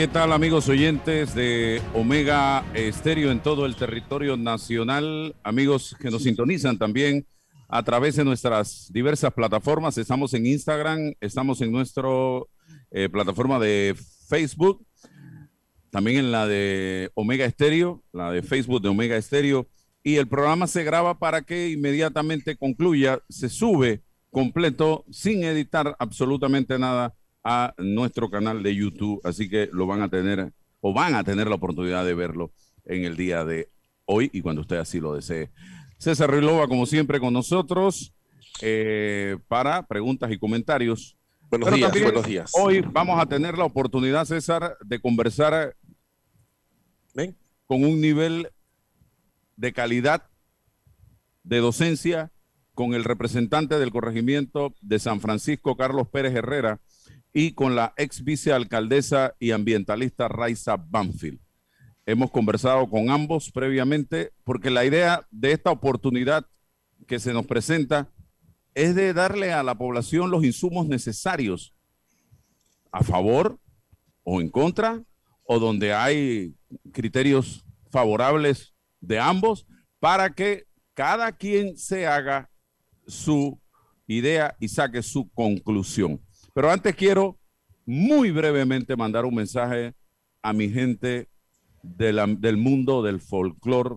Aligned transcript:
¿Qué 0.00 0.08
tal 0.08 0.32
amigos 0.32 0.66
oyentes 0.70 1.34
de 1.34 1.82
Omega 1.92 2.64
Estéreo 2.72 3.30
en 3.30 3.40
todo 3.40 3.66
el 3.66 3.76
territorio 3.76 4.38
nacional? 4.38 5.36
Amigos 5.42 5.94
que 6.00 6.10
nos 6.10 6.22
sintonizan 6.22 6.78
también 6.78 7.26
a 7.68 7.82
través 7.82 8.16
de 8.16 8.24
nuestras 8.24 8.90
diversas 8.90 9.30
plataformas. 9.34 9.98
Estamos 9.98 10.32
en 10.32 10.46
Instagram, 10.46 11.12
estamos 11.20 11.60
en 11.60 11.70
nuestra 11.70 12.08
eh, 12.90 13.10
plataforma 13.10 13.58
de 13.58 13.94
Facebook, 14.26 14.82
también 15.90 16.16
en 16.16 16.32
la 16.32 16.46
de 16.46 17.10
Omega 17.12 17.44
Estéreo, 17.44 18.02
la 18.10 18.32
de 18.32 18.42
Facebook 18.42 18.80
de 18.80 18.88
Omega 18.88 19.18
Estéreo. 19.18 19.68
Y 20.02 20.16
el 20.16 20.28
programa 20.28 20.66
se 20.66 20.82
graba 20.82 21.18
para 21.18 21.42
que 21.42 21.68
inmediatamente 21.68 22.56
concluya, 22.56 23.20
se 23.28 23.50
sube 23.50 24.00
completo 24.30 25.04
sin 25.10 25.44
editar 25.44 25.94
absolutamente 25.98 26.78
nada 26.78 27.14
a 27.44 27.74
nuestro 27.78 28.30
canal 28.30 28.62
de 28.62 28.74
YouTube, 28.74 29.20
así 29.24 29.48
que 29.48 29.68
lo 29.72 29.86
van 29.86 30.02
a 30.02 30.08
tener 30.08 30.52
o 30.80 30.92
van 30.92 31.14
a 31.14 31.24
tener 31.24 31.48
la 31.48 31.56
oportunidad 31.56 32.04
de 32.04 32.14
verlo 32.14 32.52
en 32.84 33.04
el 33.04 33.16
día 33.16 33.44
de 33.44 33.68
hoy 34.04 34.30
y 34.32 34.40
cuando 34.40 34.62
usted 34.62 34.76
así 34.76 35.00
lo 35.00 35.14
desee. 35.14 35.50
César 35.98 36.30
Rilova, 36.30 36.66
como 36.66 36.86
siempre, 36.86 37.20
con 37.20 37.32
nosotros 37.32 38.14
eh, 38.62 39.36
para 39.48 39.86
preguntas 39.86 40.30
y 40.32 40.38
comentarios. 40.38 41.16
Buenos 41.50 41.72
días, 41.72 41.92
buenos 42.02 42.26
días. 42.26 42.50
Hoy 42.54 42.80
vamos 42.80 43.20
a 43.20 43.26
tener 43.26 43.58
la 43.58 43.64
oportunidad, 43.64 44.24
César, 44.24 44.76
de 44.84 45.00
conversar 45.00 45.76
con 47.70 47.84
un 47.84 48.00
nivel 48.00 48.48
de 49.56 49.72
calidad 49.72 50.28
de 51.44 51.58
docencia 51.58 52.32
con 52.74 52.94
el 52.94 53.04
representante 53.04 53.78
del 53.78 53.92
corregimiento 53.92 54.74
de 54.80 54.98
San 54.98 55.20
Francisco, 55.20 55.76
Carlos 55.76 56.08
Pérez 56.08 56.34
Herrera, 56.34 56.80
y 57.32 57.52
con 57.52 57.76
la 57.76 57.94
ex 57.96 58.24
vicealcaldesa 58.24 59.34
y 59.38 59.52
ambientalista 59.52 60.28
Raiza 60.28 60.76
Banfield. 60.76 61.40
Hemos 62.06 62.30
conversado 62.30 62.88
con 62.88 63.10
ambos 63.10 63.50
previamente 63.52 64.32
porque 64.44 64.70
la 64.70 64.84
idea 64.84 65.26
de 65.30 65.52
esta 65.52 65.70
oportunidad 65.70 66.46
que 67.06 67.20
se 67.20 67.32
nos 67.32 67.46
presenta 67.46 68.10
es 68.74 68.94
de 68.94 69.12
darle 69.12 69.52
a 69.52 69.62
la 69.62 69.76
población 69.76 70.30
los 70.30 70.44
insumos 70.44 70.86
necesarios 70.86 71.74
a 72.92 73.02
favor 73.02 73.58
o 74.24 74.40
en 74.40 74.48
contra 74.48 75.02
o 75.44 75.58
donde 75.58 75.92
hay 75.92 76.54
criterios 76.92 77.64
favorables 77.90 78.74
de 79.00 79.18
ambos 79.18 79.66
para 79.98 80.30
que 80.30 80.66
cada 80.94 81.32
quien 81.32 81.76
se 81.76 82.06
haga 82.06 82.50
su 83.06 83.60
idea 84.06 84.56
y 84.60 84.68
saque 84.68 85.02
su 85.02 85.30
conclusión. 85.30 86.20
Pero 86.54 86.70
antes 86.70 86.94
quiero 86.94 87.38
muy 87.86 88.30
brevemente 88.30 88.96
mandar 88.96 89.24
un 89.24 89.34
mensaje 89.34 89.94
a 90.42 90.52
mi 90.52 90.68
gente 90.70 91.28
del 91.82 92.56
mundo 92.56 93.02
del 93.02 93.20
folclore. 93.20 93.96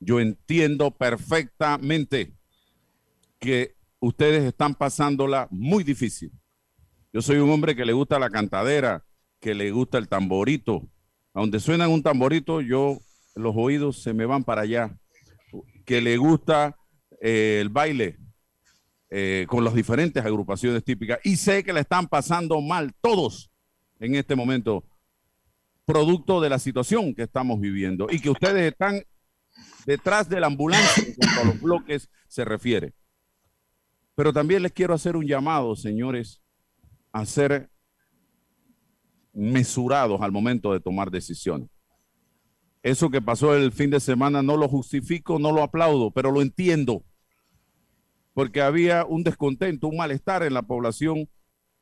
Yo 0.00 0.20
entiendo 0.20 0.90
perfectamente 0.90 2.34
que 3.38 3.76
ustedes 4.00 4.44
están 4.44 4.74
pasándola 4.74 5.48
muy 5.50 5.84
difícil. 5.84 6.32
Yo 7.12 7.22
soy 7.22 7.38
un 7.38 7.50
hombre 7.50 7.76
que 7.76 7.84
le 7.84 7.92
gusta 7.92 8.18
la 8.18 8.30
cantadera, 8.30 9.04
que 9.40 9.54
le 9.54 9.70
gusta 9.70 9.98
el 9.98 10.08
tamborito. 10.08 10.88
A 11.34 11.40
donde 11.40 11.60
suena 11.60 11.88
un 11.88 12.02
tamborito, 12.02 12.60
yo 12.60 12.98
los 13.34 13.54
oídos 13.56 14.02
se 14.02 14.12
me 14.12 14.26
van 14.26 14.44
para 14.44 14.62
allá. 14.62 14.98
Que 15.84 16.00
le 16.00 16.16
gusta 16.16 16.76
eh, 17.20 17.58
el 17.60 17.68
baile, 17.68 18.18
eh, 19.14 19.44
con 19.46 19.62
las 19.62 19.74
diferentes 19.74 20.24
agrupaciones 20.24 20.82
típicas 20.84 21.18
y 21.22 21.36
sé 21.36 21.62
que 21.62 21.74
le 21.74 21.80
están 21.80 22.08
pasando 22.08 22.58
mal 22.62 22.94
todos 23.02 23.50
en 24.00 24.14
este 24.14 24.34
momento, 24.34 24.84
producto 25.84 26.40
de 26.40 26.48
la 26.48 26.58
situación 26.58 27.14
que 27.14 27.24
estamos 27.24 27.60
viviendo 27.60 28.06
y 28.10 28.20
que 28.20 28.30
ustedes 28.30 28.72
están 28.72 29.02
detrás 29.84 30.30
de 30.30 30.40
la 30.40 30.46
ambulancia 30.46 31.14
a 31.38 31.44
los 31.44 31.60
bloques 31.60 32.08
se 32.26 32.46
refiere. 32.46 32.94
Pero 34.14 34.32
también 34.32 34.62
les 34.62 34.72
quiero 34.72 34.94
hacer 34.94 35.14
un 35.14 35.26
llamado, 35.26 35.76
señores, 35.76 36.40
a 37.12 37.26
ser 37.26 37.70
mesurados 39.34 40.22
al 40.22 40.32
momento 40.32 40.72
de 40.72 40.80
tomar 40.80 41.10
decisiones. 41.10 41.68
Eso 42.82 43.10
que 43.10 43.20
pasó 43.20 43.54
el 43.54 43.72
fin 43.72 43.90
de 43.90 44.00
semana 44.00 44.42
no 44.42 44.56
lo 44.56 44.68
justifico, 44.68 45.38
no 45.38 45.52
lo 45.52 45.62
aplaudo, 45.62 46.10
pero 46.12 46.32
lo 46.32 46.40
entiendo 46.40 47.04
porque 48.34 48.62
había 48.62 49.04
un 49.04 49.24
descontento, 49.24 49.88
un 49.88 49.96
malestar 49.96 50.42
en 50.42 50.54
la 50.54 50.62
población 50.62 51.28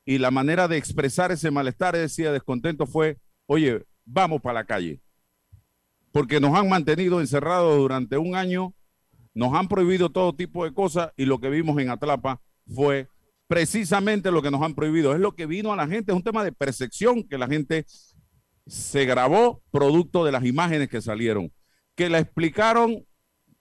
y 0.05 0.19
la 0.19 0.31
manera 0.31 0.69
de 0.69 0.77
expresar 0.77 1.31
ese 1.31 1.51
malestar, 1.51 1.95
ese 1.95 2.31
descontento 2.31 2.87
fue, 2.87 3.19
oye, 3.47 3.85
vamos 4.05 4.41
para 4.41 4.61
la 4.61 4.65
calle, 4.65 5.01
porque 6.13 6.41
nos 6.41 6.55
han 6.57 6.69
mantenido 6.69 7.21
encerrados 7.21 7.79
durante 7.79 8.19
un 8.19 8.35
año, 8.35 8.75
nos 9.35 9.55
han 9.55 9.69
prohibido 9.69 10.11
todo 10.11 10.35
tipo 10.35 10.65
de 10.65 10.75
cosas 10.75 11.13
y 11.17 11.25
lo 11.25 11.39
que 11.39 11.51
vimos 11.51 11.79
en 11.79 11.91
Atlapa 11.91 12.41
fue 12.67 13.09
precisamente 13.47 14.31
lo 14.31 14.43
que 14.43 14.51
nos 14.51 14.63
han 14.63 14.75
prohibido, 14.75 15.15
es 15.15 15.21
lo 15.21 15.35
que 15.35 15.47
vino 15.47 15.73
a 15.73 15.77
la 15.77 15.87
gente, 15.87 16.13
es 16.13 16.17
un 16.17 16.23
tema 16.23 16.45
de 16.45 16.53
percepción 16.53 17.23
que 17.23 17.39
la 17.39 17.47
gente 17.47 17.85
se 18.67 19.05
grabó 19.05 19.63
producto 19.71 20.25
de 20.25 20.33
las 20.33 20.45
imágenes 20.45 20.89
que 20.89 21.01
salieron, 21.01 21.53
que 21.97 22.09
la 22.09 22.19
explicaron 22.19 23.05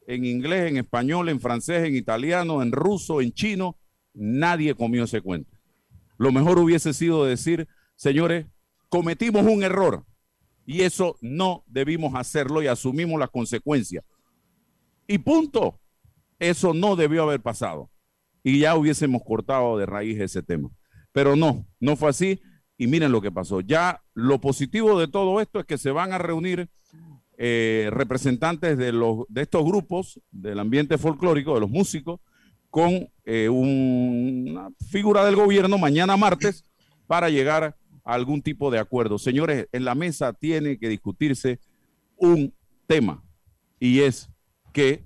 en 0.10 0.26
inglés, 0.26 0.72
en 0.72 0.78
español, 0.78 1.30
en 1.30 1.40
francés, 1.40 1.88
en 1.88 1.96
italiano, 1.96 2.64
en 2.64 2.72
ruso, 2.72 3.22
en 3.22 3.32
chino, 3.32 3.78
nadie 4.16 4.74
comió 4.74 5.04
ese 5.04 5.22
cuento. 5.22 5.56
Lo 6.18 6.32
mejor 6.32 6.58
hubiese 6.58 6.94
sido 6.94 7.26
decir, 7.26 7.68
señores, 7.96 8.48
cometimos 8.90 9.44
un 9.46 9.62
error 9.62 10.04
y 10.66 10.82
eso 10.82 11.16
no 11.22 11.64
debimos 11.68 12.16
hacerlo 12.16 12.64
y 12.64 12.68
asumimos 12.68 13.20
las 13.20 13.30
consecuencias. 13.30 14.04
Y 15.08 15.20
punto. 15.20 15.80
Eso 16.40 16.74
no 16.74 16.96
debió 16.96 17.24
haber 17.24 17.42
pasado. 17.42 17.92
Y 18.44 18.60
ya 18.60 18.76
hubiésemos 18.76 19.22
cortado 19.24 19.78
de 19.78 19.86
raíz 19.86 20.20
ese 20.20 20.42
tema. 20.42 20.70
Pero 21.12 21.36
no, 21.36 21.68
no 21.80 21.96
fue 21.96 22.10
así. 22.10 22.42
Y 22.78 22.88
miren 22.88 23.12
lo 23.12 23.22
que 23.22 23.32
pasó. 23.32 23.62
Ya 23.62 24.02
lo 24.14 24.42
positivo 24.42 25.00
de 25.00 25.08
todo 25.08 25.40
esto 25.40 25.60
es 25.60 25.66
que 25.66 25.78
se 25.78 25.92
van 25.92 26.14
a 26.14 26.18
reunir 26.18 26.70
eh, 27.42 27.88
representantes 27.94 28.78
de, 28.78 28.92
los, 28.92 29.20
de 29.30 29.44
estos 29.44 29.64
grupos 29.64 30.20
del 30.30 30.60
ambiente 30.60 30.98
folclórico, 30.98 31.54
de 31.54 31.62
los 31.62 31.70
músicos, 31.70 32.20
con 32.70 33.10
eh, 33.24 33.48
una 33.48 34.70
figura 34.90 35.24
del 35.24 35.38
gobierno 35.38 35.78
mañana 35.78 36.18
martes 36.18 36.66
para 37.08 37.30
llegar 37.30 37.78
a 38.04 38.14
algún 38.14 38.42
tipo 38.42 38.70
de 38.70 38.80
acuerdo. 38.80 39.18
Señores, 39.18 39.70
en 39.72 39.86
la 39.86 39.96
mesa 39.96 40.34
tiene 40.34 40.78
que 40.78 40.90
discutirse 40.90 41.62
un 42.18 42.54
tema 42.88 43.24
y 43.80 44.02
es 44.02 44.30
que, 44.74 45.06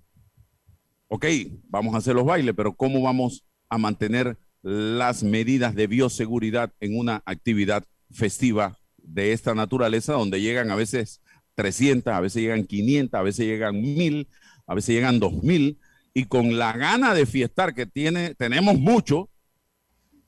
ok, 1.10 1.26
vamos 1.70 1.94
a 1.94 2.00
hacer 2.00 2.16
los 2.16 2.26
bailes, 2.26 2.56
pero 2.56 2.74
¿cómo 2.74 3.00
vamos 3.04 3.46
a 3.70 3.78
mantener 3.78 4.40
las 4.64 5.22
medidas 5.22 5.76
de 5.76 5.86
bioseguridad 5.86 6.74
en 6.80 6.98
una 6.98 7.22
actividad 7.28 7.86
festiva 8.10 8.80
de 8.98 9.34
esta 9.34 9.54
naturaleza 9.54 10.14
donde 10.14 10.42
llegan 10.42 10.72
a 10.72 10.76
veces 10.76 11.22
300, 11.56 12.14
a 12.14 12.20
veces 12.20 12.42
llegan 12.42 12.66
500, 12.66 13.20
a 13.20 13.24
veces 13.24 13.46
llegan 13.46 13.82
1000, 13.82 14.28
a 14.68 14.76
veces 14.76 14.96
llegan 14.96 15.20
2000, 15.20 15.78
y 16.14 16.26
con 16.26 16.58
la 16.58 16.74
gana 16.74 17.14
de 17.14 17.26
fiestar 17.26 17.74
que 17.74 17.86
tiene, 17.86 18.36
tenemos 18.36 18.78
mucho, 18.78 19.30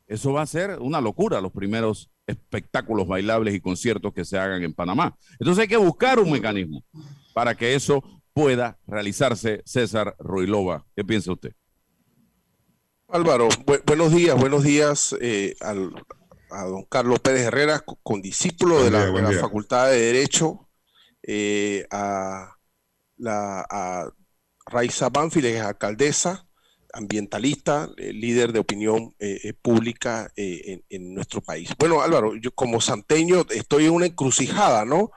eso 0.07 0.33
va 0.33 0.41
a 0.41 0.47
ser 0.47 0.79
una 0.79 1.01
locura 1.01 1.41
los 1.41 1.51
primeros 1.51 2.09
espectáculos 2.27 3.07
bailables 3.07 3.53
y 3.53 3.59
conciertos 3.59 4.13
que 4.13 4.25
se 4.25 4.37
hagan 4.37 4.63
en 4.63 4.73
Panamá. 4.73 5.15
Entonces 5.39 5.63
hay 5.63 5.67
que 5.67 5.77
buscar 5.77 6.19
un 6.19 6.31
mecanismo 6.31 6.83
para 7.33 7.55
que 7.55 7.75
eso 7.75 8.03
pueda 8.33 8.77
realizarse. 8.87 9.61
César 9.65 10.15
Ruilova, 10.19 10.85
¿qué 10.95 11.03
piensa 11.03 11.31
usted? 11.31 11.53
Álvaro, 13.07 13.47
buenos 13.85 14.11
días, 14.13 14.37
buenos 14.37 14.63
días 14.63 15.15
eh, 15.21 15.55
a 15.59 15.73
don 16.63 16.83
Carlos 16.89 17.19
Pérez 17.19 17.43
Herrera, 17.43 17.83
con 18.03 18.21
discípulo 18.21 18.83
de 18.83 18.89
la, 18.89 19.05
de 19.05 19.21
la 19.21 19.31
Facultad 19.33 19.89
de 19.89 19.99
Derecho 19.99 20.64
eh, 21.27 21.85
a, 21.91 22.55
la, 23.17 23.65
a 23.69 24.09
Raiza 24.65 25.09
Banfield, 25.09 25.47
es 25.47 25.61
alcaldesa, 25.61 26.47
ambientalista, 26.93 27.89
líder 27.97 28.53
de 28.53 28.59
opinión 28.59 29.13
pública 29.61 30.31
en, 30.35 31.13
nuestro 31.13 31.41
país. 31.41 31.71
Bueno, 31.77 32.01
Álvaro, 32.01 32.35
yo 32.35 32.51
como 32.51 32.79
santeño 32.79 33.45
estoy 33.49 33.85
en 33.85 33.91
una 33.91 34.05
encrucijada, 34.05 34.85
¿no? 34.85 35.11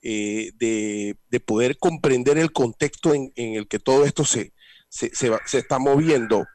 De, 0.00 1.16
poder 1.44 1.76
comprender 1.78 2.38
el 2.38 2.50
contexto 2.50 3.14
en, 3.14 3.32
el 3.36 3.68
que 3.68 3.78
todo 3.78 4.06
esto 4.06 4.24
se, 4.24 4.54
se, 4.88 5.10
se 5.12 5.58
está 5.58 5.78
moviendo. 5.78 6.46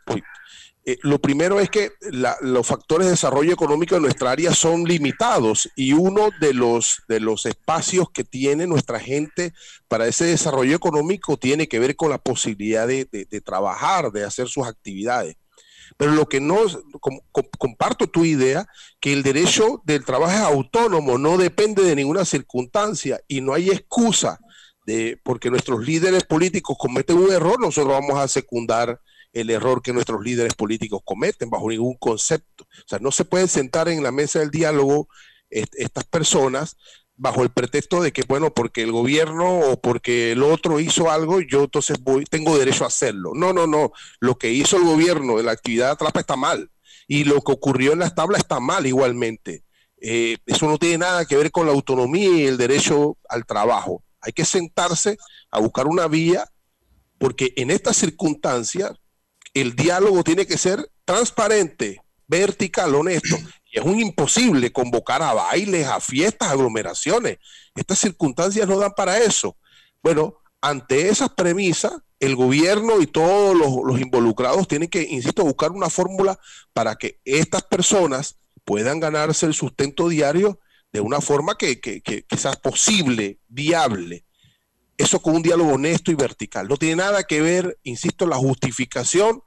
Eh, 0.86 0.98
lo 1.02 1.20
primero 1.20 1.62
es 1.62 1.70
que 1.70 1.94
los 2.42 2.68
factores 2.68 3.06
de 3.08 3.12
desarrollo 3.12 3.54
económico 3.54 3.96
de 3.96 4.02
nuestra 4.02 4.32
área 4.32 4.54
son 4.54 4.84
limitados 4.84 5.70
y 5.78 5.94
uno 5.94 6.30
de 6.42 6.54
los, 6.54 7.04
de 7.08 7.22
los 7.22 7.46
espacios 7.46 8.10
que 8.12 8.26
tiene 8.26 8.68
nuestra 8.68 9.00
gente 9.00 9.54
para 9.88 10.08
ese 10.08 10.26
desarrollo 10.26 10.76
económico 10.76 11.38
tiene 11.38 11.68
que 11.68 11.80
ver 11.80 11.96
con 11.96 12.10
la 12.10 12.18
posibilidad 12.18 12.86
de, 12.86 13.06
trabajar, 13.46 14.12
de 14.12 14.26
hacer 14.26 14.50
sus 14.50 14.68
actividades. 14.68 15.38
Pero 15.96 16.12
lo 16.12 16.28
que 16.28 16.42
no, 16.42 16.58
comparto 17.58 18.08
tu 18.08 18.26
idea, 18.26 18.68
que 19.00 19.14
el 19.14 19.24
derecho 19.24 19.82
del 19.86 20.04
trabajo 20.04 20.34
es 20.34 20.40
autónomo, 20.40 21.18
no 21.18 21.38
depende 21.38 21.84
de 21.84 21.96
ninguna 21.96 22.26
circunstancia 22.26 23.22
y 23.28 23.40
no 23.40 23.54
hay 23.54 23.70
excusa 23.70 24.40
de, 24.86 25.18
porque 25.24 25.50
nuestros 25.50 25.86
líderes 25.86 26.26
políticos 26.26 26.76
cometen 26.78 27.18
un 27.18 27.32
error, 27.32 27.58
nosotros 27.60 27.94
vamos 27.94 28.20
a 28.20 28.28
secundar 28.28 29.00
el 29.34 29.50
error 29.50 29.82
que 29.82 29.94
nuestros 29.94 30.24
líderes 30.24 30.54
políticos 30.54 31.02
cometen 31.04 31.50
bajo 31.50 31.70
ningún 31.70 31.96
concepto. 31.96 32.64
O 32.64 32.88
sea, 32.88 33.00
no 33.00 33.12
se 33.12 33.26
pueden 33.26 33.48
sentar 33.48 33.90
en 33.90 34.04
la 34.04 34.12
mesa 34.12 34.40
del 34.40 34.52
diálogo 34.52 35.08
estas 35.50 36.04
personas 36.06 36.78
bajo 37.16 37.44
el 37.44 37.52
pretexto 37.52 38.02
de 38.02 38.12
que, 38.12 38.24
bueno, 38.24 38.54
porque 38.54 38.82
el 38.82 38.92
gobierno 38.92 39.60
o 39.60 39.80
porque 39.80 40.32
el 40.32 40.44
otro 40.44 40.80
hizo 40.80 41.12
algo, 41.12 41.42
yo 41.42 41.64
entonces 41.64 41.98
voy, 42.02 42.26
tengo 42.26 42.58
derecho 42.58 42.84
a 42.84 42.88
hacerlo. 42.88 43.32
No, 43.36 43.54
no, 43.54 43.68
no. 43.68 43.92
Lo 44.20 44.38
que 44.38 44.52
hizo 44.52 44.78
el 44.78 44.84
gobierno 44.84 45.38
de 45.38 45.44
la 45.44 45.52
actividad 45.52 45.88
de 45.88 45.92
atrapa 45.94 46.20
está 46.20 46.36
mal. 46.36 46.70
Y 47.08 47.26
lo 47.26 47.42
que 47.42 47.52
ocurrió 47.52 47.94
en 47.94 48.00
las 48.00 48.16
tablas 48.16 48.42
está 48.42 48.60
mal 48.60 48.88
igualmente. 48.88 49.64
Eh, 50.02 50.38
eso 50.46 50.68
no 50.68 50.78
tiene 50.78 51.00
nada 51.00 51.26
que 51.26 51.38
ver 51.38 51.52
con 51.52 51.66
la 51.66 51.72
autonomía 51.72 52.30
y 52.30 52.46
el 52.46 52.58
derecho 52.58 53.18
al 53.30 53.46
trabajo. 53.46 54.04
Hay 54.22 54.34
que 54.34 54.46
sentarse 54.46 55.18
a 55.52 55.60
buscar 55.60 55.88
una 55.88 56.08
vía, 56.08 56.46
porque 57.20 57.54
en 57.56 57.72
estas 57.72 57.98
circunstancias 57.98 58.92
el 59.54 59.76
diálogo 59.76 60.24
tiene 60.24 60.46
que 60.46 60.58
ser 60.58 60.90
transparente, 61.06 62.02
vertical, 62.28 62.96
honesto. 62.96 63.38
Y 63.72 63.80
es 63.80 63.86
un 63.86 64.00
imposible 64.00 64.72
convocar 64.72 65.22
a 65.22 65.34
bailes, 65.34 65.88
a 65.88 66.00
fiestas, 66.00 66.50
aglomeraciones. 66.50 67.38
Estas 67.76 68.00
circunstancias 68.00 68.68
no 68.68 68.78
dan 68.78 68.94
para 68.96 69.18
eso. 69.20 69.58
Bueno, 70.02 70.36
ante 70.62 71.10
esas 71.10 71.30
premisas, 71.30 71.94
el 72.20 72.36
gobierno 72.36 73.02
y 73.02 73.08
todos 73.08 73.56
los, 73.56 74.00
involucrados 74.00 74.68
tienen 74.68 74.90
que, 74.90 75.04
insisto, 75.04 75.44
buscar 75.44 75.72
una 75.72 75.90
fórmula 75.90 76.40
para 76.72 76.96
que 76.96 77.20
estas 77.26 77.64
personas 77.64 78.38
puedan 78.64 79.00
ganarse 79.00 79.46
el 79.46 79.54
sustento 79.54 80.08
diario 80.08 80.60
de 80.94 81.02
una 81.02 81.20
forma 81.20 81.58
que, 81.58 81.82
que 81.82 82.38
sea 82.38 82.54
posible, 82.54 83.40
viable 83.48 84.26
eso 84.98 85.22
con 85.22 85.36
un 85.36 85.42
diálogo 85.42 85.74
honesto 85.74 86.12
y 86.12 86.16
vertical. 86.16 86.68
No 86.68 86.78
tiene 86.78 86.98
nada 86.98 87.24
que 87.24 87.42
ver, 87.42 87.80
insisto, 87.84 88.28
la 88.28 88.38
justificación 88.38 89.44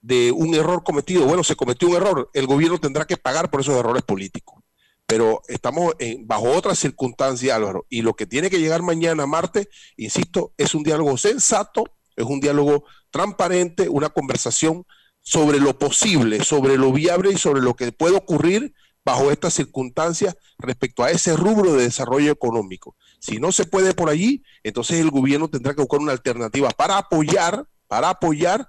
de 0.00 0.32
un 0.32 0.54
error 0.54 0.84
cometido. 0.84 1.26
Bueno, 1.26 1.44
se 1.44 1.56
cometió 1.56 1.88
un 1.88 1.96
error, 1.96 2.30
el 2.32 2.46
gobierno 2.46 2.78
tendrá 2.78 3.04
que 3.04 3.16
pagar 3.16 3.50
por 3.50 3.60
esos 3.60 3.76
errores 3.76 4.02
políticos. 4.02 4.62
Pero 5.06 5.42
estamos 5.48 5.94
en, 5.98 6.26
bajo 6.26 6.50
otras 6.50 6.78
circunstancias, 6.78 7.54
Álvaro, 7.54 7.86
y 7.88 8.02
lo 8.02 8.14
que 8.14 8.26
tiene 8.26 8.50
que 8.50 8.58
llegar 8.58 8.82
mañana, 8.82 9.26
martes, 9.26 9.68
insisto, 9.96 10.52
es 10.56 10.74
un 10.74 10.82
diálogo 10.82 11.16
sensato, 11.16 11.84
es 12.16 12.24
un 12.24 12.40
diálogo 12.40 12.84
transparente, 13.10 13.88
una 13.88 14.08
conversación 14.08 14.84
sobre 15.20 15.60
lo 15.60 15.78
posible, 15.78 16.42
sobre 16.44 16.76
lo 16.76 16.92
viable 16.92 17.32
y 17.32 17.38
sobre 17.38 17.60
lo 17.60 17.74
que 17.74 17.92
puede 17.92 18.16
ocurrir 18.16 18.74
bajo 19.06 19.30
estas 19.30 19.54
circunstancias 19.54 20.36
respecto 20.58 21.04
a 21.04 21.12
ese 21.12 21.36
rubro 21.36 21.74
de 21.74 21.84
desarrollo 21.84 22.32
económico. 22.32 22.96
Si 23.20 23.38
no 23.38 23.52
se 23.52 23.64
puede 23.64 23.94
por 23.94 24.10
allí, 24.10 24.42
entonces 24.64 24.98
el 24.98 25.12
gobierno 25.12 25.48
tendrá 25.48 25.74
que 25.74 25.80
buscar 25.80 26.00
una 26.00 26.10
alternativa 26.10 26.70
para 26.70 26.98
apoyar, 26.98 27.68
para 27.86 28.10
apoyar 28.10 28.66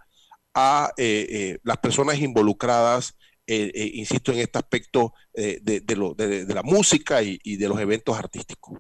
a 0.53 0.91
eh, 0.95 1.25
eh, 1.27 1.59
las 1.63 1.77
personas 1.77 2.19
involucradas, 2.19 3.17
eh, 3.47 3.91
insisto, 3.95 4.31
en 4.31 4.37
este 4.37 4.59
aspecto 4.59 5.11
de, 5.33 6.45
la 6.53 6.61
música 6.61 7.23
y, 7.23 7.39
y 7.43 7.55
de 7.55 7.67
los 7.67 7.79
eventos 7.79 8.15
artísticos. 8.15 8.77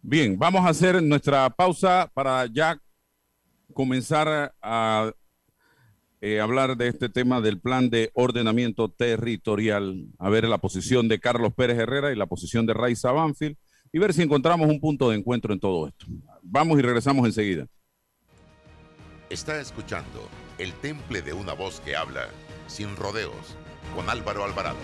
Bien, 0.00 0.38
vamos 0.38 0.64
a 0.64 0.70
hacer 0.70 1.02
nuestra 1.02 1.50
pausa 1.50 2.10
para 2.14 2.46
ya 2.46 2.80
comenzar 3.74 4.54
a 4.62 5.12
hablar 6.40 6.76
de 6.76 6.88
este 6.88 7.08
tema 7.08 7.40
del 7.40 7.60
plan 7.60 7.90
de 7.90 8.10
ordenamiento 8.14 8.88
territorial, 8.88 10.08
a 10.18 10.28
ver 10.28 10.48
la 10.48 10.58
posición 10.58 11.08
de 11.08 11.20
Carlos 11.20 11.54
Pérez 11.54 11.78
Herrera 11.78 12.12
y 12.12 12.16
la 12.16 12.26
posición 12.26 12.66
de 12.66 12.74
Raiza 12.74 13.12
Banfield 13.12 13.56
y 13.92 13.98
ver 13.98 14.12
si 14.12 14.22
encontramos 14.22 14.68
un 14.68 14.80
punto 14.80 15.10
de 15.10 15.16
encuentro 15.16 15.52
en 15.52 15.60
todo 15.60 15.86
esto. 15.88 16.06
Vamos 16.42 16.78
y 16.78 16.82
regresamos 16.82 17.26
enseguida. 17.26 17.66
Está 19.30 19.60
escuchando 19.60 20.28
el 20.58 20.72
temple 20.74 21.22
de 21.22 21.32
una 21.32 21.52
voz 21.52 21.80
que 21.80 21.96
habla 21.96 22.28
sin 22.66 22.96
rodeos 22.96 23.56
con 23.94 24.08
Álvaro 24.08 24.44
Alvarado. 24.44 24.78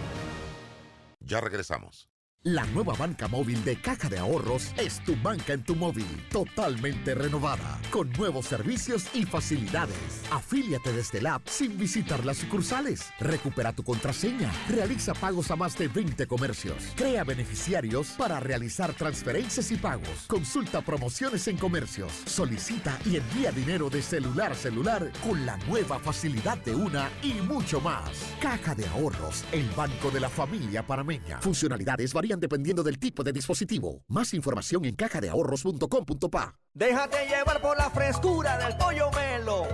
Ya 1.21 1.41
regresamos. 1.41 2.12
La 2.45 2.67
nueva 2.67 2.95
banca 2.95 3.29
móvil 3.29 3.65
de 3.65 3.77
Caja 3.77 4.09
de 4.09 4.19
Ahorros 4.19 4.73
es 4.77 4.99
tu 5.05 5.15
banca 5.15 5.53
en 5.53 5.63
tu 5.63 5.77
móvil, 5.77 6.27
totalmente 6.29 7.15
renovada, 7.15 7.79
con 7.93 8.11
nuevos 8.15 8.47
servicios 8.47 9.07
y 9.15 9.25
facilidades. 9.25 10.25
Afíliate 10.29 10.93
desde 10.93 11.19
el 11.19 11.29
app 11.29 11.47
sin 11.47 11.79
visitar 11.79 12.25
las 12.25 12.39
sucursales. 12.39 13.13
Recupera 13.21 13.73
tu 13.73 13.85
contraseña. 13.85 14.51
Realiza 14.69 15.15
pagos 15.15 15.53
a 15.53 15.57
más 15.57 15.79
de 15.79 15.87
20 15.87 16.27
comercios. 16.27 16.93
Crea 16.97 17.23
beneficiarios 17.23 18.09
para 18.19 18.41
realizar 18.41 18.93
transferencias 18.93 19.71
y 19.71 19.77
pagos. 19.77 20.25
Consulta 20.27 20.81
promociones 20.81 21.47
en 21.47 21.57
comercios. 21.57 22.11
Solicita 22.27 22.99
y 23.05 23.19
envía 23.19 23.53
dinero 23.53 23.89
de 23.89 24.03
celular 24.03 24.51
a 24.51 24.57
celular 24.57 25.13
con 25.23 25.47
la 25.47 25.59
nueva 25.69 26.01
facilidad 26.01 26.59
de 26.59 26.75
una 26.75 27.09
y 27.23 27.35
mucho 27.35 27.81
más. 27.81 28.11
Caja 28.41 28.75
de 28.75 28.89
Ahorros, 28.89 29.45
el 29.53 29.71
banco 29.77 30.11
de 30.11 30.19
la 30.19 30.29
familia 30.29 30.85
parameña. 30.85 31.41
Funcionalidades 31.41 32.13
variadas 32.13 32.32
dependiendo 32.41 32.83
del 32.83 32.99
tipo 32.99 33.23
de 33.23 33.33
dispositivo. 33.33 34.03
Más 34.09 34.35
información 34.35 34.85
en 34.85 34.95
cajadeahorros.com.pa. 34.97 36.55
Déjate 36.75 37.27
llevar 37.27 37.61
por 37.61 37.77
la 37.77 37.91
frescura 37.91 38.59
del 38.59 38.77
pollo 38.77 39.11
melo. 39.11 39.67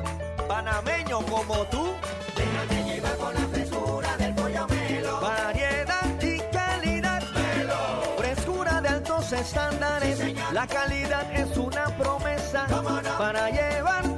Panameño 0.48 1.20
como 1.26 1.64
tú. 1.66 1.92
Déjate 2.36 2.84
llevar 2.84 3.16
por 3.16 3.34
la 3.34 3.46
frescura 3.48 4.16
del 4.16 4.34
pollo 4.34 4.66
melo. 4.68 5.20
Variedad 5.20 6.22
y 6.22 6.38
calidad. 6.52 7.22
Melo. 7.34 8.16
Frescura 8.18 8.80
de 8.80 8.88
altos 8.88 9.32
estándares. 9.32 10.18
la 10.52 10.66
calidad 10.66 11.32
es 11.32 11.56
una 11.56 11.96
promesa 11.96 12.66
para 13.18 13.50
llevarte 13.50 14.17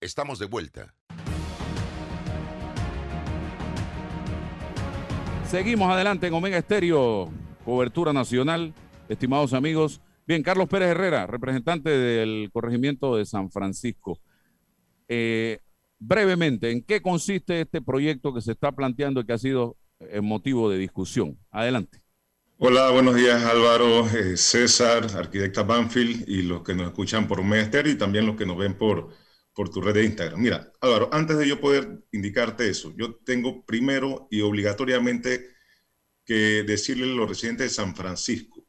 Estamos 0.00 0.38
de 0.38 0.46
vuelta. 0.46 0.94
Seguimos 5.46 5.92
adelante 5.92 6.26
en 6.26 6.32
Omega 6.32 6.56
Estéreo, 6.56 7.30
cobertura 7.66 8.14
nacional, 8.14 8.72
estimados 9.10 9.52
amigos. 9.52 10.00
Bien, 10.26 10.42
Carlos 10.42 10.70
Pérez 10.70 10.88
Herrera, 10.88 11.26
representante 11.26 11.90
del 11.90 12.48
corregimiento 12.50 13.14
de 13.14 13.26
San 13.26 13.50
Francisco. 13.50 14.18
Eh, 15.06 15.58
brevemente, 15.98 16.70
¿en 16.70 16.82
qué 16.82 17.02
consiste 17.02 17.60
este 17.60 17.82
proyecto 17.82 18.32
que 18.32 18.40
se 18.40 18.52
está 18.52 18.72
planteando 18.72 19.20
y 19.20 19.26
que 19.26 19.34
ha 19.34 19.38
sido 19.38 19.76
el 19.98 20.22
motivo 20.22 20.70
de 20.70 20.78
discusión? 20.78 21.36
Adelante. 21.50 22.00
Hola, 22.56 22.90
buenos 22.90 23.16
días 23.16 23.42
Álvaro, 23.44 24.06
eh, 24.08 24.38
César, 24.38 25.06
arquitecta 25.14 25.62
Banfield 25.62 26.26
y 26.26 26.42
los 26.42 26.62
que 26.62 26.74
nos 26.74 26.88
escuchan 26.88 27.28
por 27.28 27.40
Omega 27.40 27.64
Estéreo 27.64 27.92
y 27.92 27.98
también 27.98 28.24
los 28.24 28.36
que 28.36 28.46
nos 28.46 28.56
ven 28.56 28.74
por, 28.74 29.10
por 29.54 29.70
tu 29.70 29.80
red 29.80 29.94
de 29.94 30.04
Instagram. 30.04 30.40
Mira, 30.40 30.72
Álvaro, 30.80 31.08
antes 31.12 31.36
de 31.38 31.48
yo 31.48 31.60
poder 31.60 32.04
indicarte 32.12 32.68
eso, 32.68 32.92
yo 32.96 33.16
tengo 33.16 33.64
primero 33.64 34.28
y 34.30 34.40
obligatoriamente 34.40 35.50
que 36.24 36.62
decirle 36.62 37.04
a 37.04 37.14
los 37.14 37.28
residentes 37.28 37.66
de 37.66 37.74
San 37.74 37.94
Francisco. 37.94 38.66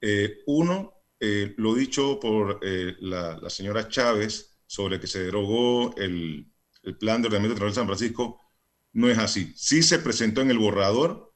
Eh, 0.00 0.38
uno, 0.46 0.92
eh, 1.18 1.54
lo 1.56 1.74
dicho 1.74 2.20
por 2.20 2.60
eh, 2.62 2.94
la, 3.00 3.38
la, 3.38 3.48
señora 3.48 3.88
Chávez 3.88 4.58
sobre 4.66 5.00
que 5.00 5.06
se 5.06 5.22
derogó 5.22 5.94
el, 5.96 6.52
el 6.82 6.98
plan 6.98 7.22
de 7.22 7.28
ordenamiento 7.28 7.54
territorial 7.54 7.72
de 7.72 7.80
San 7.80 7.86
Francisco, 7.86 8.40
no 8.92 9.08
es 9.08 9.18
así. 9.18 9.52
Sí 9.56 9.82
se 9.82 9.98
presentó 9.98 10.40
en 10.40 10.50
el 10.50 10.58
borrador 10.58 11.34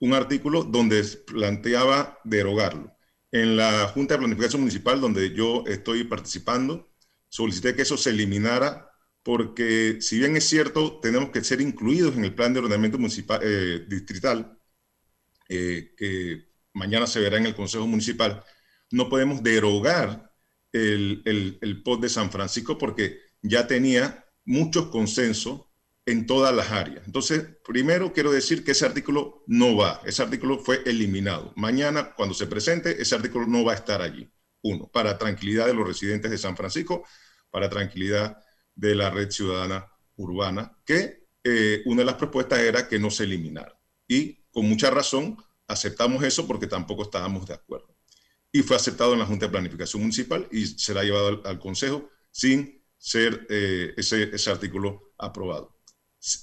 un 0.00 0.14
artículo 0.14 0.64
donde 0.64 1.02
planteaba 1.26 2.18
derogarlo. 2.24 2.94
En 3.32 3.56
la 3.56 3.88
Junta 3.88 4.14
de 4.14 4.18
Planificación 4.18 4.62
Municipal, 4.62 5.00
donde 5.00 5.34
yo 5.34 5.64
estoy 5.66 6.04
participando, 6.04 6.93
solicité 7.34 7.74
que 7.74 7.82
eso 7.82 7.96
se 7.96 8.10
eliminara 8.10 8.88
porque 9.24 9.98
si 10.00 10.18
bien 10.18 10.36
es 10.36 10.44
cierto, 10.48 11.00
tenemos 11.00 11.30
que 11.30 11.42
ser 11.42 11.60
incluidos 11.60 12.14
en 12.16 12.24
el 12.24 12.34
plan 12.34 12.52
de 12.52 12.60
ordenamiento 12.60 12.98
municipal, 12.98 13.40
eh, 13.42 13.84
distrital, 13.88 14.56
eh, 15.48 15.94
que 15.96 16.52
mañana 16.74 17.06
se 17.08 17.20
verá 17.20 17.38
en 17.38 17.46
el 17.46 17.56
Consejo 17.56 17.86
Municipal, 17.88 18.44
no 18.92 19.08
podemos 19.08 19.42
derogar 19.42 20.30
el, 20.72 21.22
el, 21.24 21.58
el 21.60 21.82
POT 21.82 22.02
de 22.02 22.08
San 22.08 22.30
Francisco 22.30 22.78
porque 22.78 23.18
ya 23.42 23.66
tenía 23.66 24.24
muchos 24.44 24.86
consensos 24.88 25.62
en 26.06 26.26
todas 26.26 26.54
las 26.54 26.70
áreas. 26.70 27.04
Entonces, 27.06 27.44
primero 27.66 28.12
quiero 28.12 28.30
decir 28.30 28.62
que 28.62 28.72
ese 28.72 28.86
artículo 28.86 29.42
no 29.48 29.76
va, 29.76 30.02
ese 30.04 30.22
artículo 30.22 30.58
fue 30.58 30.82
eliminado. 30.86 31.52
Mañana, 31.56 32.14
cuando 32.14 32.34
se 32.34 32.46
presente, 32.46 33.00
ese 33.02 33.16
artículo 33.16 33.46
no 33.46 33.64
va 33.64 33.72
a 33.72 33.76
estar 33.76 34.02
allí. 34.02 34.30
Uno, 34.62 34.88
para 34.92 35.18
tranquilidad 35.18 35.66
de 35.66 35.74
los 35.74 35.86
residentes 35.86 36.30
de 36.30 36.38
San 36.38 36.56
Francisco, 36.56 37.04
para 37.54 37.70
tranquilidad 37.70 38.36
de 38.74 38.96
la 38.96 39.10
red 39.10 39.30
ciudadana 39.30 39.86
urbana, 40.16 40.76
que 40.84 41.28
eh, 41.44 41.82
una 41.84 42.00
de 42.00 42.06
las 42.06 42.16
propuestas 42.16 42.58
era 42.58 42.88
que 42.88 42.98
no 42.98 43.12
se 43.12 43.22
eliminara. 43.22 43.80
Y 44.08 44.42
con 44.50 44.68
mucha 44.68 44.90
razón 44.90 45.36
aceptamos 45.68 46.24
eso 46.24 46.48
porque 46.48 46.66
tampoco 46.66 47.04
estábamos 47.04 47.46
de 47.46 47.54
acuerdo. 47.54 47.96
Y 48.50 48.62
fue 48.62 48.74
aceptado 48.74 49.12
en 49.12 49.20
la 49.20 49.26
Junta 49.26 49.46
de 49.46 49.52
Planificación 49.52 50.02
Municipal 50.02 50.48
y 50.50 50.66
será 50.66 51.04
llevado 51.04 51.42
al, 51.44 51.60
Consejo 51.60 52.10
sin 52.32 52.82
ser 52.98 53.46
eh, 53.48 53.94
ese, 53.96 54.34
ese, 54.34 54.50
artículo 54.50 55.12
aprobado. 55.16 55.78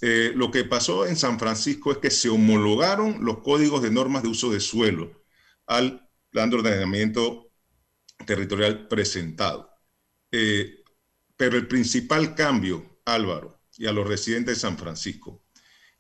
Eh, 0.02 0.32
lo 0.34 0.50
que 0.50 0.64
pasó 0.64 1.06
en 1.06 1.18
San 1.18 1.38
Francisco 1.38 1.92
es 1.92 1.98
que 1.98 2.10
se 2.10 2.30
homologaron 2.30 3.26
los 3.26 3.40
códigos 3.40 3.82
de 3.82 3.92
normas 3.92 4.24
de 4.24 4.30
uso 4.30 4.50
de 4.50 4.62
suelo 4.62 5.26
al 5.68 6.10
plan 6.30 6.50
de 6.50 6.56
ordenamiento 6.56 7.52
territorial 8.26 8.88
presentado. 8.88 9.70
Eh, 10.32 10.81
pero 11.42 11.58
el 11.58 11.68
principal 11.68 12.36
cambio, 12.36 13.02
Álvaro, 13.04 13.64
y 13.76 13.88
a 13.88 13.92
los 13.92 14.08
residentes 14.08 14.58
de 14.58 14.62
San 14.62 14.78
Francisco, 14.78 15.44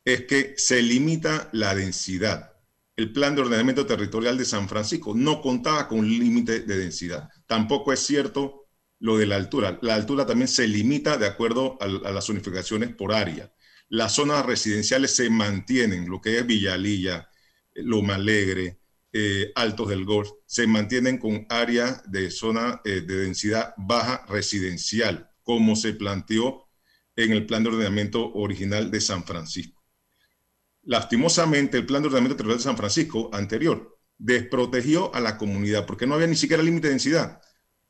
es 0.05 0.27
que 0.27 0.53
se 0.55 0.83
limita 0.83 1.49
la 1.51 1.73
densidad. 1.73 2.53
El 2.95 3.11
plan 3.11 3.33
de 3.33 3.41
ordenamiento 3.41 3.87
territorial 3.87 4.37
de 4.37 4.45
San 4.45 4.69
Francisco 4.69 5.15
no 5.15 5.41
contaba 5.41 5.87
con 5.87 5.97
un 5.97 6.07
límite 6.07 6.59
de 6.59 6.77
densidad. 6.77 7.27
Tampoco 7.47 7.91
es 7.91 8.01
cierto 8.01 8.67
lo 8.99 9.17
de 9.17 9.25
la 9.25 9.35
altura. 9.35 9.79
La 9.81 9.95
altura 9.95 10.27
también 10.27 10.47
se 10.47 10.67
limita 10.67 11.17
de 11.17 11.25
acuerdo 11.25 11.75
a, 11.81 11.87
las 11.87 12.29
unificaciones 12.29 12.93
por 12.93 13.11
área. 13.11 13.51
Las 13.89 14.13
zonas 14.13 14.45
residenciales 14.45 15.15
se 15.15 15.31
mantienen, 15.31 16.07
lo 16.07 16.21
que 16.21 16.37
es 16.37 16.45
Villalilla, 16.45 17.27
Loma 17.73 18.13
Alegre, 18.13 18.77
eh, 19.11 19.51
Altos 19.55 19.89
del 19.89 20.05
Golf, 20.05 20.29
se 20.45 20.67
mantienen 20.67 21.17
con 21.17 21.47
área 21.49 21.99
de 22.05 22.29
zona 22.29 22.79
eh, 22.85 23.01
de 23.01 23.23
densidad 23.23 23.73
baja 23.75 24.23
residencial, 24.29 25.30
como 25.43 25.75
se 25.75 25.93
planteó 25.93 26.67
en 27.15 27.31
el 27.31 27.45
plan 27.45 27.63
de 27.63 27.69
ordenamiento 27.69 28.31
original 28.33 28.91
de 28.91 29.01
San 29.01 29.23
Francisco. 29.23 29.83
Lastimosamente, 30.83 31.77
el 31.77 31.85
plan 31.85 32.01
de 32.01 32.07
ordenamiento 32.07 32.37
territorial 32.37 32.59
de 32.59 32.63
San 32.63 32.77
Francisco 32.77 33.29
anterior 33.33 33.99
desprotegió 34.17 35.13
a 35.15 35.19
la 35.19 35.37
comunidad 35.37 35.85
porque 35.85 36.07
no 36.07 36.15
había 36.15 36.27
ni 36.27 36.35
siquiera 36.35 36.63
límite 36.63 36.87
de 36.87 36.93
densidad. 36.93 37.41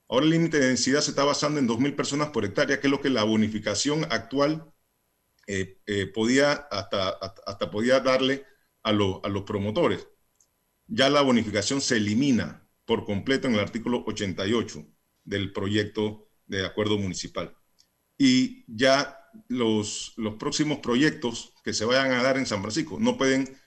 Ahora 0.09 0.25
el 0.25 0.31
límite 0.31 0.59
de 0.59 0.67
densidad 0.67 1.01
se 1.01 1.11
está 1.11 1.23
basando 1.23 1.59
en 1.59 1.67
2.000 1.67 1.95
personas 1.95 2.29
por 2.29 2.43
hectárea, 2.43 2.79
que 2.79 2.87
es 2.87 2.91
lo 2.91 3.01
que 3.01 3.09
la 3.09 3.23
bonificación 3.23 4.05
actual 4.09 4.73
eh, 5.47 5.79
eh, 5.85 6.07
podía, 6.07 6.51
hasta, 6.51 7.09
hasta, 7.09 7.71
podía 7.71 7.99
darle 8.01 8.45
a, 8.83 8.89
a 8.89 8.93
los 8.93 9.43
promotores. 9.45 10.07
Ya 10.87 11.09
la 11.09 11.21
bonificación 11.21 11.79
se 11.79 11.97
elimina 11.97 12.67
por 12.85 13.05
completo 13.05 13.47
en 13.47 13.53
el 13.53 13.61
artículo 13.61 14.03
88 14.05 14.85
del 15.23 15.53
proyecto 15.53 16.30
de 16.57 16.65
acuerdo 16.65 16.97
municipal. 16.97 17.55
Y 18.17 18.65
ya 18.67 19.17
los, 19.47 20.13
los 20.17 20.35
próximos 20.35 20.79
proyectos 20.79 21.53
que 21.63 21.73
se 21.73 21.85
vayan 21.85 22.11
a 22.11 22.23
dar 22.23 22.37
en 22.37 22.45
San 22.45 22.61
Francisco 22.61 22.97
no 22.99 23.17
pueden 23.17 23.57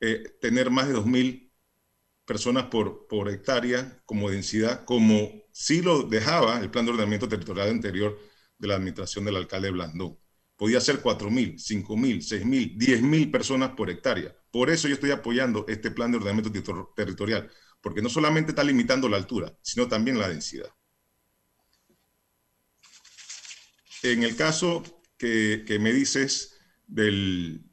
eh, 0.00 0.36
tener 0.40 0.70
más 0.70 0.88
de 0.88 0.94
2.000 0.94 1.50
personas 2.26 2.66
por, 2.66 3.06
por 3.08 3.30
hectárea 3.30 4.02
como 4.06 4.30
densidad, 4.30 4.84
como 4.84 5.30
sí 5.52 5.82
lo 5.82 6.02
dejaba 6.02 6.60
el 6.60 6.70
plan 6.70 6.84
de 6.84 6.92
ordenamiento 6.92 7.28
territorial 7.28 7.70
anterior 7.70 8.18
de 8.58 8.68
la 8.68 8.76
administración 8.76 9.24
del 9.24 9.36
alcalde 9.36 9.70
Blandón. 9.70 10.18
Podía 10.56 10.80
ser 10.80 11.02
4.000, 11.02 11.56
5.000, 11.58 12.20
6.000, 12.22 12.76
10.000 12.78 13.30
personas 13.32 13.70
por 13.70 13.90
hectárea. 13.90 14.36
Por 14.50 14.70
eso 14.70 14.86
yo 14.86 14.94
estoy 14.94 15.10
apoyando 15.10 15.64
este 15.68 15.90
plan 15.90 16.10
de 16.12 16.18
ordenamiento 16.18 16.52
territorial, 16.94 17.50
porque 17.80 18.02
no 18.02 18.08
solamente 18.08 18.52
está 18.52 18.62
limitando 18.64 19.08
la 19.08 19.16
altura, 19.16 19.56
sino 19.62 19.88
también 19.88 20.18
la 20.18 20.28
densidad. 20.28 20.68
En 24.04 24.22
el 24.22 24.36
caso 24.36 24.82
que, 25.16 25.64
me 25.80 25.90
dices 25.90 26.58
del, 26.86 27.64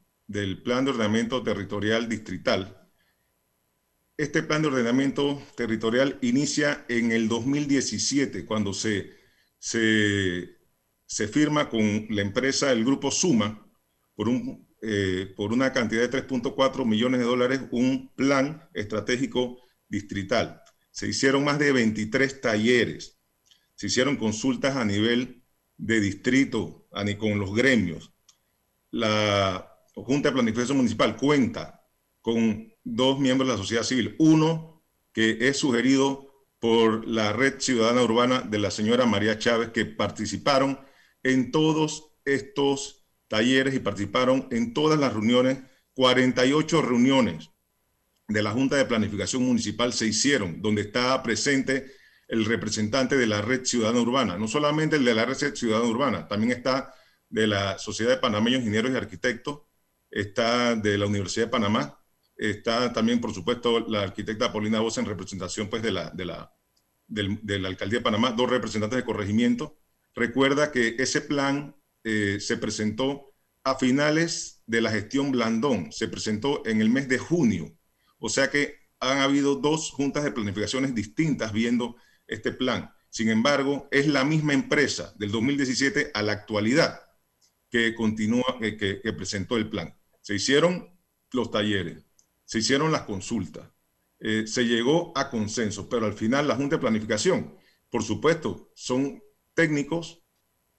plan 0.63 0.85
de 0.85 0.91
ordenamiento 0.91 1.43
territorial 1.43 2.07
distrital, 2.07 2.89
este 4.15 4.41
plan 4.41 4.61
de 4.61 4.69
ordenamiento 4.69 5.43
territorial 5.57 6.17
inicia 6.21 6.85
en 6.88 7.11
el 7.11 7.27
2017, 7.27 8.45
cuando 8.45 8.73
se, 8.73 9.11
se, 9.59 10.55
se 11.05 11.27
firma 11.27 11.67
con 11.67 12.07
la 12.09 12.21
empresa, 12.21 12.71
el 12.71 12.85
grupo 12.85 13.11
Suma, 13.11 13.69
por, 14.15 14.29
un, 14.29 14.69
eh, 14.81 15.33
por 15.35 15.51
una 15.51 15.73
cantidad 15.73 16.09
de 16.09 16.25
3.4 16.25 16.85
millones 16.85 17.19
de 17.19 17.25
dólares, 17.25 17.59
un 17.71 18.09
plan 18.15 18.69
estratégico 18.73 19.57
distrital. 19.89 20.61
Se 20.91 21.09
hicieron 21.09 21.43
más 21.43 21.59
de 21.59 21.73
23 21.73 22.39
talleres, 22.39 23.19
se 23.75 23.88
hicieron 23.88 24.15
consultas 24.15 24.77
a 24.77 24.85
nivel 24.85 25.40
de 25.81 26.00
distrito, 26.00 26.88
ni 27.03 27.15
con 27.15 27.39
los 27.39 27.53
gremios. 27.55 28.13
La 28.91 29.67
Junta 29.95 30.29
de 30.29 30.33
Planificación 30.33 30.77
Municipal 30.77 31.17
cuenta 31.17 31.83
con 32.21 32.71
dos 32.83 33.19
miembros 33.19 33.50
de 33.50 33.55
la 33.55 33.61
sociedad 33.61 33.83
civil. 33.83 34.15
Uno 34.19 34.83
que 35.11 35.38
es 35.41 35.57
sugerido 35.57 36.45
por 36.59 37.07
la 37.07 37.33
Red 37.33 37.59
Ciudadana 37.59 38.03
Urbana 38.03 38.41
de 38.41 38.59
la 38.59 38.69
señora 38.69 39.07
María 39.07 39.39
Chávez, 39.39 39.71
que 39.71 39.85
participaron 39.85 40.79
en 41.23 41.51
todos 41.51 42.13
estos 42.25 43.03
talleres 43.27 43.73
y 43.73 43.79
participaron 43.79 44.47
en 44.51 44.73
todas 44.73 45.00
las 45.00 45.13
reuniones, 45.13 45.63
48 45.95 46.81
reuniones 46.83 47.50
de 48.27 48.43
la 48.43 48.51
Junta 48.51 48.75
de 48.75 48.85
Planificación 48.85 49.43
Municipal 49.43 49.93
se 49.93 50.05
hicieron, 50.05 50.61
donde 50.61 50.83
está 50.83 51.21
presente 51.23 51.91
el 52.31 52.45
representante 52.45 53.17
de 53.17 53.27
la 53.27 53.41
Red 53.41 53.65
Ciudadana 53.65 54.00
Urbana, 54.00 54.38
no 54.38 54.47
solamente 54.47 54.95
el 54.95 55.03
de 55.03 55.13
la 55.13 55.25
Red 55.25 55.53
Ciudadana 55.53 55.89
Urbana, 55.89 56.27
también 56.29 56.53
está 56.53 56.93
de 57.29 57.45
la 57.45 57.77
Sociedad 57.77 58.11
de 58.11 58.21
Panameños 58.21 58.61
Ingenieros 58.61 58.93
y 58.93 58.95
Arquitectos, 58.95 59.63
está 60.09 60.77
de 60.77 60.97
la 60.97 61.07
Universidad 61.07 61.47
de 61.47 61.51
Panamá, 61.51 62.00
está 62.38 62.93
también, 62.93 63.19
por 63.19 63.33
supuesto, 63.33 63.81
la 63.81 64.03
arquitecta 64.03 64.53
Paulina 64.53 64.79
Voz 64.79 64.97
en 64.97 65.07
representación 65.07 65.69
pues, 65.69 65.83
de, 65.83 65.91
la, 65.91 66.09
de, 66.11 66.23
la, 66.23 66.55
de 67.07 67.59
la 67.59 67.67
Alcaldía 67.67 68.00
de 68.00 68.03
Panamá, 68.05 68.31
dos 68.31 68.50
representantes 68.50 68.95
de 68.95 69.05
corregimiento. 69.05 69.77
Recuerda 70.15 70.71
que 70.71 70.95
ese 71.00 71.19
plan 71.19 71.75
eh, 72.05 72.38
se 72.39 72.55
presentó 72.55 73.33
a 73.65 73.75
finales 73.75 74.63
de 74.67 74.79
la 74.79 74.89
gestión 74.89 75.31
Blandón, 75.31 75.91
se 75.91 76.07
presentó 76.07 76.65
en 76.65 76.79
el 76.79 76.89
mes 76.89 77.09
de 77.09 77.17
junio, 77.17 77.77
o 78.19 78.29
sea 78.29 78.50
que 78.50 78.79
han 79.01 79.17
habido 79.17 79.55
dos 79.55 79.91
juntas 79.91 80.23
de 80.23 80.31
planificaciones 80.31 80.95
distintas 80.95 81.51
viendo 81.51 81.97
este 82.31 82.51
plan. 82.51 82.91
Sin 83.09 83.29
embargo, 83.29 83.88
es 83.91 84.07
la 84.07 84.23
misma 84.23 84.53
empresa 84.53 85.13
del 85.19 85.31
2017 85.31 86.11
a 86.13 86.21
la 86.23 86.31
actualidad 86.31 87.01
que 87.69 87.93
continúa, 87.93 88.57
que, 88.59 89.13
presentó 89.15 89.57
el 89.57 89.69
plan. 89.69 89.95
Se 90.21 90.35
hicieron 90.35 90.97
los 91.31 91.51
talleres, 91.51 92.05
se 92.45 92.59
hicieron 92.59 92.91
las 92.91 93.03
consultas, 93.03 93.69
eh, 94.19 94.45
se 94.47 94.65
llegó 94.65 95.17
a 95.17 95.29
consenso, 95.29 95.89
pero 95.89 96.05
al 96.05 96.13
final 96.13 96.47
la 96.47 96.55
Junta 96.55 96.77
de 96.77 96.81
Planificación, 96.81 97.55
por 97.89 98.03
supuesto, 98.03 98.71
son 98.75 99.21
técnicos, 99.53 100.23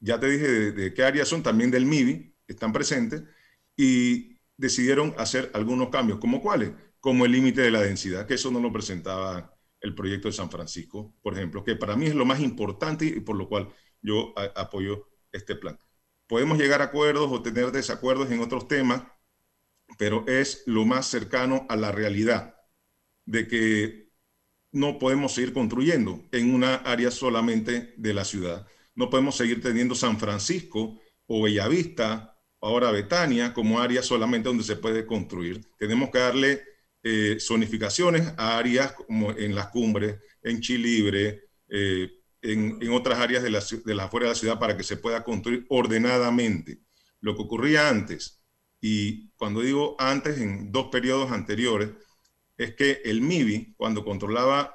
ya 0.00 0.18
te 0.18 0.28
dije 0.28 0.48
de, 0.48 0.72
de 0.72 0.94
qué 0.94 1.04
áreas 1.04 1.28
son, 1.28 1.42
también 1.42 1.70
del 1.70 1.86
MIBI, 1.86 2.34
están 2.46 2.72
presentes, 2.72 3.22
y 3.76 4.38
decidieron 4.56 5.14
hacer 5.18 5.50
algunos 5.54 5.90
cambios, 5.90 6.18
como 6.18 6.40
cuáles, 6.40 6.72
como 7.00 7.24
el 7.24 7.32
límite 7.32 7.62
de 7.62 7.70
la 7.70 7.80
densidad, 7.80 8.26
que 8.26 8.34
eso 8.34 8.50
no 8.50 8.60
lo 8.60 8.72
presentaba 8.72 9.51
el 9.82 9.94
proyecto 9.94 10.28
de 10.28 10.32
San 10.32 10.50
Francisco, 10.50 11.14
por 11.22 11.34
ejemplo, 11.34 11.64
que 11.64 11.76
para 11.76 11.96
mí 11.96 12.06
es 12.06 12.14
lo 12.14 12.24
más 12.24 12.40
importante 12.40 13.04
y 13.04 13.20
por 13.20 13.36
lo 13.36 13.48
cual 13.48 13.68
yo 14.00 14.32
apoyo 14.56 15.08
este 15.32 15.56
plan. 15.56 15.78
Podemos 16.26 16.56
llegar 16.56 16.80
a 16.80 16.84
acuerdos 16.84 17.30
o 17.30 17.42
tener 17.42 17.72
desacuerdos 17.72 18.30
en 18.30 18.40
otros 18.40 18.68
temas, 18.68 19.02
pero 19.98 20.24
es 20.26 20.62
lo 20.66 20.84
más 20.84 21.06
cercano 21.06 21.66
a 21.68 21.76
la 21.76 21.92
realidad 21.92 22.56
de 23.26 23.46
que 23.48 24.12
no 24.70 24.98
podemos 24.98 25.34
seguir 25.34 25.52
construyendo 25.52 26.24
en 26.32 26.54
una 26.54 26.76
área 26.76 27.10
solamente 27.10 27.94
de 27.96 28.14
la 28.14 28.24
ciudad. 28.24 28.66
No 28.94 29.10
podemos 29.10 29.36
seguir 29.36 29.60
teniendo 29.60 29.94
San 29.94 30.18
Francisco 30.18 30.98
o 31.26 31.42
Bellavista, 31.42 32.38
ahora 32.60 32.90
Betania, 32.90 33.52
como 33.52 33.80
área 33.80 34.02
solamente 34.02 34.48
donde 34.48 34.64
se 34.64 34.76
puede 34.76 35.04
construir. 35.06 35.60
Tenemos 35.76 36.10
que 36.10 36.18
darle 36.18 36.62
eh, 37.02 37.38
zonificaciones 37.40 38.32
a 38.36 38.58
áreas 38.58 38.92
como 38.92 39.32
en 39.32 39.54
las 39.54 39.68
cumbres, 39.68 40.20
en 40.42 40.60
Chilibre, 40.60 41.48
eh, 41.68 42.10
en, 42.40 42.78
en, 42.80 42.92
otras 42.92 43.18
áreas 43.18 43.42
de 43.42 43.50
la, 43.50 43.60
de 43.60 43.94
la 43.94 44.08
de 44.08 44.20
la 44.20 44.34
ciudad 44.34 44.58
para 44.58 44.76
que 44.76 44.82
se 44.82 44.96
pueda 44.96 45.24
construir 45.24 45.66
ordenadamente. 45.68 46.80
Lo 47.20 47.34
que 47.36 47.42
ocurría 47.42 47.88
antes, 47.88 48.44
y 48.80 49.30
cuando 49.36 49.60
digo 49.60 49.96
antes, 49.98 50.38
en 50.38 50.72
dos 50.72 50.88
periodos 50.88 51.30
anteriores, 51.30 51.90
es 52.56 52.74
que 52.74 53.00
el 53.04 53.20
MIBI, 53.20 53.74
cuando 53.76 54.04
controlaba 54.04 54.74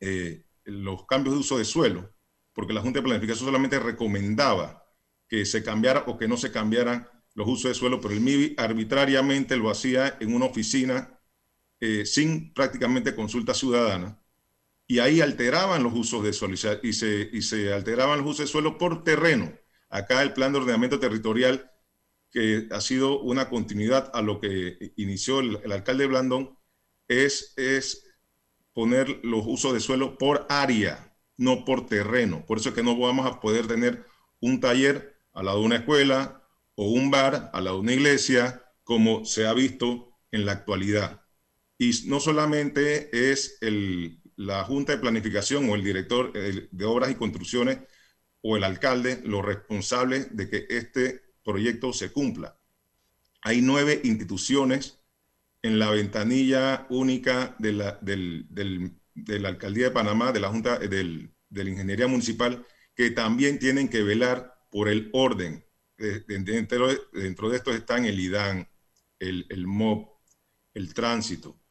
eh, 0.00 0.44
los 0.64 1.06
cambios 1.06 1.34
de 1.34 1.40
uso 1.40 1.58
de 1.58 1.64
suelo, 1.64 2.14
porque 2.52 2.72
la 2.72 2.80
Junta 2.80 3.00
de 3.00 3.04
Planificación 3.04 3.46
solamente 3.46 3.78
recomendaba 3.78 4.84
que 5.28 5.44
se 5.44 5.62
cambiara 5.62 6.04
o 6.06 6.16
que 6.16 6.28
no 6.28 6.36
se 6.36 6.52
cambiaran 6.52 7.08
los 7.34 7.48
usos 7.48 7.70
de 7.70 7.74
suelo, 7.74 8.00
pero 8.00 8.14
el 8.14 8.20
MIBI 8.20 8.54
arbitrariamente 8.58 9.56
lo 9.56 9.70
hacía 9.70 10.16
en 10.20 10.34
una 10.34 10.46
oficina 10.46 11.18
eh, 11.86 12.06
sin 12.06 12.54
prácticamente 12.54 13.14
consulta 13.14 13.52
ciudadana, 13.52 14.18
y 14.86 15.00
ahí 15.00 15.20
alteraban 15.20 15.82
los 15.82 15.92
usos 15.92 16.24
de 16.24 16.32
suelo 16.32 16.54
y 16.82 16.92
se, 16.94 17.72
alteraban 17.74 18.20
los 18.20 18.26
usos 18.26 18.46
de 18.46 18.46
suelo 18.46 18.78
por 18.78 19.04
terreno. 19.04 19.52
Acá 19.90 20.22
el 20.22 20.32
plan 20.32 20.50
de 20.52 20.60
ordenamiento 20.60 20.98
territorial, 20.98 21.70
que 22.30 22.68
ha 22.70 22.80
sido 22.80 23.20
una 23.20 23.50
continuidad 23.50 24.10
a 24.14 24.22
lo 24.22 24.40
que 24.40 24.94
inició 24.96 25.40
el, 25.40 25.60
el 25.62 25.72
alcalde 25.72 26.06
Blandón, 26.06 26.58
es, 27.06 27.52
es 27.58 28.06
poner 28.72 29.20
los 29.22 29.44
usos 29.46 29.74
de 29.74 29.80
suelo 29.80 30.16
por 30.16 30.46
área, 30.48 31.14
no 31.36 31.66
por 31.66 31.84
terreno. 31.84 32.46
Por 32.46 32.56
eso 32.56 32.70
es 32.70 32.74
que 32.74 32.82
no 32.82 32.96
vamos 32.96 33.26
a 33.26 33.40
poder 33.40 33.66
tener 33.66 34.06
un 34.40 34.58
taller 34.58 35.20
al 35.34 35.44
lado 35.44 35.60
de 35.60 35.66
una 35.66 35.76
escuela 35.76 36.48
o 36.76 36.88
un 36.88 37.10
bar 37.10 37.50
al 37.52 37.64
lado 37.64 37.76
de 37.76 37.82
una 37.82 37.92
iglesia, 37.92 38.64
como 38.84 39.26
se 39.26 39.46
ha 39.46 39.52
visto 39.52 40.16
en 40.32 40.46
la 40.46 40.52
actualidad. 40.52 41.23
Y 41.78 41.92
no 42.06 42.20
solamente 42.20 43.30
es 43.30 43.58
la 44.36 44.64
Junta 44.64 44.92
de 44.92 44.98
Planificación 44.98 45.68
o 45.68 45.74
el 45.74 45.84
director 45.84 46.32
de 46.32 46.84
Obras 46.84 47.10
y 47.10 47.14
Construcciones 47.16 47.78
o 48.42 48.56
el 48.56 48.64
alcalde 48.64 49.20
los 49.24 49.44
responsables 49.44 50.36
de 50.36 50.48
que 50.48 50.66
este 50.68 51.22
proyecto 51.42 51.92
se 51.92 52.12
cumpla. 52.12 52.58
Hay 53.42 53.60
nueve 53.60 54.00
instituciones 54.04 55.00
en 55.62 55.78
la 55.78 55.90
ventanilla 55.90 56.86
única 56.90 57.56
de 57.58 57.72
la, 57.72 57.98
de 58.02 59.38
la 59.40 59.48
Alcaldía 59.48 59.86
de 59.86 59.90
Panamá, 59.92 60.30
de 60.32 60.40
la 60.40 60.50
Junta 60.50 60.78
de 60.78 61.30
la 61.50 61.70
Ingeniería 61.70 62.06
Municipal, 62.06 62.66
que 62.94 63.10
también 63.10 63.58
tienen 63.58 63.88
que 63.88 64.02
velar 64.02 64.54
por 64.70 64.88
el 64.88 65.10
orden. 65.12 65.64
Dentro, 65.96 66.88
dentro 67.12 67.48
de 67.48 67.56
esto 67.56 67.72
están 67.72 68.04
el 68.04 68.20
IDAN, 68.20 68.68
el, 69.18 69.46
el 69.48 69.66
MOB, 69.66 70.08
el 70.74 70.92
tránsito, 70.92 71.63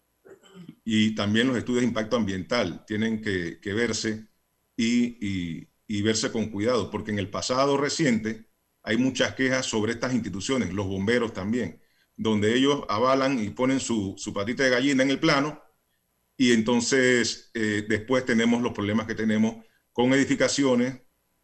y 0.86 1.16
también 1.16 1.48
los 1.48 1.58
estudios 1.58 1.82
de 1.82 1.88
impacto 1.88 2.18
ambiental 2.18 2.84
tienen 2.86 3.22
que, 3.22 3.60
verse 3.74 4.28
y, 4.76 5.68
verse 6.02 6.32
con 6.32 6.50
cuidado, 6.50 6.90
porque 6.90 7.12
en 7.12 7.20
el 7.20 7.30
pasado 7.30 7.78
reciente 7.78 8.46
hay 8.82 8.98
muchas 8.98 9.36
quejas 9.36 9.66
sobre 9.66 9.94
estas 9.94 10.14
instituciones, 10.14 10.74
los 10.74 10.88
bomberos 10.88 11.34
también, 11.34 11.82
donde 12.18 12.56
ellos 12.56 12.84
avalan 12.90 13.44
y 13.44 13.50
ponen 13.52 13.80
su, 13.80 14.16
patita 14.34 14.64
de 14.64 14.70
gallina 14.70 15.04
en 15.04 15.10
el 15.10 15.20
plano 15.20 15.62
y 16.36 16.52
entonces 16.52 17.52
eh, 17.54 17.86
después 17.88 18.26
tenemos 18.26 18.62
los 18.62 18.74
problemas 18.74 19.08
que 19.08 19.16
tenemos 19.16 19.64
con 19.94 20.12
edificaciones, 20.14 21.02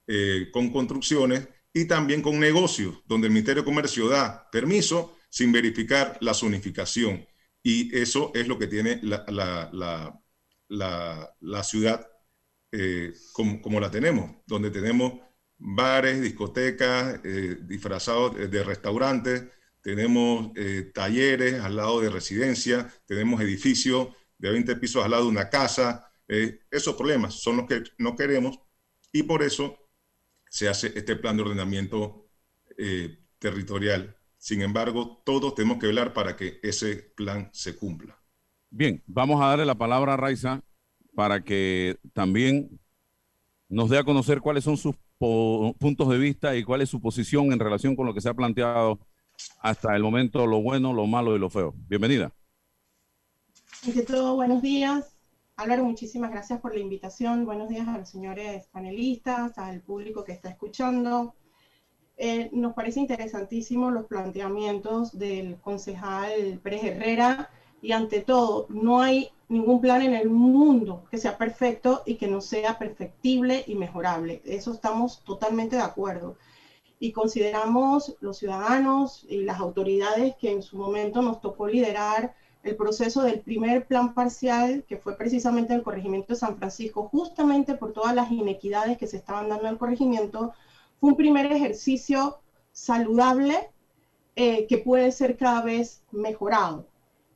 eh, 0.07 0.49
con 0.51 0.71
construcciones 0.71 1.47
y 1.71 1.85
también 1.85 2.21
con 2.21 2.39
negocios, 2.39 2.95
donde 3.05 3.27
el 3.27 3.33
Ministerio 3.33 3.61
de 3.61 3.65
Comercio 3.65 4.09
da 4.09 4.49
permiso 4.51 5.15
sin 5.29 5.51
verificar 5.51 6.17
la 6.19 6.33
zonificación. 6.33 7.28
Y 7.69 7.95
eso 7.95 8.31
es 8.33 8.47
lo 8.47 8.57
que 8.57 8.65
tiene 8.65 8.99
la, 9.03 9.23
ciudad 11.63 12.09
eh, 12.71 13.13
como, 13.31 13.79
la 13.79 13.91
tenemos, 13.91 14.37
donde 14.47 14.71
tenemos 14.71 15.19
bares, 15.59 16.19
discotecas, 16.19 17.19
eh, 17.23 17.57
disfrazados 17.61 18.35
de 18.49 18.63
restaurantes, 18.63 19.43
tenemos 19.83 20.51
eh, 20.55 20.89
talleres 20.91 21.61
al 21.61 21.75
lado 21.75 22.01
de 22.01 22.09
residencia, 22.09 22.91
tenemos 23.05 23.39
edificios 23.39 24.07
de 24.39 24.49
20 24.49 24.75
pisos 24.77 25.05
al 25.05 25.11
lado 25.11 25.25
de 25.25 25.29
una 25.29 25.51
casa. 25.51 26.11
esos 26.27 26.95
problemas 26.95 27.35
son 27.35 27.57
los 27.57 27.67
que 27.67 27.83
no 27.99 28.15
queremos 28.15 28.59
y 29.11 29.21
por 29.23 29.43
eso 29.43 29.77
se 30.49 30.67
hace 30.69 30.87
este 30.95 31.15
plan 31.17 31.37
de 31.37 31.43
ordenamiento 31.43 32.25
territorial 33.37 34.18
sin 34.39 34.61
embargo, 34.61 35.21
todos 35.25 35.53
tenemos 35.53 35.79
que 35.79 35.87
velar 35.87 36.13
para 36.13 36.37
que 36.37 36.59
ese 36.63 36.95
plan 37.15 37.49
se 37.51 37.75
cumpla. 37.75 38.17
Bien, 38.69 39.03
vamos 39.05 39.41
a 39.41 39.47
darle 39.47 39.65
la 39.65 39.77
palabra 39.77 40.13
a 40.13 40.17
Raiza 40.17 40.63
para 41.13 41.43
que 41.43 41.99
también 42.13 42.79
nos 43.67 43.89
dé 43.89 43.97
a 43.97 44.05
conocer 44.05 44.39
cuáles 44.39 44.63
son 44.63 44.77
sus 44.77 44.95
puntos 45.17 46.07
de 46.07 46.17
vista 46.17 46.55
y 46.55 46.63
cuál 46.63 46.81
es 46.81 46.89
su 46.89 47.01
posición 47.01 47.51
en 47.51 47.59
relación 47.59 47.97
con 47.97 48.05
lo 48.05 48.13
que 48.13 48.21
se 48.21 48.29
ha 48.29 48.33
planteado 48.33 48.99
hasta 49.59 49.93
el 49.93 50.03
momento, 50.03 50.47
lo 50.47 50.61
bueno, 50.61 50.93
lo 50.93 51.05
malo 51.05 51.35
y 51.35 51.39
lo 51.39 51.49
feo. 51.49 51.73
Bienvenida. 51.89 52.31
Ante 53.85 54.03
todo, 54.03 54.35
buenos 54.35 54.61
días. 54.61 55.17
Álvaro, 55.57 55.83
muchísimas 55.83 56.31
gracias 56.31 56.61
por 56.61 56.73
la 56.73 56.79
invitación. 56.79 57.43
Buenos 57.43 57.67
días 57.67 57.89
a 57.89 57.97
los 57.97 58.07
señores 58.07 58.67
panelistas, 58.67 59.57
al 59.57 59.81
público 59.81 60.23
que 60.23 60.31
está 60.31 60.49
escuchando. 60.49 61.35
Eh, 62.21 62.49
nos 62.51 62.73
parece 62.73 62.99
interesantísimo 62.99 63.91
los 63.91 64.05
planteamientos 64.07 65.17
del 65.17 65.57
concejal 65.61 66.59
Pérez 66.61 66.83
Herrera 66.83 67.49
y 67.81 67.93
ante 67.93 68.19
todo, 68.19 68.65
no 68.67 68.99
hay 68.99 69.29
ningún 69.47 69.79
plan 69.79 70.01
en 70.01 70.13
el 70.13 70.29
mundo 70.29 71.05
que 71.09 71.17
sea 71.17 71.37
perfecto 71.37 72.03
y 72.05 72.15
que 72.15 72.27
no 72.27 72.41
sea 72.41 72.77
perfectible 72.77 73.63
y 73.65 73.75
mejorable. 73.75 74.41
Eso 74.43 74.73
estamos 74.73 75.23
totalmente 75.23 75.77
de 75.77 75.81
acuerdo. 75.81 76.35
Y 76.99 77.13
consideramos 77.13 78.17
los 78.19 78.37
ciudadanos 78.39 79.25
y 79.29 79.43
las 79.43 79.61
autoridades 79.61 80.35
que 80.35 80.51
en 80.51 80.61
su 80.61 80.75
momento 80.75 81.21
nos 81.21 81.39
tocó 81.39 81.67
liderar 81.67 82.35
el 82.63 82.75
proceso 82.75 83.23
del 83.23 83.39
primer 83.39 83.87
plan 83.87 84.13
parcial, 84.13 84.83
que 84.89 84.97
fue 84.97 85.15
precisamente 85.15 85.73
el 85.73 85.83
corregimiento 85.83 86.33
de 86.33 86.39
San 86.39 86.57
Francisco, 86.57 87.07
justamente 87.07 87.75
por 87.75 87.93
todas 87.93 88.13
las 88.13 88.29
inequidades 88.29 88.97
que 88.97 89.07
se 89.07 89.15
estaban 89.15 89.47
dando 89.47 89.67
en 89.67 89.71
el 89.71 89.77
corregimiento, 89.77 90.51
fue 90.99 91.11
un 91.11 91.15
primer 91.15 91.51
ejercicio 91.51 92.39
saludable 92.71 93.69
eh, 94.35 94.67
que 94.67 94.77
puede 94.77 95.11
ser 95.11 95.37
cada 95.37 95.61
vez 95.61 96.03
mejorado. 96.11 96.87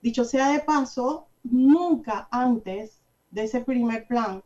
Dicho 0.02 0.26
sea 0.26 0.50
de 0.52 0.60
paso, 0.60 1.28
nunca 1.44 2.28
antes 2.32 3.02
de 3.32 3.44
ese 3.44 3.62
primer 3.62 4.08
plan 4.08 4.44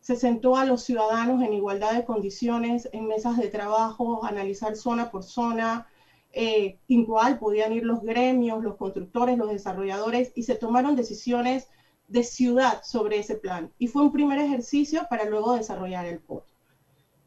se 0.00 0.14
sentó 0.14 0.56
a 0.56 0.64
los 0.64 0.82
ciudadanos 0.82 1.42
en 1.42 1.52
igualdad 1.52 1.94
de 1.94 2.04
condiciones 2.04 2.88
en 2.92 3.08
mesas 3.08 3.36
de 3.36 3.48
trabajo, 3.48 4.24
analizar 4.24 4.76
zona 4.76 5.10
por 5.10 5.24
zona, 5.24 5.88
eh, 6.32 6.78
igual 6.86 7.38
podían 7.38 7.72
ir 7.72 7.84
los 7.84 8.02
gremios, 8.02 8.62
los 8.62 8.76
constructores, 8.76 9.38
los 9.38 9.50
desarrolladores 9.50 10.32
y 10.34 10.44
se 10.44 10.54
tomaron 10.54 10.94
decisiones 10.94 11.68
de 12.08 12.22
ciudad 12.22 12.82
sobre 12.84 13.18
ese 13.18 13.36
plan. 13.36 13.72
Y 13.78 13.88
fue 13.88 14.02
un 14.02 14.12
primer 14.12 14.38
ejercicio 14.38 15.06
para 15.10 15.24
luego 15.24 15.54
desarrollar 15.54 16.06
el 16.06 16.20
POT. 16.20 16.44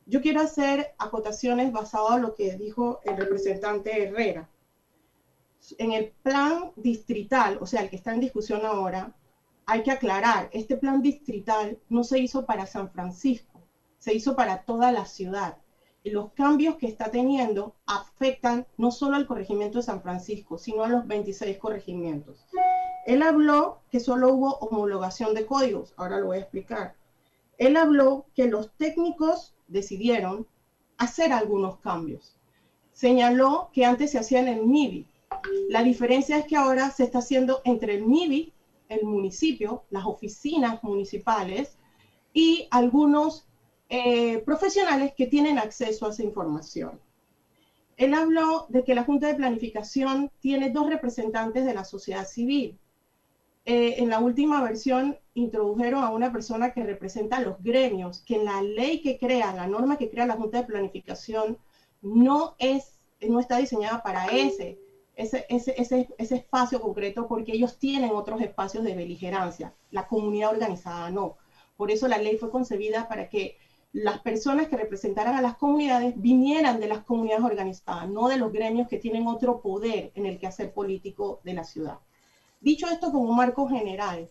Yo 0.10 0.22
quiero 0.22 0.42
hacer 0.42 0.94
acotaciones 0.98 1.72
basadas 1.72 2.18
en 2.18 2.24
lo 2.24 2.36
que 2.36 2.56
dijo 2.58 3.00
el 3.06 3.16
representante 3.16 4.04
Herrera 4.04 4.50
en 5.78 5.92
el 5.92 6.12
plan 6.24 6.72
distrital, 6.76 7.58
o 7.62 7.66
sea, 7.66 7.82
el 7.82 7.90
que 7.90 7.98
está 7.98 8.14
en 8.14 8.22
discusión 8.22 8.66
ahora, 8.66 9.14
hay 9.66 9.84
que 9.84 9.92
aclarar, 9.92 10.50
este 10.52 10.78
plan 10.78 11.02
distrital 11.02 11.78
no 11.90 12.04
se 12.04 12.20
hizo 12.20 12.46
para 12.46 12.66
San 12.66 12.90
Francisco, 12.90 13.62
se 14.00 14.14
hizo 14.14 14.36
para 14.36 14.64
toda 14.64 14.92
la 14.92 15.06
ciudad. 15.06 15.58
Y 16.02 16.12
los 16.12 16.32
cambios 16.32 16.78
que 16.78 16.88
está 16.88 17.12
teniendo 17.12 17.76
afectan 17.86 18.66
no 18.78 18.90
solo 18.90 19.16
al 19.16 19.28
corregimiento 19.28 19.78
de 19.80 19.84
San 19.84 20.02
Francisco, 20.02 20.58
sino 20.58 20.84
a 20.84 20.88
los 20.88 21.06
26 21.06 21.58
corregimientos. 21.58 22.48
Él 23.06 23.22
habló 23.22 23.82
que 23.92 24.00
solo 24.00 24.34
hubo 24.34 24.58
homologación 24.60 25.34
de 25.34 25.46
códigos, 25.46 25.94
ahora 25.98 26.20
lo 26.20 26.28
voy 26.28 26.38
a 26.38 26.42
explicar. 26.42 26.96
Él 27.58 27.76
habló 27.76 28.26
que 28.34 28.48
los 28.48 28.72
técnicos 28.78 29.54
decidieron 29.70 30.46
hacer 30.98 31.32
algunos 31.32 31.78
cambios. 31.78 32.36
Señaló 32.92 33.70
que 33.74 33.86
antes 33.86 34.12
se 34.12 34.20
hacían 34.20 34.48
en 34.48 34.70
MIBI, 34.70 35.08
la 35.70 35.84
diferencia 35.84 36.38
es 36.38 36.46
que 36.46 36.56
ahora 36.56 36.92
se 36.92 37.04
está 37.04 37.20
haciendo 37.20 37.62
entre 37.64 37.96
el 37.96 38.06
MIBI, 38.06 38.54
el 38.90 39.06
municipio, 39.06 39.84
las 39.90 40.06
oficinas 40.06 40.84
municipales 40.84 41.78
y 42.34 42.68
algunos 42.72 43.46
eh, 43.90 44.40
profesionales 44.40 45.14
que 45.16 45.28
tienen 45.28 45.58
acceso 45.58 46.06
a 46.06 46.10
esa 46.10 46.24
información. 46.24 47.00
Él 47.98 48.14
habló 48.14 48.66
de 48.70 48.84
que 48.84 48.96
la 48.96 49.04
Junta 49.04 49.28
de 49.28 49.36
Planificación 49.36 50.32
tiene 50.40 50.70
dos 50.70 50.90
representantes 50.90 51.66
de 51.66 51.74
la 51.74 51.84
sociedad 51.84 52.26
civil. 52.26 52.80
Eh, 53.72 54.02
en 54.02 54.10
la 54.10 54.18
última 54.20 54.64
versión 54.64 55.20
introdujeron 55.36 56.04
a 56.04 56.10
una 56.10 56.32
persona 56.32 56.74
que 56.74 56.84
representa 56.84 57.38
a 57.38 57.42
los 57.42 57.62
gremios, 57.62 58.24
que 58.26 58.44
la 58.44 58.64
ley 58.64 59.02
que 59.04 59.20
crea, 59.20 59.54
la 59.54 59.68
norma 59.68 59.98
que 59.98 60.10
crea 60.10 60.26
la 60.26 60.38
Junta 60.38 60.58
de 60.58 60.68
Planificación, 60.68 61.60
no, 62.02 62.56
es, 62.58 63.00
no 63.22 63.40
está 63.40 63.58
diseñada 63.58 64.02
para 64.02 64.26
ese 64.26 64.80
ese, 65.20 65.46
ese, 65.50 66.08
ese, 66.18 66.36
espacio 66.36 66.82
concreto 66.82 67.28
porque 67.28 67.52
ellos 67.52 67.78
tienen 67.78 68.12
otros 68.12 68.42
espacios 68.42 68.84
de 68.86 68.96
beligerancia, 68.96 69.76
la 69.92 70.08
comunidad 70.08 70.52
organizada 70.52 71.12
no. 71.12 71.36
Por 71.76 71.92
eso 71.92 72.08
la 72.08 72.18
ley 72.18 72.38
fue 72.38 72.50
concebida 72.50 73.08
para 73.08 73.30
que 73.30 73.58
las 73.92 74.20
personas 74.22 74.68
que 74.68 74.78
representaran 74.78 75.36
a 75.36 75.42
las 75.42 75.58
comunidades 75.58 76.14
vinieran 76.18 76.80
de 76.80 76.88
las 76.88 77.04
comunidades 77.04 77.44
organizadas, 77.44 78.10
no 78.10 78.30
de 78.30 78.38
los 78.38 78.52
gremios 78.52 78.88
que 78.88 78.98
tienen 78.98 79.28
otro 79.28 79.62
poder 79.62 80.12
en 80.16 80.26
el 80.26 80.40
quehacer 80.40 80.74
político 80.74 81.42
de 81.44 81.54
la 81.54 81.66
ciudad. 81.66 82.00
Dicho 82.62 82.88
esto 82.88 83.12
como 83.12 83.32
marco 83.32 83.68
general, 83.70 84.30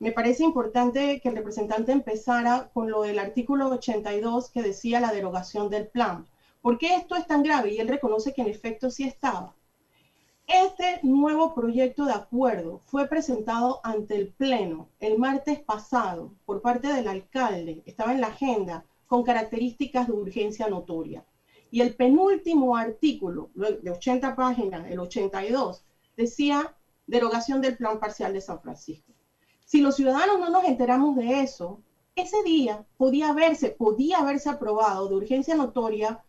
me 0.00 0.10
parece 0.10 0.42
importante 0.42 1.20
que 1.20 1.28
el 1.28 1.36
representante 1.36 1.92
empezara 1.92 2.68
con 2.74 2.90
lo 2.90 3.02
del 3.02 3.18
artículo 3.20 3.68
82 3.68 4.50
que 4.50 4.62
decía 4.62 4.98
la 4.98 5.12
derogación 5.12 5.70
del 5.70 5.86
plan. 5.86 6.26
¿Por 6.62 6.78
qué 6.78 6.96
esto 6.96 7.14
es 7.14 7.26
tan 7.28 7.44
grave? 7.44 7.72
Y 7.72 7.78
él 7.78 7.86
reconoce 7.86 8.32
que 8.32 8.40
en 8.40 8.48
efecto 8.48 8.90
sí 8.90 9.04
estaba. 9.04 9.54
Este 10.48 10.98
nuevo 11.04 11.54
proyecto 11.54 12.06
de 12.06 12.12
acuerdo 12.12 12.80
fue 12.86 13.06
presentado 13.06 13.78
ante 13.84 14.16
el 14.16 14.32
Pleno 14.32 14.88
el 14.98 15.16
martes 15.16 15.60
pasado 15.60 16.32
por 16.44 16.60
parte 16.60 16.88
del 16.88 17.06
alcalde, 17.06 17.82
estaba 17.86 18.12
en 18.12 18.20
la 18.20 18.28
agenda, 18.28 18.84
con 19.06 19.22
características 19.22 20.08
de 20.08 20.12
urgencia 20.12 20.66
notoria. 20.66 21.24
Y 21.70 21.82
el 21.82 21.94
penúltimo 21.94 22.76
artículo, 22.76 23.50
de 23.54 23.90
80 23.90 24.34
páginas, 24.34 24.90
el 24.90 24.98
82, 24.98 25.84
decía 26.16 26.74
derogación 27.10 27.60
del 27.60 27.76
plan 27.76 27.98
parcial 27.98 28.32
de 28.32 28.40
San 28.40 28.60
Francisco. 28.60 29.12
Si 29.64 29.80
los 29.80 29.96
ciudadanos 29.96 30.38
no 30.38 30.48
nos 30.48 30.64
enteramos 30.64 31.16
de 31.16 31.40
eso, 31.40 31.82
ese 32.14 32.42
día 32.44 32.86
podía 32.96 33.30
haberse, 33.30 33.70
podía 33.70 34.18
haberse 34.18 34.48
aprobado 34.48 35.08
de 35.08 35.16
urgencia 35.16 35.54
notoria 35.54 36.22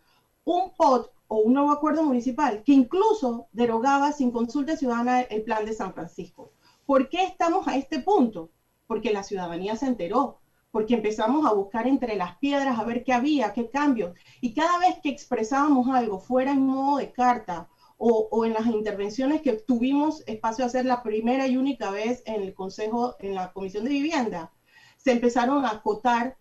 un 0.44 0.74
POT 0.76 1.12
o 1.28 1.38
un 1.38 1.54
nuevo 1.54 1.72
acuerdo 1.72 2.04
municipal 2.04 2.63
que 2.63 2.74
incluso 2.74 3.48
derogaba 3.52 4.12
sin 4.12 4.32
consulta 4.32 4.76
ciudadana 4.76 5.22
el 5.22 5.44
plan 5.44 5.65
de 5.65 5.74
San 5.74 5.94
Francisco. 5.94 6.52
¿Por 6.86 7.10
qué 7.10 7.24
estamos 7.24 7.67
a 7.67 7.78
este 7.78 8.00
punto? 8.00 8.50
Porque 8.88 9.13
la 9.13 9.24
ciudadanía 9.24 9.76
se 9.76 9.86
enteró, 9.86 10.39
porque 10.72 10.96
empezamos 10.96 11.46
a 11.46 11.54
buscar 11.54 11.88
entre 11.88 12.15
las 12.15 12.38
piedras 12.38 12.80
a 12.80 12.84
ver 12.84 13.04
qué 13.04 13.13
había, 13.13 13.54
qué 13.54 13.70
cambios. 13.70 14.13
Y 14.41 14.54
cada 14.54 14.80
vez 14.80 14.96
que 15.02 15.10
expresábamos 15.10 15.88
algo 15.89 16.20
fuera 16.20 16.52
en 16.52 16.65
modo 16.65 16.98
de 16.98 17.12
carta 17.12 17.70
o, 18.04 18.46
en 18.46 18.54
las 18.54 18.66
intervenciones 18.66 19.44
que 19.44 19.54
tuvimos 19.54 20.24
espacio 20.26 20.64
a 20.64 20.68
hacer 20.68 20.86
la 20.86 21.04
primera 21.04 21.46
y 21.46 21.56
única 21.56 21.92
vez 21.92 22.24
en 22.26 22.42
el 22.42 22.56
Consejo, 22.56 23.16
en 23.20 23.36
la 23.36 23.54
Comisión 23.54 23.84
de 23.84 23.92
Vivienda, 23.92 24.52
se 24.98 25.12
empezaron 25.12 25.66
a 25.66 25.70
acotar 25.70 26.36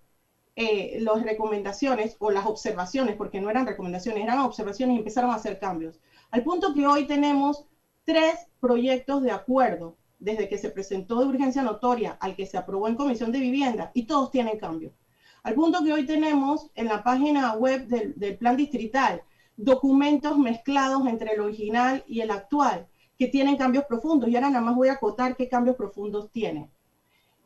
eh, 0.56 0.96
las 1.00 1.22
recomendaciones 1.22 2.16
o 2.18 2.30
las 2.30 2.46
observaciones, 2.46 3.14
porque 3.16 3.42
no 3.42 3.50
eran 3.50 3.66
recomendaciones, 3.66 4.22
eran 4.24 4.38
observaciones 4.38 4.94
y 4.94 4.98
empezaron 5.00 5.32
a 5.32 5.34
hacer 5.34 5.58
cambios. 5.58 6.00
Al 6.30 6.42
punto 6.44 6.72
que 6.72 6.86
hoy 6.86 7.06
tenemos 7.06 7.66
tres 8.06 8.46
proyectos 8.58 9.22
de 9.22 9.32
acuerdo, 9.32 9.98
desde 10.18 10.48
que 10.48 10.56
se 10.56 10.70
presentó 10.70 11.20
de 11.20 11.26
urgencia 11.26 11.60
notoria 11.60 12.12
al 12.20 12.36
que 12.36 12.46
se 12.46 12.56
aprobó 12.56 12.88
en 12.88 12.96
Comisión 12.96 13.32
de 13.32 13.38
Vivienda, 13.38 13.90
y 13.92 14.04
todos 14.04 14.30
tienen 14.30 14.58
cambios. 14.58 14.94
Al 15.42 15.52
punto 15.52 15.84
que 15.84 15.92
hoy 15.92 16.06
tenemos 16.06 16.70
en 16.74 16.86
la 16.86 17.02
página 17.02 17.52
web 17.52 17.86
del 17.86 18.38
plan 18.38 18.56
distrital 18.56 19.22
documentos 19.64 20.38
mezclados 20.38 21.06
entre 21.06 21.32
el 21.32 21.40
original 21.40 22.04
y 22.06 22.20
el 22.20 22.30
actual, 22.30 22.88
que 23.18 23.28
tienen 23.28 23.56
cambios 23.56 23.84
profundos. 23.84 24.28
Y 24.28 24.36
ahora 24.36 24.50
nada 24.50 24.64
más 24.64 24.76
voy 24.76 24.88
a 24.88 24.94
acotar 24.94 25.36
qué 25.36 25.48
cambios 25.48 25.76
profundos 25.76 26.30
tienen. 26.30 26.70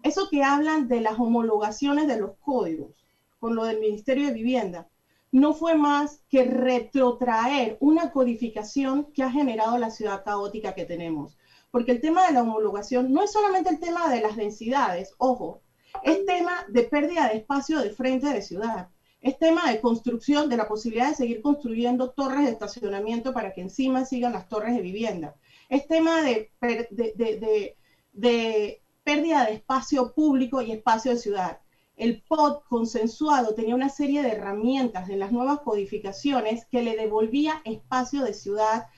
Eso 0.02 0.28
que 0.30 0.42
hablan 0.42 0.86
de 0.86 1.00
las 1.00 1.18
homologaciones 1.18 2.06
de 2.06 2.20
los 2.20 2.36
códigos 2.40 2.92
con 3.40 3.56
lo 3.56 3.64
del 3.64 3.80
Ministerio 3.80 4.26
de 4.26 4.32
Vivienda, 4.32 4.88
no 5.32 5.52
fue 5.52 5.74
más 5.74 6.22
que 6.28 6.44
retrotraer 6.44 7.76
una 7.80 8.12
codificación 8.12 9.12
que 9.12 9.22
ha 9.22 9.30
generado 9.30 9.76
la 9.78 9.90
ciudad 9.90 10.24
caótica 10.24 10.74
que 10.74 10.84
tenemos. 10.84 11.36
Porque 11.70 11.90
el 11.90 12.00
tema 12.00 12.26
de 12.26 12.32
la 12.32 12.42
homologación 12.42 13.12
no 13.12 13.22
es 13.22 13.32
solamente 13.32 13.68
el 13.68 13.80
tema 13.80 14.08
de 14.08 14.20
las 14.20 14.36
densidades, 14.36 15.12
ojo, 15.18 15.60
es 16.04 16.24
tema 16.24 16.52
de 16.68 16.84
pérdida 16.84 17.28
de 17.28 17.38
espacio 17.38 17.80
de 17.80 17.90
frente 17.90 18.28
de 18.32 18.42
ciudad, 18.42 18.88
es 19.24 19.38
tema 19.38 19.72
de 19.72 19.80
construcción, 19.80 20.50
de 20.50 20.58
la 20.58 20.68
posibilidad 20.68 21.08
de 21.08 21.14
seguir 21.14 21.40
construyendo 21.40 22.10
torres 22.10 22.44
de 22.44 22.50
estacionamiento 22.50 23.32
para 23.32 23.54
que 23.54 23.62
encima 23.62 24.04
sigan 24.04 24.34
las 24.34 24.50
torres 24.50 24.76
de 24.76 24.82
vivienda, 24.82 25.34
es 25.70 25.88
tema 25.88 26.20
de, 26.20 26.52
de, 26.60 26.86
de, 26.90 27.76
de 28.12 28.82
pérdida 29.02 29.46
de 29.46 29.54
espacio 29.54 30.12
público 30.12 30.60
y 30.60 30.72
espacio 30.72 31.12
de 31.12 31.18
ciudad. 31.18 31.60
El 31.96 32.22
POT 32.28 32.64
consensuado 32.68 33.54
tenía 33.54 33.74
una 33.74 33.88
serie 33.88 34.22
de 34.22 34.32
herramientas 34.32 35.08
en 35.08 35.20
las 35.20 35.32
nuevas 35.32 35.60
codificaciones 35.60 36.66
que 36.66 36.82
le 36.82 36.94
devolvía 36.94 37.62
espacio 37.64 38.24
de 38.24 38.34
ciudad 38.34 38.88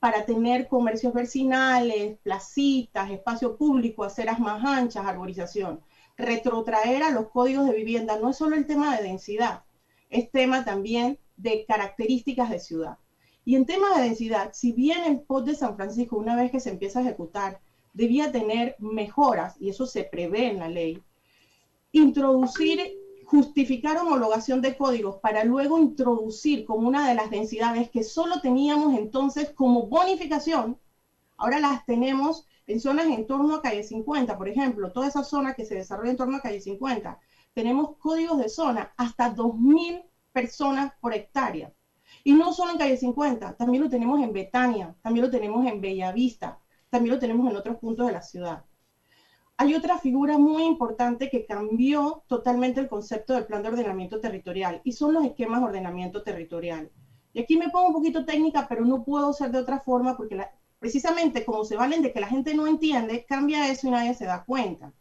para 0.00 0.24
tener 0.24 0.66
comercios 0.66 1.14
vecinales, 1.14 2.18
placitas, 2.24 3.08
espacio 3.12 3.56
público, 3.56 4.02
aceras 4.02 4.40
más 4.40 4.64
anchas, 4.64 5.06
arborización. 5.06 5.80
Retrotraer 6.16 7.04
a 7.04 7.12
los 7.12 7.28
códigos 7.28 7.66
de 7.66 7.76
vivienda 7.76 8.18
no 8.18 8.30
es 8.30 8.36
solo 8.36 8.56
el 8.56 8.66
tema 8.66 8.96
de 8.96 9.04
densidad, 9.04 9.62
es 10.10 10.30
tema 10.30 10.64
también 10.64 11.18
de 11.36 11.64
características 11.66 12.50
de 12.50 12.60
ciudad. 12.60 12.98
Y 13.44 13.54
en 13.54 13.66
tema 13.66 13.96
de 13.96 14.04
densidad, 14.04 14.50
si 14.52 14.72
bien 14.72 15.04
el 15.04 15.20
POT 15.20 15.46
de 15.46 15.54
San 15.54 15.76
Francisco, 15.76 16.16
una 16.16 16.36
vez 16.36 16.50
que 16.50 16.60
se 16.60 16.70
empieza 16.70 16.98
a 16.98 17.02
ejecutar, 17.02 17.60
debía 17.92 18.32
tener 18.32 18.76
mejoras, 18.78 19.56
y 19.60 19.70
eso 19.70 19.86
se 19.86 20.04
prevé 20.04 20.50
en 20.50 20.58
la 20.58 20.68
ley, 20.68 21.02
introducir, 21.92 22.80
justificar 23.24 23.96
homologación 23.98 24.60
de 24.60 24.76
códigos 24.76 25.16
para 25.16 25.44
luego 25.44 25.78
introducir 25.78 26.64
como 26.64 26.86
una 26.86 27.08
de 27.08 27.14
las 27.14 27.30
densidades 27.30 27.88
que 27.90 28.02
solo 28.02 28.40
teníamos 28.40 28.94
entonces 28.94 29.50
como 29.50 29.86
bonificación, 29.86 30.78
ahora 31.36 31.58
las 31.60 31.84
tenemos 31.86 32.46
En 32.68 32.80
zonas 32.80 33.06
en 33.06 33.26
torno 33.28 33.54
a 33.54 33.62
calle 33.62 33.84
50, 33.84 34.36
por 34.36 34.48
ejemplo, 34.48 34.90
toda 34.90 35.06
esa 35.06 35.22
zona 35.22 35.54
que 35.54 35.64
se 35.64 35.76
desarrolla 35.76 36.10
en 36.10 36.16
torno 36.16 36.36
a 36.36 36.40
calle 36.40 36.60
50, 36.60 37.20
tenemos 37.56 37.96
códigos 37.96 38.36
de 38.36 38.50
zona 38.50 38.92
hasta 38.98 39.34
2.000 39.34 40.04
personas 40.30 40.92
por 41.00 41.14
hectárea. 41.14 41.72
Y 42.22 42.34
no 42.34 42.52
solo 42.52 42.72
en 42.72 42.76
calle 42.76 42.98
50, 42.98 43.56
también 43.56 43.82
lo 43.82 43.88
tenemos 43.88 44.20
en 44.20 44.34
Betania, 44.34 44.94
también 45.00 45.24
lo 45.24 45.30
tenemos 45.30 45.64
en 45.64 45.80
Bellavista, 45.80 46.60
también 46.90 47.14
lo 47.14 47.18
tenemos 47.18 47.50
en 47.50 47.56
otros 47.56 47.78
puntos 47.78 48.06
de 48.06 48.12
la 48.12 48.20
ciudad. 48.20 48.66
Hay 49.56 49.74
otra 49.74 49.96
figura 49.96 50.36
muy 50.36 50.64
importante 50.64 51.30
que 51.30 51.46
cambió 51.46 52.24
totalmente 52.26 52.80
el 52.80 52.90
concepto 52.90 53.32
del 53.32 53.46
plan 53.46 53.62
de 53.62 53.70
ordenamiento 53.70 54.20
territorial 54.20 54.82
y 54.84 54.92
son 54.92 55.14
los 55.14 55.24
esquemas 55.24 55.60
de 55.60 55.68
ordenamiento 55.68 56.22
territorial. 56.22 56.90
Y 57.32 57.40
aquí 57.40 57.56
me 57.56 57.70
pongo 57.70 57.86
un 57.86 57.94
poquito 57.94 58.26
técnica, 58.26 58.66
pero 58.68 58.84
no 58.84 59.02
puedo 59.02 59.32
ser 59.32 59.50
de 59.50 59.60
otra 59.60 59.80
forma 59.80 60.14
porque 60.14 60.38
precisamente 60.78 61.42
como 61.46 61.64
se 61.64 61.76
valen 61.76 62.02
de 62.02 62.12
que 62.12 62.20
la 62.20 62.28
gente 62.28 62.52
no 62.52 62.66
entiende, 62.66 63.24
cambia 63.24 63.70
eso 63.70 63.88
y 63.88 63.92
nadie 63.92 64.12
se 64.12 64.26
da 64.26 64.44
cuenta. 64.44 64.92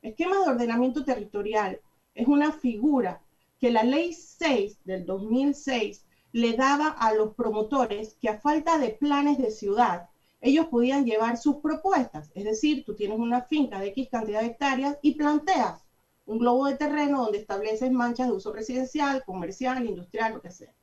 Esquema 0.00 0.38
de 0.38 0.52
ordenamiento 0.52 1.04
territorial 1.04 1.82
es 2.18 2.26
una 2.26 2.50
figura 2.50 3.22
que 3.60 3.70
la 3.70 3.84
ley 3.84 4.12
6 4.12 4.80
del 4.84 5.06
2006 5.06 6.04
le 6.32 6.54
daba 6.54 6.88
a 6.88 7.14
los 7.14 7.34
promotores 7.34 8.16
que 8.20 8.28
a 8.28 8.40
falta 8.40 8.76
de 8.76 8.90
planes 8.90 9.38
de 9.38 9.52
ciudad, 9.52 10.08
ellos 10.40 10.66
podían 10.66 11.04
llevar 11.04 11.36
sus 11.36 11.58
propuestas. 11.58 12.32
Es 12.34 12.42
decir, 12.42 12.84
tú 12.84 12.96
tienes 12.96 13.20
una 13.20 13.42
finca 13.42 13.78
de 13.78 13.88
X 13.88 14.08
cantidad 14.10 14.40
de 14.40 14.48
hectáreas 14.48 14.98
y 15.00 15.14
planteas 15.14 15.84
un 16.26 16.38
globo 16.38 16.66
de 16.66 16.74
terreno 16.74 17.22
donde 17.22 17.38
estableces 17.38 17.92
manchas 17.92 18.26
de 18.26 18.34
uso 18.34 18.52
residencial, 18.52 19.22
comercial, 19.24 19.86
industrial, 19.86 20.34
lo 20.34 20.42
que 20.42 20.50
sea. 20.50 20.74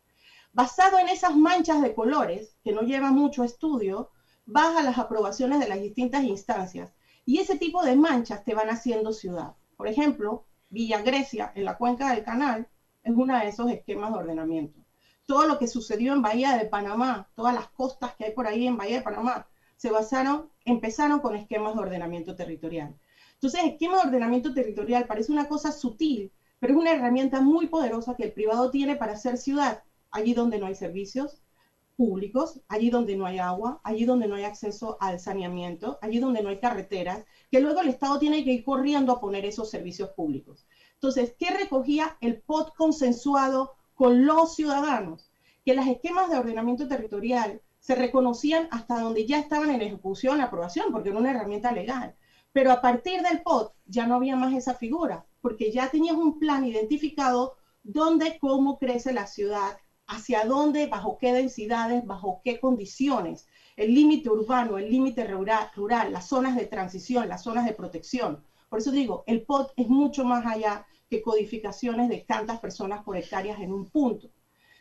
Basado 0.53 0.97
en 0.99 1.09
esas 1.09 1.35
manchas 1.35 1.81
de 1.81 1.93
colores, 1.93 2.55
que 2.63 2.71
no 2.71 2.83
lleva 2.83 3.11
mucho 3.11 3.43
estudio, 3.43 4.09
vas 4.45 4.77
a 4.77 4.83
las 4.83 4.97
aprobaciones 4.97 5.59
de 5.59 5.67
las 5.67 5.81
distintas 5.81 6.23
instancias 6.23 6.93
y 7.25 7.39
ese 7.39 7.57
tipo 7.57 7.83
de 7.83 7.97
manchas 7.97 8.45
te 8.45 8.55
van 8.55 8.69
haciendo 8.69 9.11
ciudad. 9.11 9.53
Por 9.75 9.89
ejemplo, 9.89 10.45
Villa 10.69 11.01
Grecia, 11.01 11.51
en 11.55 11.65
la 11.65 11.77
cuenca 11.77 12.11
del 12.11 12.23
canal, 12.23 12.67
es 13.03 13.13
uno 13.15 13.37
de 13.37 13.47
esos 13.47 13.69
esquemas 13.69 14.11
de 14.11 14.19
ordenamiento 14.19 14.85
todo 15.25 15.47
lo 15.47 15.57
que 15.57 15.67
sucedió 15.67 16.13
en 16.13 16.21
Bahía 16.21 16.55
de 16.57 16.65
Panamá, 16.65 17.27
todas 17.35 17.53
las 17.53 17.67
costas 17.69 18.15
que 18.15 18.25
hay 18.25 18.31
por 18.31 18.47
ahí 18.47 18.67
en 18.67 18.77
Bahía 18.77 18.97
de 18.97 19.01
Panamá, 19.01 19.47
se 19.75 19.89
basaron, 19.89 20.49
empezaron 20.63 21.19
con 21.19 21.35
esquemas 21.35 21.75
de 21.75 21.81
ordenamiento 21.81 22.35
territorial. 22.35 22.95
Entonces, 23.33 23.61
esquema 23.63 23.97
de 23.97 24.07
ordenamiento 24.07 24.53
territorial 24.53 25.05
parece 25.07 25.31
una 25.31 25.47
cosa 25.47 25.71
sutil, 25.71 26.31
pero 26.59 26.73
es 26.73 26.79
una 26.79 26.91
herramienta 26.91 27.41
muy 27.41 27.67
poderosa 27.67 28.15
que 28.15 28.23
el 28.23 28.31
privado 28.31 28.69
tiene 28.69 28.95
para 28.95 29.13
hacer 29.13 29.37
ciudad, 29.37 29.83
allí 30.11 30.33
donde 30.33 30.59
no 30.59 30.67
hay 30.67 30.75
servicios 30.75 31.41
públicos, 31.97 32.61
allí 32.67 32.89
donde 32.89 33.15
no 33.15 33.25
hay 33.25 33.37
agua, 33.37 33.79
allí 33.83 34.05
donde 34.05 34.27
no 34.27 34.35
hay 34.35 34.43
acceso 34.43 34.97
al 34.99 35.19
saneamiento, 35.19 35.97
allí 36.01 36.19
donde 36.19 36.41
no 36.41 36.49
hay 36.49 36.59
carreteras, 36.59 37.25
que 37.55 37.61
luego 37.61 37.79
el 37.79 37.87
Estado 37.87 38.19
tiene 38.19 38.43
que 38.43 38.51
ir 38.51 38.65
corriendo 38.65 39.13
a 39.13 39.21
poner 39.21 39.45
esos 39.45 39.69
servicios 39.69 40.09
públicos. 40.09 40.67
Entonces, 40.95 41.35
¿qué 41.39 41.51
recogía 41.51 42.17
el 42.19 42.41
POT 42.41 42.75
consensuado 42.75 43.75
con 43.93 44.25
los 44.25 44.55
ciudadanos, 44.55 45.31
que 45.63 45.73
los 45.73 45.87
esquemas 45.87 46.29
de 46.29 46.37
ordenamiento 46.37 46.85
territorial 46.85 47.61
se 47.79 47.95
reconocían 47.95 48.67
hasta 48.71 48.99
donde 48.99 49.25
ya 49.25 49.39
estaban 49.39 49.71
en 49.71 49.81
ejecución, 49.81 50.41
aprobación, 50.41 50.91
porque 50.91 51.07
era 51.07 51.17
una 51.17 51.31
herramienta 51.31 51.71
legal. 51.71 52.13
Pero 52.51 52.73
a 52.73 52.81
partir 52.81 53.21
del 53.21 53.41
POT 53.41 53.71
ya 53.85 54.05
no 54.05 54.15
había 54.15 54.35
más 54.35 54.53
esa 54.53 54.73
figura, 54.73 55.25
porque 55.39 55.71
ya 55.71 55.89
tenías 55.89 56.17
un 56.17 56.39
plan 56.39 56.65
identificado 56.65 57.55
dónde, 57.83 58.37
cómo 58.37 58.77
crece 58.77 59.13
la 59.13 59.27
ciudad, 59.27 59.77
hacia 60.07 60.43
dónde, 60.43 60.87
bajo 60.87 61.17
qué 61.17 61.31
densidades, 61.31 62.05
bajo 62.05 62.41
qué 62.43 62.59
condiciones, 62.59 63.47
el 63.75 63.93
límite 63.93 64.29
urbano, 64.29 64.77
el 64.77 64.89
límite 64.89 65.25
rural, 65.25 66.11
las 66.11 66.27
zonas 66.27 66.55
de 66.55 66.65
transición, 66.65 67.27
las 67.27 67.43
zonas 67.43 67.65
de 67.65 67.73
protección. 67.73 68.43
Por 68.69 68.79
eso 68.79 68.91
digo, 68.91 69.23
el 69.27 69.41
POT 69.43 69.73
es 69.75 69.87
mucho 69.87 70.23
más 70.23 70.45
allá 70.45 70.85
que 71.09 71.21
codificaciones 71.21 72.09
de 72.09 72.25
tantas 72.27 72.59
personas 72.59 73.03
por 73.03 73.17
hectáreas 73.17 73.59
en 73.59 73.71
un 73.71 73.85
punto. 73.89 74.29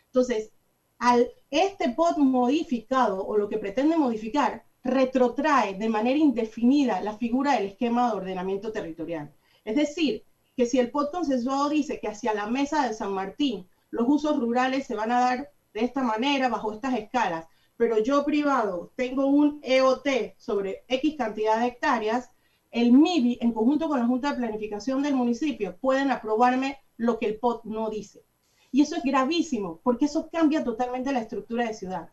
Entonces, 0.06 0.50
al 0.98 1.28
este 1.50 1.90
POT 1.90 2.18
modificado 2.18 3.24
o 3.26 3.36
lo 3.36 3.48
que 3.48 3.58
pretende 3.58 3.96
modificar, 3.96 4.64
retrotrae 4.84 5.74
de 5.74 5.88
manera 5.88 6.18
indefinida 6.18 7.00
la 7.00 7.16
figura 7.16 7.54
del 7.54 7.66
esquema 7.66 8.10
de 8.10 8.16
ordenamiento 8.16 8.70
territorial. 8.70 9.32
Es 9.64 9.76
decir, 9.76 10.24
que 10.56 10.66
si 10.66 10.78
el 10.78 10.90
POT 10.90 11.10
consensuado 11.10 11.68
dice 11.68 11.98
que 11.98 12.08
hacia 12.08 12.34
la 12.34 12.46
mesa 12.46 12.86
de 12.86 12.94
San 12.94 13.12
Martín 13.12 13.66
los 13.90 14.06
usos 14.08 14.38
rurales 14.38 14.86
se 14.86 14.94
van 14.94 15.10
a 15.10 15.20
dar 15.20 15.50
de 15.72 15.84
esta 15.84 16.02
manera, 16.02 16.48
bajo 16.48 16.72
estas 16.72 16.94
escalas, 16.94 17.46
pero 17.76 17.98
yo 17.98 18.24
privado 18.24 18.92
tengo 18.96 19.26
un 19.26 19.60
EOT 19.62 20.06
sobre 20.36 20.84
X 20.88 21.16
cantidad 21.16 21.60
de 21.60 21.66
hectáreas, 21.66 22.30
el 22.70 22.92
MIBI, 22.92 23.38
en 23.40 23.52
conjunto 23.52 23.88
con 23.88 24.00
la 24.00 24.06
Junta 24.06 24.32
de 24.32 24.38
Planificación 24.38 25.02
del 25.02 25.14
municipio, 25.14 25.76
pueden 25.80 26.10
aprobarme 26.10 26.78
lo 26.96 27.18
que 27.18 27.26
el 27.26 27.38
POT 27.38 27.64
no 27.64 27.90
dice. 27.90 28.24
Y 28.72 28.80
eso 28.82 28.96
es 28.96 29.02
gravísimo, 29.04 29.80
porque 29.84 30.06
eso 30.06 30.28
cambia 30.30 30.64
totalmente 30.64 31.12
la 31.12 31.20
estructura 31.20 31.66
de 31.66 31.74
ciudad. 31.74 32.10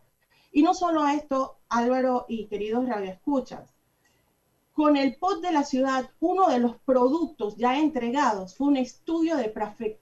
Y 0.52 0.62
no 0.62 0.74
solo 0.74 1.02
a 1.04 1.16
esto, 1.16 1.58
Álvaro 1.70 2.26
y 2.28 2.48
queridos 2.48 2.88
radioescuchas, 2.88 3.71
con 4.74 4.96
el 4.96 5.16
POT 5.16 5.42
de 5.42 5.52
la 5.52 5.64
ciudad, 5.64 6.10
uno 6.20 6.48
de 6.48 6.60
los 6.60 6.78
productos 6.80 7.58
ya 7.58 7.78
entregados 7.78 8.56
fue 8.56 8.68
un 8.68 8.78
estudio 8.78 9.36
de 9.36 9.50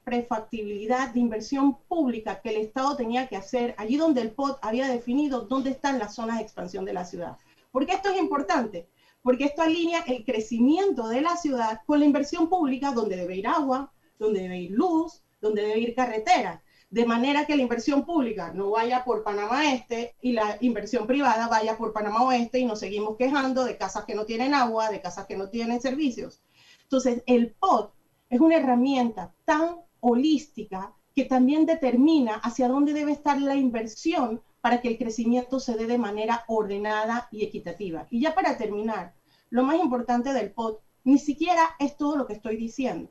prefactibilidad 0.04 1.12
de 1.12 1.20
inversión 1.20 1.78
pública 1.88 2.40
que 2.42 2.50
el 2.50 2.58
Estado 2.58 2.96
tenía 2.96 3.28
que 3.28 3.36
hacer 3.36 3.74
allí 3.78 3.98
donde 3.98 4.22
el 4.22 4.32
POT 4.32 4.60
había 4.62 4.88
definido 4.88 5.42
dónde 5.42 5.72
están 5.72 5.98
las 5.98 6.14
zonas 6.14 6.38
de 6.38 6.44
expansión 6.44 6.86
de 6.86 6.94
la 6.94 7.04
ciudad. 7.04 7.38
Porque 7.72 7.94
esto 7.94 8.10
es 8.10 8.20
importante, 8.20 8.88
porque 9.24 9.46
esto 9.46 9.64
alinea 9.64 10.04
el 10.06 10.24
crecimiento 10.24 11.08
de 11.08 11.22
la 11.22 11.36
ciudad 11.36 11.80
con 11.86 12.00
la 12.00 12.06
inversión 12.06 12.48
pública 12.48 12.92
donde 12.92 13.18
debe 13.18 13.38
ir 13.38 13.48
agua, 13.48 13.92
donde 14.20 14.42
debe 14.42 14.60
ir 14.60 14.72
luz, 14.72 15.24
donde 15.42 15.64
debe 15.64 15.80
ir 15.80 15.96
carretera, 15.96 16.62
de 16.90 17.06
manera 17.06 17.46
que 17.46 17.56
la 17.56 17.62
inversión 17.62 18.04
pública 18.06 18.52
no 18.54 18.72
vaya 18.72 19.04
por 19.04 19.24
Panamá 19.24 19.74
Este 19.74 20.16
y 20.22 20.32
la 20.32 20.58
inversión 20.62 21.06
privada 21.06 21.48
vaya 21.48 21.78
por 21.78 21.94
Panamá 21.94 22.24
Oeste 22.24 22.60
y 22.60 22.66
nos 22.66 22.80
seguimos 22.80 23.16
quejando 23.16 23.64
de 23.64 23.78
casas 23.78 24.06
que 24.06 24.16
no 24.16 24.26
tienen 24.26 24.56
agua, 24.56 24.90
de 24.90 25.00
casas 25.00 25.28
que 25.28 25.38
no 25.38 25.50
tienen 25.50 25.80
servicios. 25.82 26.42
Entonces, 26.84 27.22
el 27.28 27.52
POT 27.52 27.94
es 28.30 28.40
una 28.40 28.58
herramienta 28.58 29.32
tan 29.46 29.76
holística 30.00 30.94
que 31.16 31.26
también 31.26 31.66
determina 31.66 32.36
hacia 32.36 32.68
dónde 32.68 32.94
debe 32.94 33.12
estar 33.12 33.40
la 33.40 33.56
inversión 33.56 34.42
para 34.62 34.82
que 34.82 34.88
el 34.88 34.98
crecimiento 34.98 35.60
se 35.60 35.76
dé 35.76 35.86
de 35.86 35.98
manera 35.98 36.44
ordenada 36.48 37.28
y 37.32 37.44
equitativa. 37.44 38.08
Y 38.10 38.20
ya 38.20 38.34
para 38.34 38.58
terminar, 38.58 39.14
lo 39.50 39.64
más 39.64 39.78
importante 39.78 40.34
del 40.34 40.52
POT 40.52 40.82
ni 41.04 41.20
siquiera 41.20 41.76
es 41.80 41.98
todo 41.98 42.16
lo 42.16 42.26
que 42.26 42.34
estoy 42.34 42.56
diciendo. 42.56 43.10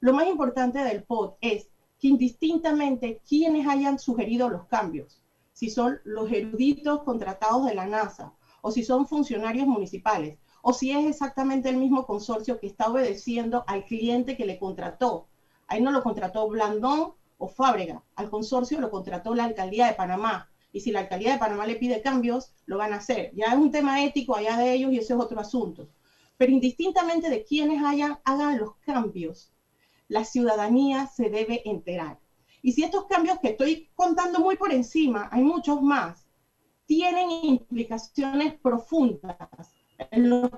Lo 0.00 0.12
más 0.12 0.26
importante 0.26 0.78
del 0.84 1.02
POT 1.02 1.36
es 1.40 1.68
indistintamente 2.06 3.20
quienes 3.28 3.66
hayan 3.66 3.98
sugerido 3.98 4.48
los 4.48 4.66
cambios, 4.66 5.22
si 5.52 5.70
son 5.70 5.98
los 6.04 6.30
eruditos 6.30 7.02
contratados 7.02 7.66
de 7.66 7.74
la 7.74 7.86
NASA, 7.86 8.32
o 8.60 8.70
si 8.70 8.84
son 8.84 9.06
funcionarios 9.06 9.66
municipales, 9.66 10.38
o 10.62 10.72
si 10.72 10.90
es 10.90 11.06
exactamente 11.06 11.68
el 11.68 11.76
mismo 11.76 12.06
consorcio 12.06 12.58
que 12.58 12.66
está 12.66 12.90
obedeciendo 12.90 13.64
al 13.66 13.84
cliente 13.84 14.36
que 14.36 14.44
le 14.44 14.58
contrató. 14.58 15.28
Ahí 15.68 15.80
no 15.80 15.92
lo 15.92 16.02
contrató 16.02 16.48
Blandón 16.48 17.12
o 17.38 17.48
Fábrega, 17.48 18.02
al 18.16 18.30
consorcio 18.30 18.80
lo 18.80 18.90
contrató 18.90 19.34
la 19.34 19.44
alcaldía 19.44 19.86
de 19.86 19.94
Panamá, 19.94 20.48
y 20.72 20.80
si 20.80 20.90
la 20.90 21.00
alcaldía 21.00 21.32
de 21.32 21.38
Panamá 21.38 21.66
le 21.66 21.76
pide 21.76 22.02
cambios, 22.02 22.52
lo 22.66 22.76
van 22.76 22.92
a 22.92 22.96
hacer. 22.96 23.32
Ya 23.34 23.46
es 23.46 23.56
un 23.56 23.70
tema 23.70 24.04
ético 24.04 24.36
allá 24.36 24.58
de 24.58 24.74
ellos 24.74 24.92
y 24.92 24.98
ese 24.98 25.14
es 25.14 25.18
otro 25.18 25.40
asunto. 25.40 25.88
Pero 26.36 26.52
indistintamente 26.52 27.30
de 27.30 27.44
quienes 27.44 27.82
hayan, 27.82 28.18
hagan 28.24 28.58
los 28.58 28.74
cambios, 28.84 29.52
la 30.08 30.24
ciudadanía 30.24 31.06
se 31.06 31.28
debe 31.28 31.68
enterar. 31.68 32.18
Y 32.62 32.72
si 32.72 32.82
estos 32.82 33.06
cambios 33.06 33.38
que 33.40 33.50
estoy 33.50 33.90
contando 33.94 34.40
muy 34.40 34.56
por 34.56 34.72
encima, 34.72 35.28
hay 35.30 35.42
muchos 35.42 35.82
más, 35.82 36.26
tienen 36.86 37.30
implicaciones 37.30 38.54
profundas 38.60 39.74
en 40.10 40.30
los 40.30 40.50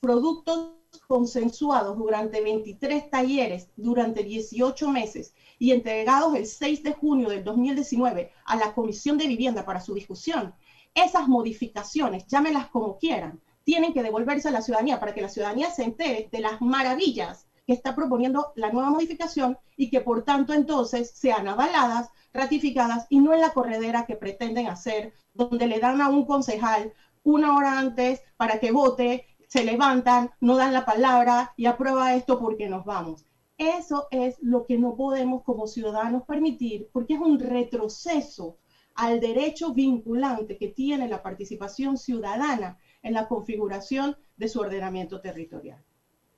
productos 0.00 0.74
consensuados 1.06 1.96
durante 1.96 2.40
23 2.40 3.10
talleres 3.10 3.68
durante 3.76 4.22
18 4.22 4.88
meses 4.88 5.34
y 5.58 5.72
entregados 5.72 6.34
el 6.34 6.46
6 6.46 6.82
de 6.82 6.92
junio 6.92 7.28
del 7.28 7.42
2019 7.42 8.30
a 8.44 8.56
la 8.56 8.74
Comisión 8.74 9.18
de 9.18 9.26
Vivienda 9.26 9.64
para 9.64 9.80
su 9.80 9.94
discusión, 9.94 10.54
esas 10.94 11.26
modificaciones, 11.26 12.26
llámelas 12.26 12.68
como 12.68 12.98
quieran, 12.98 13.40
tienen 13.64 13.92
que 13.92 14.02
devolverse 14.02 14.48
a 14.48 14.52
la 14.52 14.62
ciudadanía 14.62 15.00
para 15.00 15.14
que 15.14 15.22
la 15.22 15.28
ciudadanía 15.28 15.70
se 15.70 15.84
entere 15.84 16.28
de 16.30 16.40
las 16.40 16.60
maravillas 16.60 17.46
que 17.66 17.72
está 17.72 17.94
proponiendo 17.94 18.52
la 18.56 18.70
nueva 18.70 18.90
modificación 18.90 19.58
y 19.76 19.90
que 19.90 20.00
por 20.00 20.22
tanto 20.24 20.52
entonces 20.52 21.10
sean 21.10 21.48
avaladas, 21.48 22.10
ratificadas 22.32 23.06
y 23.08 23.20
no 23.20 23.32
en 23.32 23.40
la 23.40 23.50
corredera 23.50 24.06
que 24.06 24.16
pretenden 24.16 24.68
hacer, 24.68 25.12
donde 25.32 25.66
le 25.66 25.80
dan 25.80 26.00
a 26.00 26.08
un 26.08 26.26
concejal 26.26 26.92
una 27.22 27.56
hora 27.56 27.78
antes 27.78 28.20
para 28.36 28.60
que 28.60 28.70
vote, 28.70 29.26
se 29.48 29.64
levantan, 29.64 30.30
no 30.40 30.56
dan 30.56 30.72
la 30.72 30.84
palabra 30.84 31.52
y 31.56 31.66
aprueba 31.66 32.14
esto 32.14 32.38
porque 32.38 32.68
nos 32.68 32.84
vamos. 32.84 33.24
Eso 33.56 34.08
es 34.10 34.36
lo 34.42 34.66
que 34.66 34.78
no 34.78 34.96
podemos 34.96 35.42
como 35.42 35.66
ciudadanos 35.66 36.24
permitir 36.24 36.88
porque 36.92 37.14
es 37.14 37.20
un 37.20 37.38
retroceso 37.38 38.58
al 38.94 39.20
derecho 39.20 39.72
vinculante 39.72 40.56
que 40.58 40.68
tiene 40.68 41.08
la 41.08 41.22
participación 41.22 41.96
ciudadana 41.96 42.78
en 43.02 43.14
la 43.14 43.26
configuración 43.26 44.16
de 44.36 44.48
su 44.48 44.60
ordenamiento 44.60 45.20
territorial. 45.20 45.82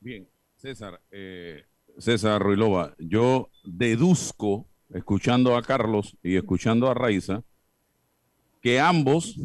Bien, 0.00 0.28
César, 0.66 1.00
eh, 1.12 1.64
César 1.96 2.42
Ruilova, 2.42 2.96
yo 2.98 3.50
deduzco, 3.62 4.66
escuchando 4.92 5.56
a 5.56 5.62
Carlos 5.62 6.16
y 6.24 6.34
escuchando 6.34 6.90
a 6.90 6.94
Raiza, 6.94 7.44
que 8.60 8.80
ambos 8.80 9.36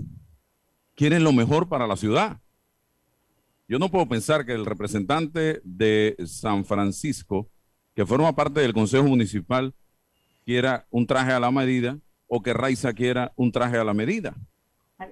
quieren 0.96 1.24
lo 1.24 1.32
mejor 1.32 1.70
para 1.70 1.86
la 1.86 1.96
ciudad. 1.96 2.42
Yo 3.68 3.78
no 3.78 3.90
puedo 3.90 4.10
pensar 4.10 4.48
que 4.48 4.54
el 4.54 4.66
representante 4.66 5.62
de 5.64 6.16
San 6.26 6.66
Francisco, 6.66 7.52
que 7.94 8.04
forma 8.04 8.36
parte 8.36 8.62
del 8.62 8.74
Consejo 8.74 9.04
Municipal, 9.04 9.76
quiera 10.44 10.88
un 10.90 11.06
traje 11.06 11.34
a 11.34 11.40
la 11.40 11.52
medida 11.52 12.00
o 12.26 12.42
que 12.42 12.54
Raiza 12.54 12.94
quiera 12.94 13.32
un 13.36 13.52
traje 13.52 13.78
a 13.78 13.84
la 13.84 13.94
medida. 13.94 14.36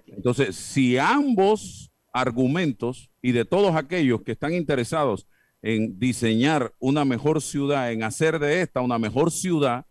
Entonces, 0.08 0.56
si 0.56 0.98
ambos 0.98 1.92
argumentos 2.12 3.12
y 3.22 3.32
de 3.32 3.46
todos 3.46 3.76
aquellos 3.76 4.24
que 4.24 4.32
están 4.32 4.54
interesados 4.56 5.28
en 5.62 6.00
diseñar 6.00 6.74
una 6.80 7.06
mejor 7.06 7.42
ciudad, 7.42 7.92
en 7.92 8.04
hacer 8.04 8.40
de 8.40 8.62
esta 8.62 8.82
una 8.82 8.98
mejor 8.98 9.32
ciudad, 9.32 9.86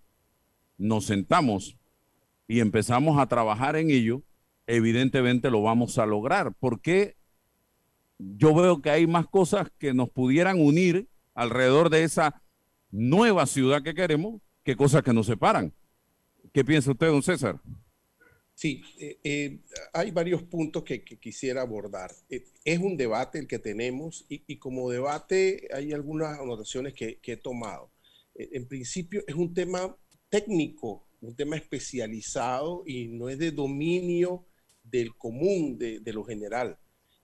nos 0.77 1.07
sentamos 1.07 1.77
y 2.47 2.61
empezamos 2.61 3.19
a 3.19 3.27
trabajar 3.27 3.77
en 3.77 3.91
ello, 3.91 4.23
evidentemente 4.67 5.51
lo 5.51 5.63
vamos 5.63 5.99
a 5.99 6.07
lograr, 6.07 6.55
porque 6.59 7.17
yo 8.19 8.55
veo 8.55 8.81
que 8.81 8.91
hay 8.91 9.07
más 9.07 9.27
cosas 9.27 9.71
que 9.79 9.93
nos 9.95 10.11
pudieran 10.11 10.61
unir 10.61 11.09
alrededor 11.35 11.91
de 11.91 12.05
esa 12.05 12.43
nueva 12.91 13.47
ciudad 13.47 13.83
que 13.83 13.95
queremos 13.95 14.41
que 14.65 14.77
cosas 14.77 15.03
que 15.03 15.13
nos 15.13 15.27
separan. 15.27 15.73
¿Qué 16.53 16.65
piensa 16.65 16.91
usted, 16.91 17.09
don 17.09 17.23
César? 17.23 17.61
Sí, 18.59 18.83
eh, 18.99 19.21
eh, 19.23 19.61
hay 19.93 20.11
varios 20.11 20.43
puntos 20.43 20.83
que, 20.83 21.05
quisiera 21.05 21.63
abordar. 21.63 22.11
Eh, 22.29 22.45
es 22.65 22.81
un 22.81 22.97
debate 22.97 23.39
el 23.39 23.47
que 23.47 23.61
tenemos 23.61 24.27
y, 24.29 24.57
como 24.57 24.91
debate 24.91 25.69
hay 25.73 25.93
algunas 25.93 26.41
anotaciones 26.41 26.93
que, 26.93 27.21
he 27.23 27.37
tomado. 27.37 27.93
en 28.35 28.67
principio 28.67 29.23
es 29.29 29.37
un 29.37 29.55
tema 29.55 29.97
técnico, 30.29 31.07
un 31.21 31.37
tema 31.37 31.55
especializado 31.55 32.83
y 32.85 33.07
no 33.07 33.29
es 33.29 33.39
de 33.39 33.53
dominio 33.53 34.45
del 34.83 35.15
común, 35.15 35.79
de, 35.79 36.13
lo 36.13 36.25
general. 36.25 36.77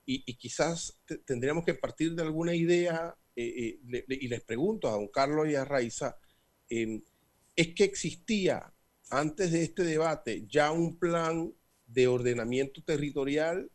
Y, 0.05 0.35
quizás 0.35 1.01
tendríamos 1.25 1.65
que 1.65 1.73
partir 1.73 2.15
de 2.15 2.21
alguna 2.21 2.55
idea, 2.55 3.13
y 3.35 4.27
les 4.29 4.41
pregunto 4.41 4.87
a 4.87 4.91
don 4.91 5.09
Carlos 5.09 5.49
y 5.49 5.55
a 5.55 5.65
Raiza, 5.65 6.17
es 6.69 7.75
que 7.75 7.83
existía 7.83 8.73
antes 9.09 9.51
de 9.51 9.63
este 9.63 9.83
debate 9.83 10.45
ya 10.47 10.71
un 10.71 10.97
plan 10.97 11.53
de 11.87 12.07
ordenamiento 12.07 12.83
territorial? 12.83 13.71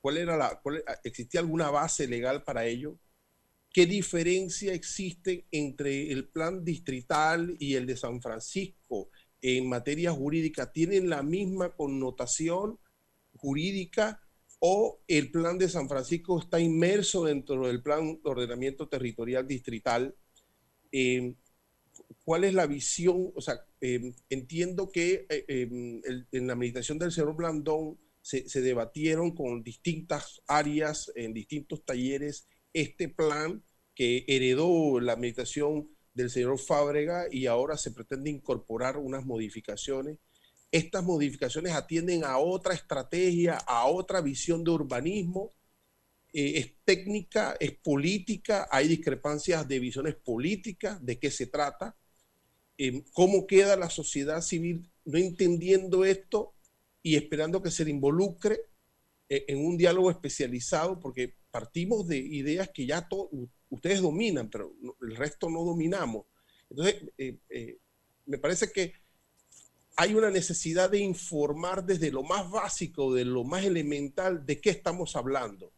¿Cuál 0.00 0.18
era 0.18 0.36
la, 0.36 0.60
¿Existía 1.04 1.40
alguna 1.40 1.70
base 1.70 2.06
legal 2.06 2.44
para 2.44 2.64
ello? 2.66 2.98
¿Qué 3.72 3.86
diferencia 3.86 4.72
existe 4.72 5.46
entre 5.50 6.10
el 6.10 6.28
plan 6.28 6.64
distrital 6.64 7.56
y 7.58 7.74
el 7.74 7.86
de 7.86 7.96
San 7.96 8.20
Francisco 8.22 9.10
en 9.42 9.68
materia 9.68 10.12
jurídica? 10.12 10.72
¿Tienen 10.72 11.10
la 11.10 11.22
misma 11.22 11.74
connotación 11.74 12.78
jurídica 13.36 14.20
o 14.60 15.00
el 15.06 15.30
plan 15.30 15.58
de 15.58 15.68
San 15.68 15.88
Francisco 15.88 16.40
está 16.40 16.58
inmerso 16.58 17.24
dentro 17.24 17.66
del 17.66 17.82
plan 17.82 18.20
de 18.22 18.30
ordenamiento 18.30 18.88
territorial 18.88 19.46
distrital? 19.46 20.14
Eh, 20.90 21.34
¿Cuál 22.28 22.44
es 22.44 22.52
la 22.52 22.66
visión? 22.66 23.32
O 23.34 23.40
sea, 23.40 23.64
em, 23.80 24.12
entiendo 24.28 24.90
que 24.92 25.24
eh, 25.30 25.46
em, 25.48 26.02
en 26.30 26.46
la 26.46 26.56
meditación 26.56 26.98
del 26.98 27.10
señor 27.10 27.34
Blandón 27.34 27.98
se, 28.20 28.42
debatieron 28.60 29.34
con 29.34 29.62
distintas 29.62 30.42
áreas, 30.46 31.10
en 31.14 31.32
distintos 31.32 31.86
talleres, 31.86 32.46
este 32.74 33.08
plan 33.08 33.64
que 33.94 34.26
heredó 34.28 35.00
la 35.00 35.16
meditación 35.16 35.88
del 36.12 36.28
señor 36.28 36.58
Fábrega 36.58 37.28
y 37.30 37.46
ahora 37.46 37.78
se 37.78 37.92
pretende 37.92 38.28
incorporar 38.28 38.98
unas 38.98 39.24
modificaciones. 39.24 40.18
Estas 40.70 41.04
modificaciones 41.04 41.72
atienden 41.72 42.24
a 42.24 42.36
otra 42.36 42.74
estrategia, 42.74 43.56
a 43.56 43.86
otra 43.86 44.20
visión 44.20 44.62
de 44.64 44.70
urbanismo. 44.72 45.54
Eh, 46.34 46.58
es 46.58 46.74
técnica, 46.84 47.56
es 47.58 47.72
política, 47.72 48.68
hay 48.70 48.86
discrepancias 48.86 49.66
de 49.66 49.78
visiones 49.78 50.14
políticas, 50.14 51.02
de 51.02 51.18
qué 51.18 51.30
se 51.30 51.46
trata 51.46 51.96
cómo 53.12 53.46
queda 53.46 53.76
la 53.76 53.90
sociedad 53.90 54.40
civil 54.40 54.88
no 55.08 55.18
entendiendo 55.18 56.04
esto 56.04 56.54
y 57.02 57.16
esperando 57.16 57.62
que 57.62 57.70
se 57.70 57.84
le 57.84 57.90
involucre 57.90 58.60
eh, 59.28 59.46
en 59.48 59.64
un 59.64 59.78
diálogo 59.78 60.10
especializado, 60.10 61.00
porque 61.00 61.34
partimos 61.50 62.06
de 62.06 62.18
ideas 62.18 62.68
que 62.74 62.86
ya 62.86 63.08
ustedes 63.70 64.02
dominan, 64.02 64.50
pero 64.50 64.74
el 65.00 65.16
resto 65.16 65.48
no 65.48 65.64
dominamos. 65.64 66.26
Entonces, 66.68 67.02
eh, 67.16 67.38
eh, 67.48 67.78
me 68.26 68.36
parece 68.36 68.70
que 68.70 68.92
hay 69.96 70.14
una 70.14 70.30
necesidad 70.30 70.90
de 70.90 70.98
informar 70.98 71.84
desde 71.84 72.10
lo 72.10 72.22
más 72.22 72.50
básico, 72.50 73.14
de 73.14 73.24
lo 73.24 73.44
más 73.44 73.64
elemental, 73.64 74.44
de 74.44 74.60
qué 74.60 74.70
estamos 74.70 75.16
hablando. 75.16 75.72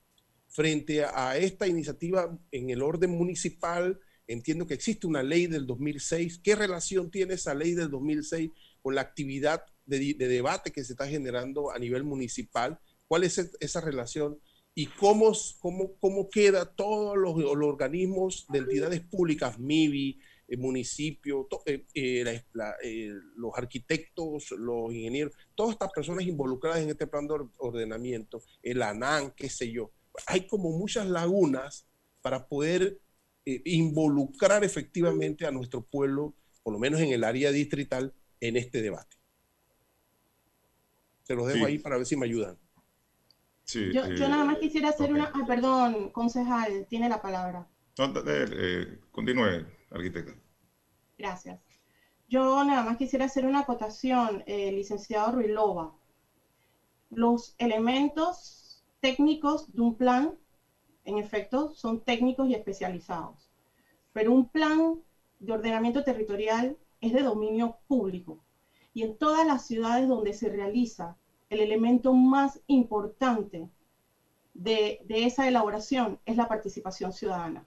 Frente 0.49 1.05
a 1.05 1.37
esta 1.39 1.69
iniciativa 1.69 2.37
en 2.51 2.71
el 2.71 2.83
orden 2.83 3.11
municipal, 3.11 4.01
Entiendo 4.31 4.65
que 4.65 4.75
existe 4.75 5.09
una 5.09 5.25
ley 5.25 5.49
del 5.49 5.67
2006. 5.67 6.39
¿Qué 6.45 6.55
relación 6.55 7.11
tiene 7.11 7.35
esa 7.35 7.53
ley 7.53 7.73
del 7.75 7.91
2006 7.91 8.53
con 8.81 8.95
la 8.95 9.01
actividad 9.01 9.65
de, 9.87 10.15
debate 10.15 10.71
que 10.71 10.85
se 10.85 10.93
está 10.93 11.09
generando 11.09 11.73
a 11.73 11.81
nivel 11.81 12.05
municipal? 12.05 12.79
¿Cuál 13.09 13.25
es 13.25 13.39
esa 13.59 13.81
relación? 13.81 14.39
¿Y 14.73 14.87
cómo, 14.87 15.33
cómo, 15.59 15.97
cómo 15.99 16.31
queda 16.31 16.65
todos 16.65 17.19
los, 17.19 17.35
organismos 17.45 18.47
de 18.51 18.61
entidades 18.61 19.01
públicas, 19.01 19.59
MIBI, 19.59 20.21
el 20.47 20.59
municipio, 20.59 21.49
eh, 21.67 21.85
eh, 21.95 22.41
los 23.35 23.53
arquitectos, 23.57 24.53
los 24.53 24.95
ingenieros, 24.95 25.35
todas 25.57 25.73
estas 25.73 25.91
personas 25.91 26.25
involucradas 26.25 26.79
en 26.79 26.91
este 26.91 27.09
plan 27.09 27.27
de 27.27 27.35
ordenamiento, 27.59 28.41
el 28.63 28.81
ANAN, 28.83 29.33
qué 29.33 29.51
sé 29.51 29.73
yo. 29.73 29.91
Hay 30.27 30.47
como 30.47 30.71
muchas 30.71 31.09
lagunas 31.09 31.89
para 32.23 32.47
poder 32.47 33.01
eh, 33.47 33.63
involucrar 33.65 34.63
efectivamente 34.65 35.47
a 35.47 35.51
nuestro 35.51 35.83
pueblo, 35.83 36.35
por 36.63 36.75
lo 36.75 36.79
menos 36.79 37.01
en 37.01 37.11
el 37.11 37.25
área 37.25 37.51
distrital, 37.51 38.15
en 38.41 38.57
este 38.57 38.83
debate. 38.83 39.17
Se 41.23 41.35
los 41.35 41.47
dejo 41.47 41.65
ahí 41.65 41.79
para 41.79 41.97
ver 41.97 42.07
si 42.07 42.17
me 42.17 42.27
ayudan. 42.27 42.59
yo, 43.67 44.05
eh, 44.05 44.19
nada 44.19 44.45
más 44.45 44.59
quisiera 44.59 44.91
hacer 44.91 45.13
una... 45.13 45.33
perdón, 45.47 46.11
concejal, 46.11 46.87
tiene 46.89 47.09
la 47.09 47.23
palabra. 47.23 47.67
Eh, 47.97 48.99
continúe, 49.11 49.67
arquitecta. 49.91 50.35
Gracias. 51.17 51.61
Yo 52.29 52.63
nada 52.65 52.83
más 52.83 52.97
quisiera 52.97 53.25
hacer 53.25 53.47
una 53.47 53.61
acotación, 53.61 54.45
licenciado 54.47 55.33
Ruilova. 55.33 55.95
Los 57.11 57.55
elementos 57.59 58.85
técnicos 59.01 59.73
de 59.73 59.81
un 59.81 59.97
plan 59.97 60.39
en 61.11 61.19
efecto, 61.19 61.75
son 61.75 62.01
técnicos 62.01 62.49
y 62.49 62.55
especializados. 62.55 63.51
Pero 64.13 64.33
un 64.33 64.49
plan 64.49 65.01
de 65.39 65.53
ordenamiento 65.53 66.05
territorial 66.05 66.77
es 67.01 67.13
de 67.13 67.23
dominio 67.23 67.79
público. 67.87 68.43
Y 68.93 69.03
en 69.03 69.17
todas 69.19 69.47
las 69.47 69.67
ciudades 69.67 70.09
donde 70.09 70.33
se 70.33 70.49
realiza, 70.49 71.17
el 71.49 71.61
elemento 71.61 72.13
más 72.13 72.61
importante 72.67 73.69
de, 74.55 75.01
esa 75.09 75.49
elaboración 75.49 76.19
es 76.25 76.37
la 76.37 76.49
participación 76.49 77.13
ciudadana. 77.13 77.67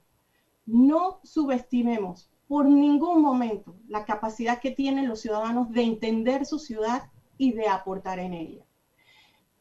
No 0.66 1.20
subestimemos 1.24 2.30
por 2.48 2.66
ningún 2.66 3.22
momento 3.22 3.76
la 3.88 4.06
capacidad 4.06 4.60
que 4.60 4.72
tienen 4.72 5.08
los 5.08 5.22
ciudadanos 5.22 5.70
de 5.72 5.82
entender 5.82 6.46
su 6.46 6.60
ciudad 6.60 7.10
y 7.38 7.52
de 7.52 7.68
aportar 7.68 8.20
en 8.20 8.34
ella. 8.34 8.66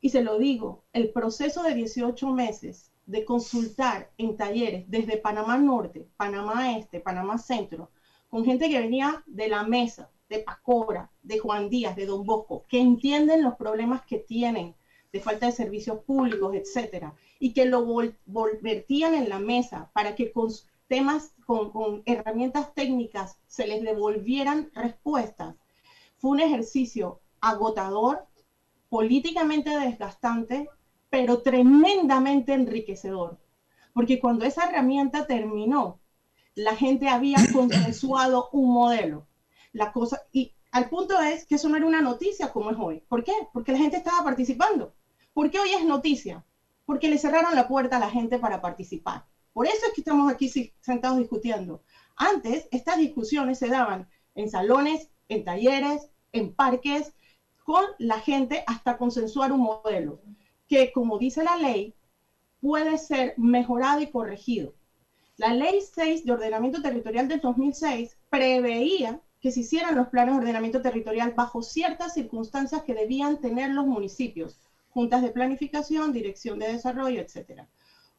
Y 0.00 0.10
se 0.10 0.20
lo 0.20 0.38
digo, 0.38 0.82
el 0.92 1.10
proceso 1.12 1.62
de 1.62 1.74
18 1.74 2.28
meses 2.32 2.91
de 3.06 3.24
consultar 3.24 4.10
en 4.16 4.36
talleres 4.36 4.84
desde 4.88 5.16
Panamá 5.16 5.58
Norte, 5.58 6.08
Panamá 6.16 6.76
Este, 6.76 7.00
Panamá 7.00 7.38
Centro, 7.38 7.90
con 8.28 8.44
gente 8.44 8.68
que 8.68 8.80
venía 8.80 9.22
de 9.26 9.48
la 9.48 9.64
mesa, 9.64 10.10
de 10.28 10.38
Pacora, 10.38 11.10
de 11.22 11.38
Juan 11.38 11.68
Díaz, 11.68 11.96
de 11.96 12.06
Don 12.06 12.24
Bosco, 12.24 12.64
que 12.68 12.80
entienden 12.80 13.42
los 13.42 13.56
problemas 13.56 14.04
que 14.06 14.18
tienen 14.18 14.74
de 15.12 15.20
falta 15.20 15.46
de 15.46 15.52
servicios 15.52 15.98
públicos, 16.04 16.54
etcétera, 16.54 17.14
y 17.38 17.52
que 17.52 17.66
lo 17.66 17.84
volvertían 18.24 19.14
en 19.14 19.28
la 19.28 19.38
mesa 19.38 19.90
para 19.92 20.14
que 20.14 20.32
con 20.32 20.48
temas, 20.88 21.34
con 21.44 22.02
herramientas 22.06 22.72
técnicas 22.74 23.36
se 23.46 23.66
les 23.66 23.82
devolvieran 23.82 24.70
respuestas. 24.74 25.54
Fue 26.16 26.30
un 26.30 26.40
ejercicio 26.40 27.20
agotador, 27.40 28.26
políticamente 28.88 29.70
desgastante, 29.70 30.68
pero 31.12 31.42
tremendamente 31.42 32.54
enriquecedor. 32.54 33.38
Porque 33.92 34.18
cuando 34.18 34.46
esa 34.46 34.64
herramienta 34.64 35.26
terminó, 35.26 36.00
la 36.54 36.74
gente 36.74 37.08
había 37.10 37.36
consensuado 37.52 38.48
un 38.52 38.72
modelo. 38.72 39.26
La 39.72 39.92
cosa, 39.92 40.22
y 40.32 40.54
al 40.70 40.88
punto 40.88 41.20
es 41.20 41.44
que 41.46 41.56
eso 41.56 41.68
no 41.68 41.76
era 41.76 41.86
una 41.86 42.00
noticia 42.00 42.50
como 42.50 42.70
es 42.70 42.78
hoy. 42.80 43.02
¿Por 43.08 43.22
qué? 43.24 43.32
Porque 43.52 43.72
la 43.72 43.78
gente 43.78 43.98
estaba 43.98 44.24
participando. 44.24 44.94
¿Por 45.34 45.50
qué 45.50 45.60
hoy 45.60 45.72
es 45.72 45.84
noticia? 45.84 46.42
porque 46.84 47.08
le 47.08 47.18
cerraron 47.18 47.54
la 47.54 47.68
puerta 47.68 47.96
a 47.96 48.00
la 48.00 48.10
gente 48.10 48.38
para 48.38 48.60
participar. 48.60 49.24
Por 49.52 49.66
eso 49.66 49.86
es 49.86 49.92
que 49.94 50.00
estamos 50.00 50.32
aquí 50.32 50.48
sentados 50.80 51.18
discutiendo. 51.18 51.82
Antes, 52.16 52.68
estas 52.70 52.98
discusiones 52.98 53.58
se 53.58 53.68
daban 53.68 54.08
en 54.34 54.50
salones, 54.50 55.10
en 55.28 55.44
talleres, 55.44 56.10
en 56.32 56.54
parques, 56.54 57.14
con 57.64 57.84
la 57.98 58.18
gente 58.18 58.64
hasta 58.66 58.98
consensuar 58.98 59.52
un 59.52 59.60
modelo 59.60 60.20
que, 60.72 60.90
como 60.90 61.18
dice 61.18 61.44
la 61.44 61.58
ley, 61.58 61.92
puede 62.62 62.96
ser 62.96 63.34
mejorado 63.36 64.00
y 64.00 64.06
corregido. 64.06 64.72
La 65.36 65.52
ley 65.52 65.80
6 65.82 66.24
de 66.24 66.32
ordenamiento 66.32 66.80
territorial 66.80 67.28
del 67.28 67.42
2006 67.42 68.16
preveía 68.30 69.20
que 69.42 69.52
se 69.52 69.60
hicieran 69.60 69.96
los 69.96 70.08
planes 70.08 70.32
de 70.32 70.40
ordenamiento 70.40 70.80
territorial 70.80 71.34
bajo 71.36 71.62
ciertas 71.62 72.14
circunstancias 72.14 72.84
que 72.84 72.94
debían 72.94 73.38
tener 73.38 73.68
los 73.74 73.84
municipios, 73.84 74.60
juntas 74.88 75.20
de 75.20 75.28
planificación, 75.28 76.10
dirección 76.10 76.58
de 76.58 76.72
desarrollo, 76.72 77.20
etc. 77.20 77.64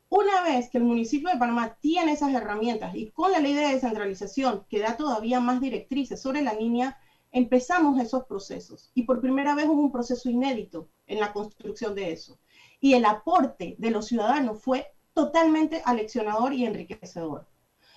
Una 0.09 0.43
vez 0.43 0.69
que 0.69 0.77
el 0.77 0.83
municipio 0.83 1.31
de 1.31 1.39
Panamá 1.39 1.75
tiene 1.81 2.11
esas 2.11 2.35
herramientas 2.35 2.93
y 2.93 3.09
con 3.09 3.31
la 3.31 3.39
ley 3.39 3.55
de 3.55 3.69
descentralización 3.69 4.63
que 4.69 4.79
da 4.79 4.95
todavía 4.95 5.39
más 5.39 5.59
directrices 5.59 6.21
sobre 6.21 6.43
la 6.43 6.53
línea, 6.53 6.99
empezamos 7.31 7.99
esos 7.99 8.25
procesos 8.25 8.91
y 8.93 9.03
por 9.03 9.21
primera 9.21 9.55
vez 9.55 9.65
hubo 9.65 9.81
un 9.81 9.91
proceso 9.91 10.29
inédito 10.29 10.87
en 11.13 11.19
la 11.19 11.33
construcción 11.33 11.95
de 11.95 12.11
eso. 12.11 12.37
Y 12.79 12.93
el 12.93 13.05
aporte 13.05 13.75
de 13.77 13.91
los 13.91 14.07
ciudadanos 14.07 14.61
fue 14.61 14.87
totalmente 15.13 15.81
aleccionador 15.85 16.53
y 16.53 16.65
enriquecedor. 16.65 17.47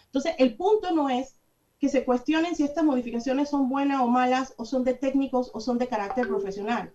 Entonces, 0.06 0.34
el 0.38 0.56
punto 0.56 0.92
no 0.92 1.08
es 1.08 1.40
que 1.78 1.88
se 1.88 2.04
cuestionen 2.04 2.54
si 2.54 2.62
estas 2.62 2.84
modificaciones 2.84 3.50
son 3.50 3.68
buenas 3.68 4.00
o 4.00 4.06
malas, 4.06 4.54
o 4.56 4.64
son 4.64 4.84
de 4.84 4.94
técnicos 4.94 5.50
o 5.52 5.60
son 5.60 5.78
de 5.78 5.88
carácter 5.88 6.26
profesional. 6.26 6.92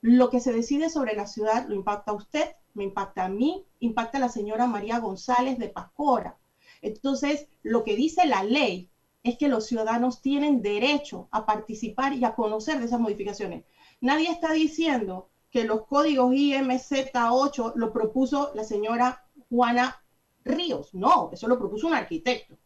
Lo 0.00 0.30
que 0.30 0.40
se 0.40 0.52
decide 0.52 0.88
sobre 0.88 1.14
la 1.14 1.26
ciudad 1.26 1.66
lo 1.68 1.74
impacta 1.74 2.12
a 2.12 2.14
usted, 2.14 2.50
me 2.74 2.84
impacta 2.84 3.24
a 3.24 3.28
mí, 3.28 3.64
impacta 3.78 4.18
a 4.18 4.22
la 4.22 4.28
señora 4.28 4.66
María 4.66 4.98
González 4.98 5.58
de 5.58 5.68
Pascora. 5.68 6.38
Entonces, 6.80 7.46
lo 7.62 7.84
que 7.84 7.94
dice 7.94 8.26
la 8.26 8.42
ley 8.42 8.90
es 9.22 9.36
que 9.36 9.48
los 9.48 9.66
ciudadanos 9.66 10.20
tienen 10.20 10.62
derecho 10.62 11.28
a 11.30 11.46
participar 11.46 12.14
y 12.14 12.24
a 12.24 12.34
conocer 12.34 12.78
de 12.78 12.86
esas 12.86 12.98
modificaciones. 12.98 13.64
Nadie 14.00 14.30
está 14.30 14.52
diciendo 14.52 15.28
que 15.52 15.64
los 15.64 15.86
códigos 15.86 16.32
IMZ8 16.32 17.74
lo 17.76 17.92
propuso 17.92 18.50
la 18.54 18.64
señora 18.64 19.26
Juana 19.50 20.02
Ríos. 20.44 20.94
No, 20.94 21.28
eso 21.30 21.46
lo 21.46 21.58
propuso 21.58 21.86
un 21.86 21.94
arquitecto. 21.94 22.56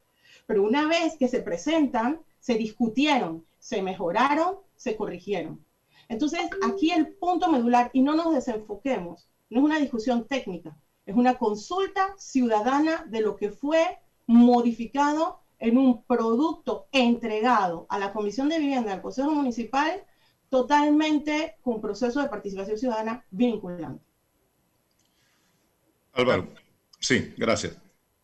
Pero 0.46 0.62
una 0.62 0.86
vez 0.86 1.16
que 1.18 1.26
se 1.26 1.42
presentan, 1.42 2.20
se 2.38 2.54
discutieron, 2.54 3.44
se 3.58 3.82
mejoraron, 3.82 4.60
se 4.76 4.96
corrigieron. 4.96 5.64
Entonces, 6.08 6.40
aquí 6.62 6.92
el 6.92 7.08
punto 7.16 7.50
medular, 7.50 7.90
y 7.92 8.02
no 8.02 8.14
nos 8.14 8.32
desenfoquemos, 8.32 9.28
no 9.50 9.58
es 9.58 9.64
una 9.64 9.80
discusión 9.80 10.28
técnica, 10.28 10.78
es 11.04 11.16
una 11.16 11.36
consulta 11.38 12.14
ciudadana 12.16 13.04
de 13.08 13.20
lo 13.20 13.34
que 13.34 13.50
fue 13.50 13.98
modificado 14.28 15.40
en 15.58 15.76
un 15.76 16.04
producto 16.04 16.86
entregado 16.92 17.86
a 17.88 17.98
la 17.98 18.12
Comisión 18.12 18.48
de 18.48 18.60
Vivienda 18.60 18.92
del 18.92 19.02
Consejo 19.02 19.32
Municipal 19.32 20.04
totalmente 20.56 21.56
con 21.60 21.82
proceso 21.82 22.22
de 22.22 22.30
participación 22.30 22.78
ciudadana 22.78 23.22
vinculante. 23.30 24.02
Álvaro, 26.14 26.48
sí, 26.98 27.34
gracias. 27.36 27.76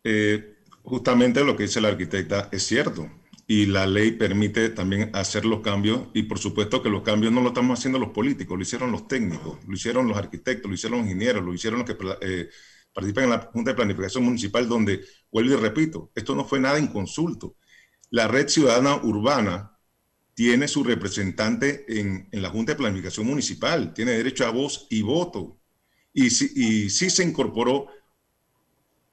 Eh, 0.02 0.56
justamente 0.82 1.44
lo 1.44 1.54
que 1.54 1.64
dice 1.64 1.82
la 1.82 1.88
arquitecta 1.88 2.48
es 2.50 2.62
cierto 2.62 3.06
y 3.46 3.66
la 3.66 3.86
ley 3.86 4.12
permite 4.12 4.70
también 4.70 5.10
hacer 5.12 5.44
los 5.44 5.60
cambios 5.60 6.08
y 6.14 6.22
por 6.22 6.38
supuesto 6.38 6.82
que 6.82 6.88
los 6.88 7.02
cambios 7.02 7.34
no 7.34 7.42
lo 7.42 7.48
estamos 7.48 7.78
haciendo 7.78 7.98
los 7.98 8.12
políticos, 8.12 8.56
lo 8.56 8.62
hicieron 8.62 8.90
los 8.90 9.06
técnicos, 9.06 9.58
lo 9.66 9.74
hicieron 9.74 10.08
los 10.08 10.16
arquitectos, 10.16 10.70
lo 10.70 10.74
hicieron 10.74 11.00
los 11.00 11.06
ingenieros, 11.06 11.44
lo 11.44 11.52
hicieron 11.52 11.80
los 11.80 11.90
que 11.90 11.96
eh, 12.22 12.48
participan 12.94 13.24
en 13.24 13.30
la 13.30 13.50
Junta 13.52 13.72
de 13.72 13.76
Planificación 13.76 14.24
Municipal 14.24 14.66
donde, 14.66 15.04
vuelvo 15.30 15.52
y 15.52 15.56
repito, 15.56 16.10
esto 16.14 16.34
no 16.34 16.46
fue 16.46 16.60
nada 16.60 16.78
inconsulto. 16.78 17.56
La 18.08 18.26
Red 18.26 18.48
Ciudadana 18.48 18.96
Urbana 19.02 19.71
tiene 20.34 20.68
su 20.68 20.82
representante 20.82 21.84
en, 21.88 22.28
la 22.32 22.50
Junta 22.50 22.72
de 22.72 22.78
Planificación 22.78 23.26
Municipal, 23.26 23.92
tiene 23.94 24.12
derecho 24.12 24.46
a 24.46 24.50
voz 24.50 24.86
y 24.90 25.02
voto. 25.02 25.58
Y 26.12 26.26
y 26.26 26.90
sí 26.90 27.10
se 27.10 27.24
incorporó 27.24 27.88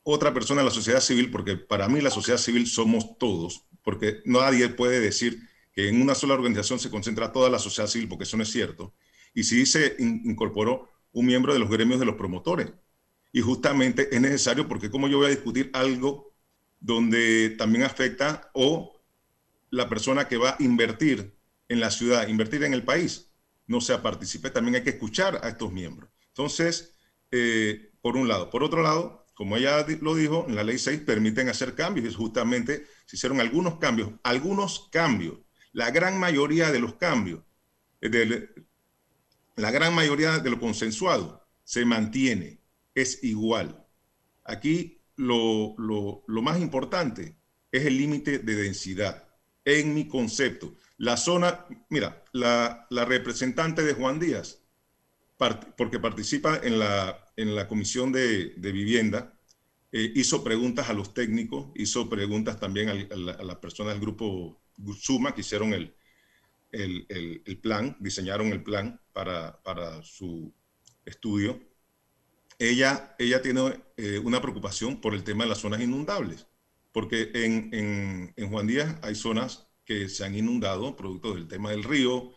otra 0.03 0.33
persona 0.33 0.61
a 0.61 0.65
la 0.65 0.71
sociedad 0.71 1.01
civil, 1.01 1.29
porque 1.31 1.55
para 1.55 1.87
mí 1.87 2.01
la 2.01 2.09
sociedad 2.09 2.39
civil 2.39 2.67
somos 2.67 3.17
todos, 3.17 3.65
porque 3.83 4.21
nadie 4.25 4.69
puede 4.69 4.99
decir 4.99 5.39
que 5.73 5.87
en 5.87 6.01
una 6.01 6.15
sola 6.15 6.33
organización 6.33 6.79
se 6.79 6.89
concentra 6.89 7.31
toda 7.31 7.49
la 7.49 7.59
sociedad 7.59 7.89
civil, 7.89 8.07
porque 8.07 8.23
eso 8.23 8.37
no 8.37 8.43
es 8.43 8.51
cierto. 8.51 8.93
Y 9.33 9.43
sí 9.43 9.65
se 9.65 9.95
incorporó 9.99 10.89
un 11.11 11.25
miembro 11.25 11.53
de 11.53 11.59
los 11.59 11.69
gremios 11.69 11.99
de 11.99 12.05
los 12.05 12.15
promotores. 12.15 12.71
Y 13.31 13.41
justamente 13.41 14.13
es 14.13 14.21
necesario 14.21 14.67
porque 14.67 14.89
como 14.89 15.07
yo 15.07 15.17
voy 15.17 15.27
a 15.27 15.29
discutir 15.29 15.69
algo 15.73 16.33
donde 16.79 17.51
también 17.51 17.83
afecta 17.83 18.49
o 18.53 18.98
la 19.71 19.89
persona 19.89 20.27
que 20.27 20.37
va 20.37 20.51
a 20.51 20.55
invertir 20.59 21.35
en 21.67 21.79
la 21.79 21.91
ciudad, 21.91 22.27
invertir 22.27 22.63
en 22.63 22.73
el 22.73 22.83
país, 22.83 23.31
no 23.67 23.81
sea 23.81 24.01
participe, 24.01 24.49
también 24.49 24.75
hay 24.75 24.83
que 24.83 24.91
escuchar 24.91 25.39
a 25.43 25.49
estos 25.49 25.71
miembros. 25.71 26.09
Entonces, 26.27 26.95
eh, 27.31 27.91
por 28.01 28.17
un 28.17 28.27
lado. 28.27 28.49
Por 28.49 28.63
otro 28.63 28.81
lado, 28.81 29.27
como 29.35 29.55
ella 29.55 29.85
lo 30.01 30.15
dijo, 30.15 30.45
en 30.47 30.55
la 30.55 30.63
ley 30.63 30.77
6 30.77 31.01
permiten 31.01 31.49
hacer 31.49 31.75
cambios 31.75 32.11
y 32.11 32.13
justamente 32.13 32.87
se 33.05 33.15
hicieron 33.15 33.39
algunos 33.39 33.77
cambios, 33.77 34.11
algunos 34.23 34.89
cambios, 34.91 35.39
la 35.71 35.91
gran 35.91 36.19
mayoría 36.19 36.71
de 36.71 36.79
los 36.79 36.95
cambios, 36.95 37.41
de, 38.01 38.49
la 39.55 39.71
gran 39.71 39.93
mayoría 39.93 40.39
de 40.39 40.49
lo 40.49 40.59
consensuado 40.59 41.47
se 41.63 41.85
mantiene, 41.85 42.59
es 42.95 43.23
igual. 43.23 43.85
Aquí 44.43 45.01
lo, 45.15 45.75
más 46.27 46.59
importante 46.59 47.37
es 47.71 47.85
el 47.85 47.97
límite 47.97 48.39
de 48.39 48.55
densidad, 48.55 49.28
en 49.69 49.93
mi 49.93 50.07
concepto. 50.07 50.75
La 50.97 51.15
zona, 51.15 51.65
mira, 51.89 52.23
la, 52.33 52.87
representante 52.89 53.83
de 53.83 53.93
Juan 53.93 54.19
Díaz, 54.19 54.61
porque 55.77 55.99
participa 55.99 56.59
en 56.61 56.79
la, 56.79 57.25
en 57.37 57.55
la 57.55 57.67
comisión 57.67 58.11
de, 58.11 58.53
vivienda, 58.57 59.33
eh, 59.91 60.11
hizo 60.15 60.43
preguntas 60.43 60.89
a 60.89 60.93
los 60.93 61.13
técnicos, 61.13 61.71
hizo 61.75 62.09
preguntas 62.09 62.59
también 62.59 62.89
a, 62.89 62.93
las 63.43 63.55
personas 63.57 63.93
del 63.93 64.01
grupo 64.01 64.61
Suma 64.97 65.33
que 65.33 65.41
hicieron 65.41 65.73
el, 65.73 65.95
el, 66.71 67.59
plan, 67.61 67.95
diseñaron 67.99 68.47
el 68.47 68.63
plan 68.63 68.99
para, 69.13 69.61
para 69.63 70.03
su 70.03 70.53
estudio. 71.05 71.59
Ella, 72.57 73.15
ella 73.17 73.41
tiene 73.41 73.81
eh, 73.97 74.19
una 74.19 74.41
preocupación 74.41 74.99
por 74.99 75.13
el 75.13 75.23
tema 75.23 75.43
de 75.45 75.49
las 75.49 75.59
zonas 75.59 75.81
inundables, 75.81 76.45
porque 76.91 77.31
en, 77.33 77.69
en, 77.73 78.33
en, 78.35 78.49
Juan 78.49 78.67
Díaz 78.67 78.97
hay 79.01 79.15
zonas 79.15 79.67
que 79.85 80.09
se 80.09 80.23
han 80.23 80.35
inundado 80.35 80.95
producto 80.95 81.33
del 81.33 81.47
tema 81.47 81.71
del 81.71 81.83
río, 81.83 82.31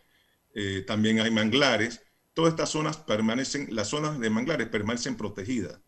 eh, 0.53 0.83
también 0.85 1.19
hay 1.19 1.31
manglares, 1.31 2.01
todas 2.33 2.51
estas 2.51 2.69
zonas 2.69 2.97
permanecen, 2.97 3.75
las 3.75 3.89
zonas 3.89 4.19
de 4.19 4.29
manglares 4.29 4.67
permanecen 4.67 5.17
protegidas. 5.17 5.79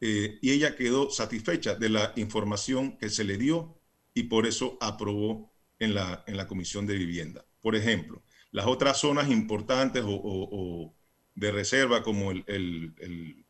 Eh, 0.00 0.38
y 0.42 0.50
ella 0.50 0.76
quedó 0.76 1.10
satisfecha 1.10 1.74
de 1.76 1.88
la 1.88 2.12
información 2.16 2.98
que 2.98 3.08
se 3.08 3.24
le 3.24 3.38
dio 3.38 3.78
y 4.12 4.24
por 4.24 4.46
eso 4.46 4.76
aprobó 4.80 5.52
en 5.78 5.94
la, 5.94 6.24
en 6.26 6.36
la 6.36 6.46
Comisión 6.46 6.86
de 6.86 6.96
Vivienda. 6.96 7.44
Por 7.60 7.74
ejemplo, 7.74 8.22
las 8.50 8.66
otras 8.66 8.98
zonas 8.98 9.30
importantes 9.30 10.04
o, 10.06 10.94
de 11.34 11.50
reserva 11.50 12.02
como 12.02 12.30
el, 12.30 12.44
el, 12.46 13.44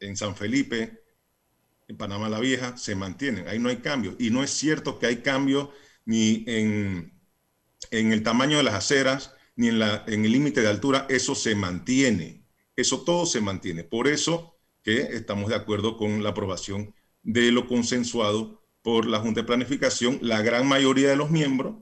en 0.00 0.16
San 0.16 0.36
Felipe, 0.36 1.02
en 1.88 1.96
Panamá 1.96 2.28
la 2.28 2.40
Vieja, 2.40 2.76
se 2.76 2.94
mantienen. 2.94 3.48
Ahí 3.48 3.58
no 3.58 3.68
hay 3.68 3.76
cambio. 3.76 4.16
Y 4.18 4.30
no 4.30 4.42
es 4.42 4.50
cierto 4.50 4.98
que 4.98 5.06
hay 5.06 5.16
cambio 5.18 5.72
ni 6.04 6.44
en, 6.46 7.12
en 7.90 8.12
el 8.12 8.22
tamaño 8.22 8.56
de 8.56 8.62
las 8.62 8.74
aceras, 8.74 9.34
ni 9.56 9.68
en, 9.68 9.78
la, 9.78 10.04
en 10.06 10.24
el 10.24 10.32
límite 10.32 10.60
de 10.60 10.68
altura, 10.68 11.06
eso 11.08 11.34
se 11.34 11.54
mantiene. 11.54 12.44
Eso 12.76 13.02
todo 13.02 13.26
se 13.26 13.40
mantiene. 13.40 13.84
Por 13.84 14.08
eso 14.08 14.56
que 14.82 15.00
estamos 15.00 15.48
de 15.48 15.56
acuerdo 15.56 15.96
con 15.96 16.22
la 16.22 16.30
aprobación 16.30 16.94
de 17.22 17.50
lo 17.50 17.66
consensuado 17.66 18.62
por 18.82 19.06
la 19.06 19.18
Junta 19.18 19.40
de 19.40 19.46
Planificación, 19.46 20.18
la 20.22 20.42
gran 20.42 20.68
mayoría 20.68 21.08
de 21.08 21.16
los 21.16 21.30
miembros, 21.30 21.76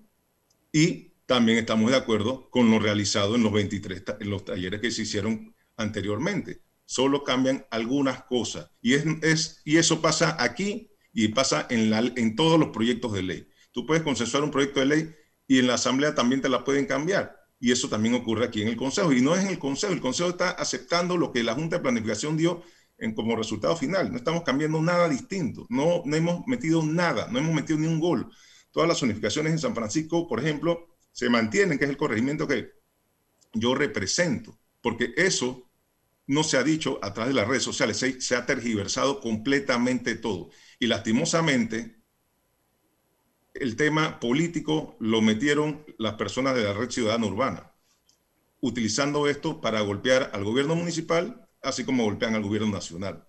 y 0.72 1.12
también 1.26 1.58
estamos 1.58 1.90
de 1.90 1.96
acuerdo 1.96 2.48
con 2.50 2.70
lo 2.70 2.78
realizado 2.78 3.34
en 3.34 3.42
los 3.42 3.52
23 3.52 4.04
en 4.20 4.30
los 4.30 4.44
talleres 4.44 4.80
que 4.80 4.90
se 4.90 5.02
hicieron 5.02 5.54
anteriormente. 5.76 6.62
Solo 6.86 7.24
cambian 7.24 7.66
algunas 7.70 8.24
cosas. 8.24 8.70
Y, 8.80 8.94
es, 8.94 9.04
es 9.22 9.62
y 9.64 9.78
eso 9.78 10.00
pasa 10.00 10.36
aquí 10.38 10.90
y 11.12 11.28
pasa 11.28 11.66
en 11.70 12.36
todos 12.36 12.58
los 12.58 12.70
proyectos 12.70 13.12
de 13.12 13.22
ley. 13.22 13.48
Tú 13.72 13.86
puedes 13.86 14.02
consensuar 14.02 14.42
un 14.42 14.50
proyecto 14.50 14.80
de 14.80 14.86
ley 14.86 15.14
y 15.46 15.58
en 15.58 15.66
la 15.66 15.74
Asamblea 15.74 16.14
también 16.14 16.40
te 16.40 16.48
la 16.48 16.64
pueden 16.64 16.86
cambiar. 16.86 17.36
Y 17.58 17.72
eso 17.72 17.88
también 17.88 18.14
ocurre 18.14 18.44
aquí 18.44 18.62
en 18.62 18.68
el 18.68 18.76
Consejo. 18.76 19.12
Y 19.12 19.20
no 19.20 19.34
es 19.34 19.42
en 19.42 19.50
el 19.50 19.58
Consejo, 19.58 19.92
el 19.92 20.00
Consejo 20.00 20.30
está 20.30 20.50
aceptando 20.50 21.16
lo 21.16 21.32
que 21.32 21.42
la 21.42 21.54
Junta 21.54 21.76
de 21.76 21.82
Planificación 21.82 22.36
dio 22.36 22.62
en, 22.98 23.14
como 23.14 23.36
resultado 23.36 23.76
final. 23.76 24.10
No 24.10 24.18
estamos 24.18 24.42
cambiando 24.42 24.80
nada 24.80 25.08
distinto. 25.08 25.66
No, 25.68 26.02
no 26.04 26.16
hemos 26.16 26.46
metido 26.46 26.82
nada, 26.82 27.28
no 27.30 27.38
hemos 27.38 27.54
metido 27.54 27.78
ni 27.78 27.86
un 27.86 28.00
gol. 28.00 28.30
Todas 28.70 28.88
las 28.88 29.02
unificaciones 29.02 29.52
en 29.52 29.58
San 29.58 29.74
Francisco, 29.74 30.26
por 30.26 30.40
ejemplo, 30.40 30.96
se 31.12 31.28
mantienen, 31.30 31.78
que 31.78 31.84
es 31.84 31.90
el 31.90 31.96
corregimiento 31.96 32.46
que 32.46 32.70
yo 33.52 33.74
represento, 33.74 34.58
porque 34.80 35.12
eso 35.16 35.70
no 36.26 36.42
se 36.42 36.56
ha 36.56 36.62
dicho 36.62 36.98
a 37.02 37.12
través 37.12 37.34
de 37.34 37.40
las 37.40 37.48
redes 37.48 37.62
sociales, 37.62 37.98
se, 37.98 38.36
ha 38.36 38.46
tergiversado 38.46 39.20
completamente 39.20 40.14
todo. 40.14 40.50
Y 40.78 40.86
lastimosamente, 40.86 42.00
el 43.52 43.76
tema 43.76 44.18
político 44.20 44.96
lo 45.00 45.20
metieron 45.20 45.84
las 45.98 46.14
personas 46.14 46.54
de 46.54 46.64
la 46.64 46.72
red 46.72 46.90
ciudadana 46.90 47.26
urbana, 47.26 47.72
utilizando 48.60 49.28
esto 49.28 49.60
para 49.60 49.80
golpear 49.82 50.30
al 50.32 50.44
gobierno 50.44 50.74
municipal, 50.74 51.48
así 51.62 51.84
como 51.84 52.04
golpean 52.04 52.34
al 52.34 52.42
gobierno 52.42 52.70
nacional. 52.70 53.26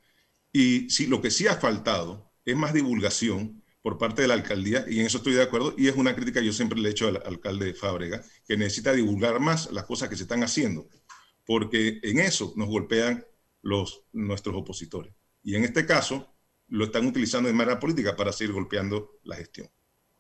Y 0.52 0.90
sí, 0.90 1.08
lo 1.08 1.22
que 1.22 1.32
sí 1.32 1.48
ha 1.48 1.56
faltado 1.56 2.32
es 2.46 2.56
más 2.56 2.74
divulgación 2.74 3.62
por 3.82 3.98
parte 4.00 4.24
de 4.24 4.28
la 4.28 4.34
alcaldía, 4.34 4.86
y 4.90 5.00
en 5.00 5.06
eso 5.06 5.18
estoy 5.18 5.34
de 5.34 5.44
acuerdo, 5.44 5.76
y 5.78 5.88
es 5.88 5.96
una 5.96 6.16
crítica 6.16 6.40
que 6.40 6.48
yo 6.48 6.54
siempre 6.54 6.80
le 6.80 6.90
he 6.90 6.92
hecho 6.92 7.08
al 7.08 7.22
alcalde 7.24 7.76
Fábrega, 7.76 8.24
que 8.48 8.58
necesita 8.58 8.94
divulgar 8.94 9.40
más 9.40 9.72
las 9.72 9.86
cosas 9.86 10.10
que 10.10 10.16
se 10.16 10.24
están 10.24 10.42
haciendo, 10.42 10.90
porque 11.46 12.00
en 12.04 12.20
eso 12.20 12.54
nos 12.56 12.68
golpean 12.68 13.26
los, 13.62 14.04
nuestros 14.14 14.56
opositores. 14.56 15.14
Y 15.44 15.56
en 15.56 15.64
este 15.64 15.86
caso, 15.86 16.34
lo 16.68 16.86
están 16.86 17.06
utilizando 17.06 17.48
de 17.48 17.54
manera 17.54 17.80
política 17.80 18.16
para 18.16 18.32
seguir 18.32 18.54
golpeando 18.54 19.20
la 19.24 19.36
gestión. 19.36 19.68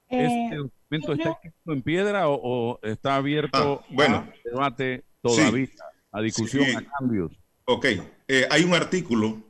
¿Este 0.07 0.57
documento 0.57 1.13
está 1.13 1.31
escrito 1.31 1.73
en 1.73 1.81
piedra 1.81 2.29
o, 2.29 2.79
está 2.83 3.15
abierto 3.15 3.81
Ah, 3.81 3.85
bueno. 3.89 4.17
a 4.17 4.33
debate 4.43 5.03
todavía, 5.21 5.65
Sí. 5.65 5.73
a 6.11 6.21
discusión, 6.21 6.65
Sí. 6.65 6.75
a 6.75 6.85
cambios? 6.99 7.31
Ok, 7.65 7.85
eh, 8.27 8.47
hay 8.51 8.63
un 8.63 8.75
artículo 8.75 9.41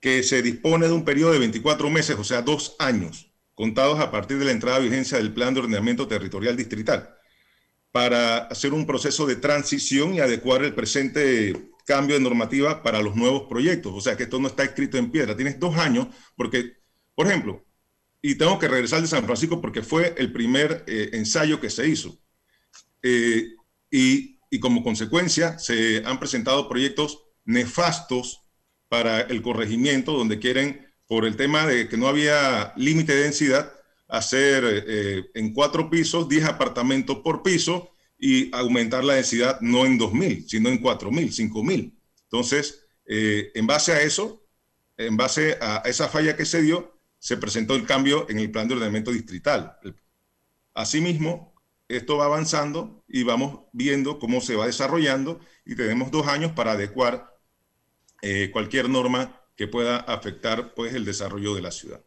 que 0.00 0.22
se 0.22 0.42
dispone 0.42 0.86
de 0.86 0.92
un 0.92 1.04
periodo 1.04 1.32
de 1.32 1.38
24 1.38 1.88
meses, 1.90 2.16
o 2.18 2.24
sea, 2.24 2.42
dos 2.42 2.76
años, 2.78 3.32
contados 3.54 3.98
a 3.98 4.10
partir 4.10 4.38
de 4.38 4.44
la 4.44 4.52
entrada 4.52 4.76
a 4.76 4.80
vigencia 4.80 5.16
del 5.18 5.32
Plan 5.32 5.54
de 5.54 5.60
Ordenamiento 5.60 6.06
Territorial 6.06 6.56
Distrital, 6.56 7.16
para 7.92 8.38
hacer 8.38 8.72
un 8.72 8.86
proceso 8.86 9.26
de 9.26 9.36
transición 9.36 10.14
y 10.14 10.20
adecuar 10.20 10.62
el 10.62 10.74
presente 10.74 11.70
cambio 11.86 12.16
de 12.16 12.22
normativa 12.22 12.82
para 12.82 13.00
los 13.00 13.16
nuevos 13.16 13.44
proyectos. 13.48 13.92
O 13.94 14.00
sea, 14.00 14.16
que 14.16 14.24
esto 14.24 14.38
no 14.38 14.48
está 14.48 14.62
escrito 14.64 14.98
en 14.98 15.10
piedra. 15.10 15.36
Tienes 15.36 15.58
dos 15.58 15.76
años, 15.76 16.08
porque, 16.36 16.76
por 17.14 17.26
ejemplo, 17.26 17.64
y 18.20 18.34
tengo 18.34 18.58
que 18.58 18.68
regresar 18.68 19.00
de 19.00 19.06
San 19.06 19.24
Francisco 19.24 19.60
porque 19.60 19.82
fue 19.82 20.14
el 20.18 20.32
primer 20.32 20.84
eh, 20.86 21.10
ensayo 21.12 21.60
que 21.60 21.70
se 21.70 21.88
hizo. 21.88 22.18
Eh, 23.02 23.46
y, 23.90 24.38
y 24.50 24.60
como 24.60 24.82
consecuencia 24.82 25.58
se 25.58 26.02
han 26.04 26.18
presentado 26.18 26.68
proyectos 26.68 27.24
nefastos 27.44 28.42
para 28.88 29.20
el 29.22 29.40
corregimiento, 29.40 30.12
donde 30.12 30.38
quieren, 30.38 30.92
por 31.06 31.24
el 31.24 31.36
tema 31.36 31.66
de 31.66 31.88
que 31.88 31.96
no 31.96 32.08
había 32.08 32.72
límite 32.76 33.14
de 33.14 33.22
densidad, 33.22 33.72
hacer 34.08 34.64
eh, 34.86 35.30
en 35.34 35.52
cuatro 35.52 35.90
pisos 35.90 36.28
10 36.28 36.44
apartamentos 36.46 37.18
por 37.18 37.42
piso 37.42 37.92
y 38.18 38.54
aumentar 38.54 39.04
la 39.04 39.14
densidad 39.14 39.60
no 39.60 39.86
en 39.86 39.98
2.000, 39.98 40.46
sino 40.48 40.70
en 40.70 40.82
4.000, 40.82 41.50
5.000. 41.52 41.94
Entonces, 42.24 42.86
eh, 43.06 43.52
en 43.54 43.66
base 43.66 43.92
a 43.92 44.02
eso, 44.02 44.44
en 44.96 45.16
base 45.16 45.56
a 45.60 45.82
esa 45.84 46.08
falla 46.08 46.36
que 46.36 46.44
se 46.44 46.62
dio, 46.62 46.98
se 47.18 47.36
presentó 47.36 47.74
el 47.74 47.86
cambio 47.86 48.26
en 48.28 48.38
el 48.38 48.50
plan 48.50 48.66
de 48.66 48.74
ordenamiento 48.74 49.12
distrital. 49.12 49.78
Asimismo, 50.74 51.54
esto 51.88 52.16
va 52.16 52.26
avanzando 52.26 53.04
y 53.08 53.22
vamos 53.22 53.60
viendo 53.72 54.18
cómo 54.18 54.40
se 54.40 54.56
va 54.56 54.66
desarrollando 54.66 55.40
y 55.64 55.74
tenemos 55.74 56.10
dos 56.10 56.26
años 56.26 56.52
para 56.52 56.72
adecuar 56.72 57.38
eh, 58.22 58.50
cualquier 58.52 58.88
norma 58.88 59.40
que 59.56 59.68
pueda 59.68 59.96
afectar 59.96 60.74
pues, 60.74 60.94
el 60.94 61.04
desarrollo 61.04 61.54
de 61.54 61.62
la 61.62 61.70
ciudad. 61.70 62.04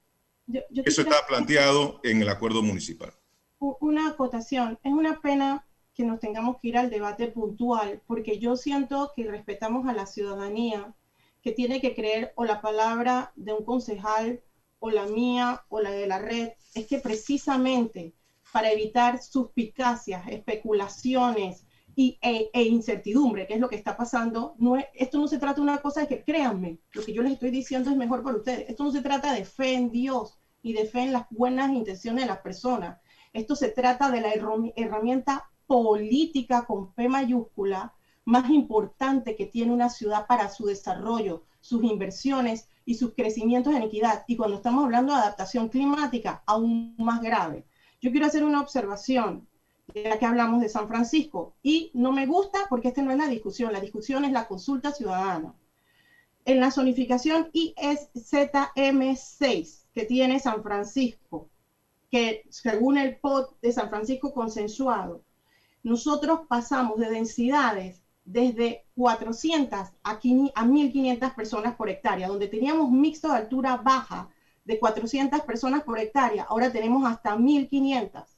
Yo- 0.52 0.62
yo 0.70 0.84
Eso 0.86 1.02
está 1.02 1.26
planteado 1.28 2.00
en 2.04 2.22
el 2.22 2.30
acuerdo 2.30 2.62
municipal. 2.62 3.14
una 3.60 4.08
acotación. 4.10 4.80
Es 4.84 4.92
una 4.92 5.22
pena 5.22 5.66
que 5.94 6.04
nos 6.04 6.20
tengamos 6.20 6.58
que 6.60 6.70
ir 6.70 6.78
al 6.78 6.90
debate 6.90 7.28
puntual, 7.28 8.02
porque 8.08 8.40
yo 8.40 8.56
siento 8.56 9.12
que 9.16 9.26
respetamos 9.30 9.88
a 9.88 9.94
la 9.94 10.08
ciudadanía, 10.08 10.96
que 11.44 11.52
tiene 11.52 11.80
que 11.80 11.94
creer 11.94 12.34
o 12.36 12.46
la 12.46 12.60
palabra 12.62 13.32
de 13.36 13.54
un 13.54 13.64
concejal, 13.64 14.42
o 14.80 14.90
la 14.90 15.06
mía, 15.06 15.62
o 15.70 15.80
la 15.80 15.92
de 15.92 16.08
la 16.08 16.18
red. 16.18 16.50
Es 16.74 16.88
que 16.88 16.98
precisamente 17.00 18.14
para 18.52 18.72
evitar 18.72 19.22
suspicacias, 19.22 20.28
especulaciones 20.28 21.66
y, 21.96 22.18
e, 22.22 22.50
e 22.54 22.64
incertidumbre, 22.64 23.46
que 23.48 23.54
es 23.56 23.60
lo 23.60 23.70
que 23.70 23.76
está 23.76 23.96
pasando, 23.96 24.56
no 24.58 24.78
es- 24.78 24.86
esto 24.96 25.20
no 25.20 25.28
se 25.28 25.38
trata 25.38 25.56
de 25.56 25.62
una 25.62 25.78
cosa 25.82 26.02
de 26.02 26.08
que 26.08 26.24
créanme, 26.24 26.80
lo 26.94 27.04
que 27.04 27.14
yo 27.14 27.22
les 27.22 27.34
estoy 27.34 27.52
diciendo 27.52 27.90
es 27.92 27.98
mejor 27.98 28.24
para 28.24 28.38
ustedes. 28.38 28.70
Esto 28.70 28.84
no 28.84 28.92
se 28.92 29.02
trata 29.02 29.34
de 29.34 29.46
fe 29.46 29.74
en 29.74 29.92
Dios 29.92 30.38
y 30.62 30.74
de 30.74 30.90
las 31.08 31.26
buenas 31.30 31.72
intenciones 31.72 32.24
de 32.24 32.28
las 32.28 32.42
personas. 32.42 33.00
Esto 33.34 33.56
se 33.56 33.70
trata 33.70 34.12
de 34.12 34.22
la 34.22 34.34
herrami- 34.34 34.74
herramienta 34.76 35.46
política 35.68 36.66
con 36.66 36.94
P 36.94 37.08
mayúscula 37.08 37.94
más 38.26 38.50
importante 38.50 39.36
que 39.36 39.46
tiene 39.48 39.74
una 39.74 39.90
ciudad 39.90 40.28
para 40.28 40.50
su 40.50 40.66
desarrollo, 40.66 41.44
sus 41.60 41.84
inversiones 41.84 42.68
y 42.86 42.96
sus 42.96 43.14
crecimientos 43.16 43.74
en 43.74 43.84
equidad. 43.84 44.24
Y 44.28 44.36
cuando 44.36 44.58
estamos 44.58 44.84
hablando 44.84 45.14
de 45.14 45.20
adaptación 45.20 45.70
climática, 45.70 46.44
aún 46.46 46.96
más 46.98 47.22
grave. 47.22 47.66
Yo 48.00 48.12
quiero 48.12 48.26
hacer 48.26 48.44
una 48.44 48.60
observación, 48.60 49.48
ya 49.94 50.18
que 50.18 50.26
hablamos 50.26 50.62
de 50.62 50.70
San 50.70 50.88
Francisco, 50.88 51.54
y 51.62 51.92
no 51.94 52.12
me 52.12 52.26
gusta 52.26 52.60
porque 52.70 52.90
esta 52.90 53.02
no 53.02 53.12
es 53.12 53.18
la 53.18 53.28
discusión, 53.28 53.72
la 53.72 53.80
discusión 53.80 54.26
es 54.26 54.32
la 54.32 54.48
consulta 54.48 54.92
ciudadana. 54.92 55.54
En 56.46 56.60
la 56.60 56.72
zonificación 56.72 57.52
ISZM6 57.54 59.86
que 59.94 60.06
tiene 60.06 60.40
San 60.40 60.64
Francisco, 60.64 61.48
que 62.10 62.44
según 62.50 62.98
el 62.98 63.18
POT 63.18 63.60
de 63.62 63.72
San 63.72 63.90
Francisco 63.90 64.34
consensuado, 64.34 65.22
nosotros 65.84 66.40
pasamos 66.48 66.98
de 66.98 67.10
densidades 67.10 68.02
desde 68.26 68.84
400 68.96 69.90
a 70.04 70.20
500 70.20 70.52
a 70.56 70.66
1.500 70.66 71.36
personas 71.36 71.76
por 71.76 71.90
hectárea, 71.90 72.28
donde 72.28 72.48
teníamos 72.48 72.92
mixto 72.92 73.30
de 73.30 73.38
altura 73.38 73.76
baja 73.76 74.28
de 74.66 74.80
400 74.80 75.42
personas 75.42 75.84
por 75.84 76.00
hectárea, 76.00 76.44
ahora 76.44 76.72
tenemos 76.72 77.08
hasta 77.08 77.36
1.500. 77.36 78.31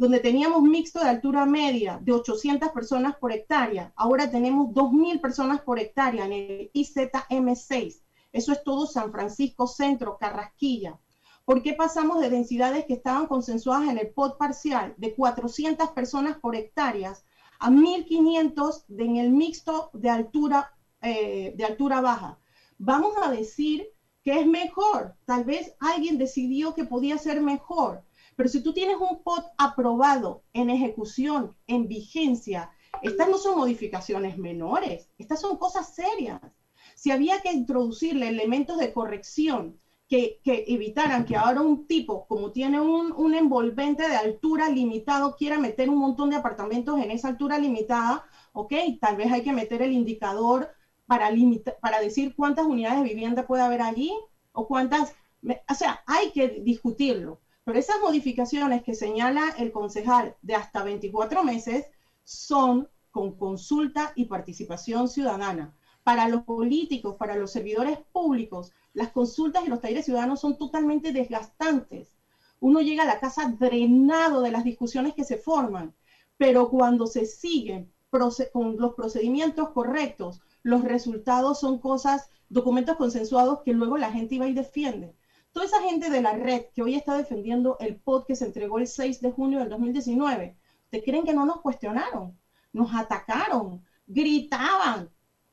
Donde 0.00 0.18
teníamos 0.20 0.62
mixto 0.62 0.98
de 1.00 1.10
altura 1.10 1.44
media 1.44 1.98
de 2.00 2.12
800 2.12 2.70
personas 2.70 3.16
por 3.16 3.32
hectárea, 3.32 3.92
ahora 3.94 4.30
tenemos 4.30 4.72
2.000 4.72 5.20
personas 5.20 5.60
por 5.60 5.78
hectárea 5.78 6.24
en 6.24 6.32
el 6.32 6.70
IZM6. 6.72 8.00
Eso 8.32 8.52
es 8.52 8.64
todo 8.64 8.86
San 8.86 9.12
Francisco 9.12 9.66
Centro, 9.66 10.16
Carrasquilla. 10.18 10.98
¿Por 11.44 11.62
qué 11.62 11.74
pasamos 11.74 12.18
de 12.18 12.30
densidades 12.30 12.86
que 12.86 12.94
estaban 12.94 13.26
consensuadas 13.26 13.90
en 13.90 13.98
el 13.98 14.08
POT 14.08 14.38
parcial 14.38 14.94
de 14.96 15.14
400 15.14 15.90
personas 15.90 16.38
por 16.38 16.56
hectáreas 16.56 17.22
a 17.58 17.68
1500 17.70 18.84
de- 18.88 19.04
en 19.04 19.16
el 19.16 19.30
mixto 19.32 19.90
de 19.92 20.08
altura, 20.08 20.72
eh, 21.02 21.52
de 21.54 21.64
altura 21.66 22.00
baja? 22.00 22.38
Vamos 22.78 23.12
a 23.22 23.30
decir 23.30 23.86
que 24.24 24.40
es 24.40 24.46
mejor. 24.46 25.14
Tal 25.26 25.44
vez 25.44 25.74
alguien 25.78 26.16
decidió 26.16 26.72
que 26.74 26.84
podía 26.84 27.18
ser 27.18 27.42
mejor. 27.42 28.02
Pero 28.40 28.48
si 28.48 28.62
tú 28.62 28.72
tienes 28.72 28.96
un 28.96 29.22
POT 29.22 29.44
aprobado 29.58 30.40
en 30.54 30.70
ejecución, 30.70 31.54
en 31.66 31.88
vigencia, 31.88 32.70
estas 33.02 33.28
no 33.28 33.36
son 33.36 33.54
modificaciones 33.54 34.38
menores, 34.38 35.10
estas 35.18 35.42
son 35.42 35.58
cosas 35.58 35.94
serias. 35.94 36.38
Si 36.94 37.10
había 37.10 37.42
que 37.42 37.52
introducirle 37.52 38.28
elementos 38.28 38.78
de 38.78 38.94
corrección 38.94 39.76
que, 40.08 40.40
que 40.42 40.64
evitaran 40.68 41.26
que 41.26 41.36
ahora 41.36 41.60
un 41.60 41.86
tipo, 41.86 42.24
como 42.28 42.50
tiene 42.50 42.80
un, 42.80 43.12
un 43.14 43.34
envolvente 43.34 44.08
de 44.08 44.16
altura 44.16 44.70
limitado, 44.70 45.36
quiera 45.36 45.58
meter 45.58 45.90
un 45.90 45.98
montón 45.98 46.30
de 46.30 46.36
apartamentos 46.36 46.98
en 46.98 47.10
esa 47.10 47.28
altura 47.28 47.58
limitada, 47.58 48.24
ok, 48.54 48.72
tal 49.02 49.16
vez 49.16 49.30
hay 49.30 49.42
que 49.42 49.52
meter 49.52 49.82
el 49.82 49.92
indicador 49.92 50.70
para, 51.04 51.28
limita- 51.30 51.76
para 51.82 52.00
decir 52.00 52.34
cuántas 52.34 52.64
unidades 52.64 53.02
de 53.02 53.08
vivienda 53.10 53.46
puede 53.46 53.64
haber 53.64 53.82
allí 53.82 54.10
o 54.52 54.66
cuántas, 54.66 55.12
o 55.68 55.74
sea, 55.74 56.00
hay 56.06 56.30
que 56.32 56.48
discutirlo. 56.62 57.38
Pero 57.64 57.78
esas 57.78 58.00
modificaciones 58.00 58.82
que 58.82 58.94
señala 58.94 59.54
el 59.58 59.72
concejal 59.72 60.36
de 60.42 60.54
hasta 60.54 60.82
24 60.82 61.42
meses 61.44 61.86
son 62.24 62.88
con 63.10 63.36
consulta 63.36 64.12
y 64.14 64.26
participación 64.26 65.08
ciudadana. 65.08 65.74
Para 66.02 66.28
los 66.28 66.42
políticos, 66.44 67.16
para 67.16 67.36
los 67.36 67.50
servidores 67.50 67.98
públicos, 68.12 68.72
las 68.94 69.10
consultas 69.10 69.64
y 69.64 69.68
los 69.68 69.80
talleres 69.80 70.04
ciudadanos 70.04 70.40
son 70.40 70.56
totalmente 70.56 71.12
desgastantes. 71.12 72.16
Uno 72.60 72.80
llega 72.80 73.02
a 73.02 73.06
la 73.06 73.20
casa 73.20 73.54
drenado 73.58 74.42
de 74.42 74.50
las 74.50 74.64
discusiones 74.64 75.14
que 75.14 75.24
se 75.24 75.36
forman, 75.36 75.94
pero 76.36 76.68
cuando 76.68 77.06
se 77.06 77.26
siguen 77.26 77.90
con 78.52 78.76
los 78.76 78.94
procedimientos 78.94 79.70
correctos, 79.70 80.40
los 80.62 80.82
resultados 80.82 81.60
son 81.60 81.78
cosas, 81.78 82.30
documentos 82.48 82.96
consensuados 82.96 83.60
que 83.64 83.72
luego 83.72 83.96
la 83.96 84.10
gente 84.10 84.38
va 84.38 84.48
y 84.48 84.52
defiende. 84.52 85.14
Toda 85.52 85.66
esa 85.66 85.82
gente 85.82 86.10
de 86.10 86.20
la 86.20 86.32
red 86.32 86.62
que 86.74 86.82
hoy 86.82 86.94
está 86.94 87.16
defendiendo 87.16 87.76
el 87.80 87.96
POD 87.96 88.26
que 88.26 88.36
se 88.36 88.44
entregó 88.44 88.78
el 88.78 88.86
6 88.86 89.20
de 89.20 89.32
junio 89.32 89.58
del 89.58 89.68
2019, 89.68 90.56
¿te 90.90 91.02
creen 91.02 91.24
que 91.24 91.34
no 91.34 91.44
nos 91.44 91.60
cuestionaron? 91.60 92.38
Nos 92.72 92.94
atacaron, 92.94 93.82
gritaban, 94.06 95.10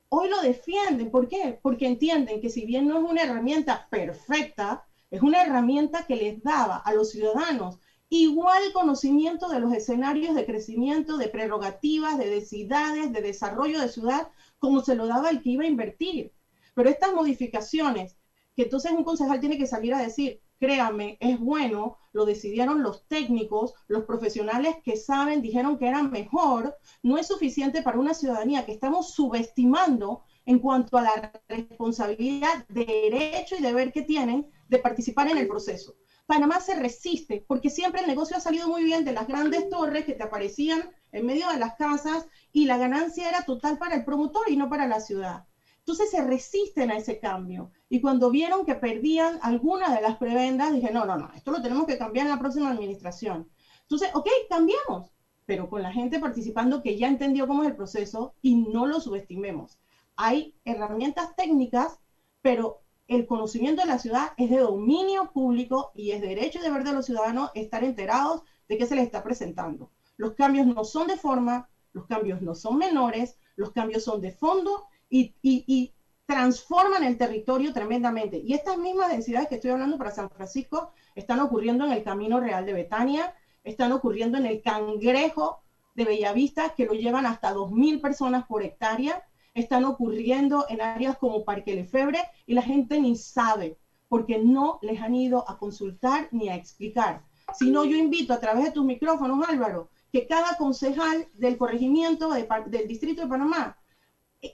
hoy 0.09 0.29
lo 0.29 0.41
defienden. 0.41 1.09
¿Por 1.09 1.27
qué? 1.27 1.59
Porque 1.61 1.87
entienden 1.87 2.39
que 2.39 2.49
si 2.49 2.63
bien 2.63 2.87
no 2.87 2.97
es 2.97 3.03
una 3.03 3.23
herramienta 3.23 3.87
perfecta, 3.89 4.85
es 5.09 5.21
una 5.21 5.41
herramienta 5.41 6.05
que 6.05 6.15
les 6.15 6.43
daba 6.43 6.77
a 6.77 6.93
los 6.93 7.09
ciudadanos 7.09 7.79
igual 8.09 8.71
conocimiento 8.73 9.49
de 9.49 9.59
los 9.59 9.73
escenarios 9.73 10.33
de 10.33 10.45
crecimiento, 10.45 11.17
de 11.17 11.27
prerrogativas, 11.27 12.17
de 12.17 12.29
densidades, 12.29 13.11
de 13.11 13.21
desarrollo 13.21 13.79
de 13.79 13.89
ciudad, 13.89 14.27
como 14.59 14.79
se 14.79 14.95
lo 14.95 15.07
daba 15.07 15.29
el 15.29 15.41
que 15.41 15.49
iba 15.49 15.63
a 15.63 15.67
invertir. 15.67 16.31
Pero 16.73 16.89
estas 16.89 17.13
modificaciones, 17.13 18.16
que 18.57 18.63
entonces 18.63 18.91
un 18.91 19.03
concejal 19.03 19.39
tiene 19.39 19.59
que 19.59 19.67
salir 19.67 19.93
a 19.93 20.01
decir, 20.01 20.41
créame, 20.59 21.15
es 21.19 21.39
bueno, 21.39 21.99
lo 22.11 22.25
decidieron 22.25 22.81
los 22.81 23.07
técnicos, 23.07 23.75
los 23.87 24.05
profesionales 24.05 24.77
que 24.83 24.95
saben, 24.95 25.43
dijeron 25.43 25.77
que 25.77 25.87
era 25.87 26.01
mejor, 26.01 26.75
no 27.03 27.19
es 27.19 27.27
suficiente 27.27 27.83
para 27.83 27.99
una 27.99 28.15
ciudadanía 28.15 28.65
que 28.65 28.71
estamos 28.71 29.11
subestimando 29.11 30.23
en 30.47 30.57
cuanto 30.57 30.97
a 30.97 31.03
la 31.03 31.31
responsabilidad, 31.47 32.65
derecho 32.69 33.55
y 33.55 33.61
deber 33.61 33.91
que 33.91 34.01
tienen 34.01 34.47
de 34.67 34.79
participar 34.79 35.29
en 35.29 35.37
el 35.37 35.47
proceso. 35.47 35.93
Panamá 36.25 36.59
se 36.59 36.73
resiste 36.73 37.45
porque 37.47 37.69
siempre 37.69 38.01
el 38.01 38.07
negocio 38.07 38.37
ha 38.37 38.39
salido 38.39 38.67
muy 38.67 38.83
bien 38.83 39.05
de 39.05 39.13
las 39.13 39.27
grandes 39.27 39.69
torres 39.69 40.03
que 40.03 40.13
te 40.13 40.23
aparecían 40.23 40.89
en 41.11 41.27
medio 41.27 41.47
de 41.49 41.59
las 41.59 41.75
casas 41.75 42.25
y 42.51 42.65
la 42.65 42.77
ganancia 42.77 43.29
era 43.29 43.43
total 43.43 43.77
para 43.77 43.93
el 43.93 44.03
promotor 44.03 44.49
y 44.49 44.55
no 44.55 44.67
para 44.67 44.87
la 44.87 44.99
ciudad. 44.99 45.45
Entonces 45.87 46.11
se 46.11 46.21
resisten 46.21 46.91
a 46.91 46.97
ese 46.97 47.17
cambio. 47.17 47.71
Y 47.87 48.01
cuando 48.01 48.29
vieron 48.29 48.65
que 48.65 48.75
perdían 48.75 49.39
alguna 49.41 49.95
de 49.95 50.01
las 50.01 50.17
prebendas, 50.17 50.73
dije, 50.73 50.91
no, 50.91 51.05
no, 51.05 51.15
no, 51.15 51.31
esto 51.33 51.49
lo 51.49 51.61
tenemos 51.61 51.85
que 51.85 51.97
cambiar 51.97 52.25
en 52.25 52.33
la 52.33 52.39
próxima 52.39 52.69
administración. 52.69 53.49
Entonces, 53.83 54.09
ok, 54.13 54.27
cambiamos, 54.49 55.13
pero 55.45 55.69
con 55.69 55.81
la 55.81 55.93
gente 55.93 56.19
participando 56.19 56.83
que 56.83 56.97
ya 56.97 57.07
entendió 57.07 57.47
cómo 57.47 57.63
es 57.63 57.69
el 57.69 57.77
proceso 57.77 58.33
y 58.41 58.55
no 58.55 58.85
lo 58.85 58.99
subestimemos. 58.99 59.79
Hay 60.17 60.55
herramientas 60.65 61.37
técnicas, 61.37 62.01
pero 62.41 62.81
el 63.07 63.25
conocimiento 63.25 63.81
de 63.81 63.87
la 63.87 63.99
ciudad 63.99 64.33
es 64.35 64.49
de 64.49 64.57
dominio 64.57 65.31
público 65.31 65.91
y 65.95 66.11
es 66.11 66.19
derecho 66.19 66.59
y 66.59 66.63
deber 66.63 66.83
de 66.83 66.91
los 66.91 67.05
ciudadanos 67.05 67.49
estar 67.55 67.85
enterados 67.85 68.41
de 68.67 68.77
qué 68.77 68.85
se 68.85 68.95
les 68.95 69.05
está 69.05 69.23
presentando. 69.23 69.89
Los 70.17 70.33
cambios 70.33 70.67
no 70.67 70.83
son 70.83 71.07
de 71.07 71.15
forma, 71.15 71.69
los 71.93 72.07
cambios 72.07 72.41
no 72.41 72.55
son 72.55 72.77
menores, 72.77 73.37
los 73.55 73.71
cambios 73.71 74.03
son 74.03 74.19
de 74.19 74.31
fondo 74.31 74.83
y, 75.09 75.93
transforman 76.25 77.05
el 77.05 77.17
territorio 77.17 77.71
tremendamente. 77.71 78.41
Y 78.43 78.53
estas 78.53 78.77
mismas 78.77 79.09
densidades 79.09 79.47
que 79.47 79.55
estoy 79.55 79.71
hablando 79.71 79.97
para 79.97 80.11
San 80.11 80.29
Francisco 80.29 80.91
están 81.15 81.39
ocurriendo 81.39 81.85
en 81.85 81.93
el 81.93 82.03
Camino 82.03 82.41
Real 82.41 82.65
de 82.65 82.73
Betania, 82.73 83.33
están 83.63 83.93
ocurriendo 83.93 84.37
en 84.37 84.45
el 84.45 84.61
Cangrejo 84.61 85.61
de 85.95 86.03
Bellavista, 86.03 86.75
que 86.75 86.85
lo 86.85 86.91
llevan 86.91 87.25
hasta 87.25 87.55
2.000 87.55 88.01
personas 88.01 88.45
por 88.45 88.61
hectárea, 88.61 89.23
están 89.53 89.85
ocurriendo 89.85 90.65
en 90.67 90.81
áreas 90.81 91.17
como 91.17 91.45
Parque 91.45 91.73
Lefebre 91.73 92.19
y 92.45 92.55
la 92.55 92.61
gente 92.61 92.99
ni 92.99 93.15
sabe, 93.15 93.77
porque 94.09 94.37
no 94.37 94.79
les 94.81 95.01
han 95.01 95.15
ido 95.15 95.49
a 95.49 95.57
consultar 95.57 96.27
ni 96.31 96.49
a 96.49 96.55
explicar. 96.55 97.23
Si 97.57 97.71
no, 97.71 97.85
yo 97.85 97.95
invito 97.95 98.33
a 98.33 98.41
través 98.41 98.65
de 98.65 98.71
tus 98.71 98.83
micrófonos, 98.83 99.47
Álvaro, 99.47 99.89
que 100.11 100.27
cada 100.27 100.57
concejal 100.57 101.29
del 101.35 101.57
corregimiento 101.57 102.29
del 102.31 102.87
Distrito 102.89 103.21
de 103.21 103.29
Panamá 103.29 103.77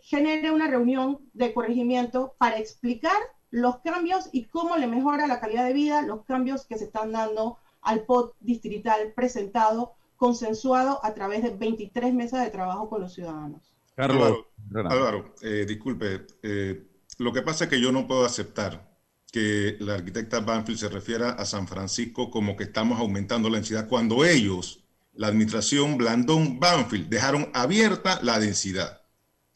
genere 0.03 0.51
una 0.51 0.67
reunión 0.67 1.19
de 1.33 1.53
corregimiento 1.53 2.35
para 2.37 2.57
explicar 2.57 3.17
los 3.51 3.77
cambios 3.81 4.29
y 4.31 4.45
cómo 4.45 4.77
le 4.77 4.87
mejora 4.87 5.27
la 5.27 5.39
calidad 5.39 5.65
de 5.65 5.73
vida, 5.73 6.01
los 6.01 6.25
cambios 6.25 6.65
que 6.65 6.77
se 6.77 6.85
están 6.85 7.11
dando 7.11 7.57
al 7.81 8.01
POT 8.05 8.35
distrital 8.39 9.13
presentado, 9.15 9.93
consensuado 10.15 10.99
a 11.05 11.13
través 11.13 11.43
de 11.43 11.51
23 11.51 12.13
mesas 12.13 12.43
de 12.43 12.49
trabajo 12.49 12.89
con 12.89 13.01
los 13.01 13.13
ciudadanos. 13.13 13.75
Carlos. 13.95 14.45
Álvaro, 14.73 15.35
eh, 15.41 15.65
disculpe, 15.67 16.25
eh, 16.41 16.87
lo 17.19 17.31
que 17.31 17.43
pasa 17.43 17.65
es 17.65 17.69
que 17.69 17.79
yo 17.79 17.91
no 17.91 18.07
puedo 18.07 18.25
aceptar 18.25 18.91
que 19.31 19.77
la 19.79 19.95
arquitecta 19.95 20.39
Banfield 20.39 20.79
se 20.79 20.89
refiera 20.89 21.31
a 21.31 21.45
San 21.45 21.67
Francisco 21.67 22.31
como 22.31 22.55
que 22.55 22.63
estamos 22.63 22.99
aumentando 22.99 23.49
la 23.49 23.57
densidad 23.57 23.87
cuando 23.87 24.25
ellos, 24.25 24.83
la 25.13 25.27
administración 25.27 25.97
Blandón 25.97 26.59
Banfield, 26.59 27.09
dejaron 27.09 27.49
abierta 27.53 28.19
la 28.23 28.39
densidad. 28.39 29.02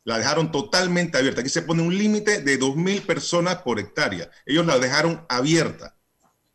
La 0.07 0.17
dejaron 0.17 0.53
totalmente 0.53 1.17
abierta. 1.17 1.41
Aquí 1.41 1.49
se 1.49 1.63
pone 1.63 1.81
un 1.81 1.97
límite 1.97 2.41
de 2.41 2.57
2.000 2.57 3.05
personas 3.05 3.57
por 3.57 3.77
hectárea. 3.77 4.31
Ellos 4.45 4.65
la 4.65 4.79
dejaron 4.79 5.25
abierta, 5.27 5.97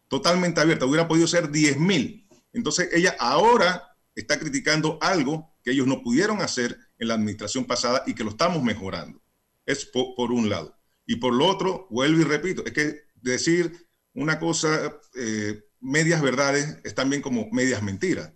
totalmente 0.08 0.58
abierta. 0.58 0.86
Hubiera 0.86 1.06
podido 1.06 1.26
ser 1.26 1.50
10.000. 1.50 2.26
Entonces 2.54 2.88
ella 2.94 3.14
ahora 3.18 3.94
está 4.14 4.38
criticando 4.38 4.96
algo 5.02 5.54
que 5.62 5.72
ellos 5.72 5.86
no 5.86 6.02
pudieron 6.02 6.40
hacer 6.40 6.78
en 6.98 7.08
la 7.08 7.14
administración 7.14 7.66
pasada 7.66 8.04
y 8.06 8.14
que 8.14 8.24
lo 8.24 8.30
estamos 8.30 8.62
mejorando. 8.62 9.20
Es 9.66 9.84
por, 9.84 10.32
un 10.32 10.48
lado. 10.48 10.74
Y 11.04 11.16
por 11.16 11.34
lo 11.34 11.46
otro, 11.46 11.88
vuelvo 11.90 12.22
y 12.22 12.24
repito, 12.24 12.64
es 12.64 12.72
que 12.72 13.02
decir 13.16 13.86
una 14.14 14.38
cosa, 14.38 14.98
eh, 15.14 15.62
medias 15.78 16.22
verdades, 16.22 16.78
es 16.84 16.94
también 16.94 17.20
como 17.20 17.50
medias 17.52 17.82
mentiras. 17.82 18.32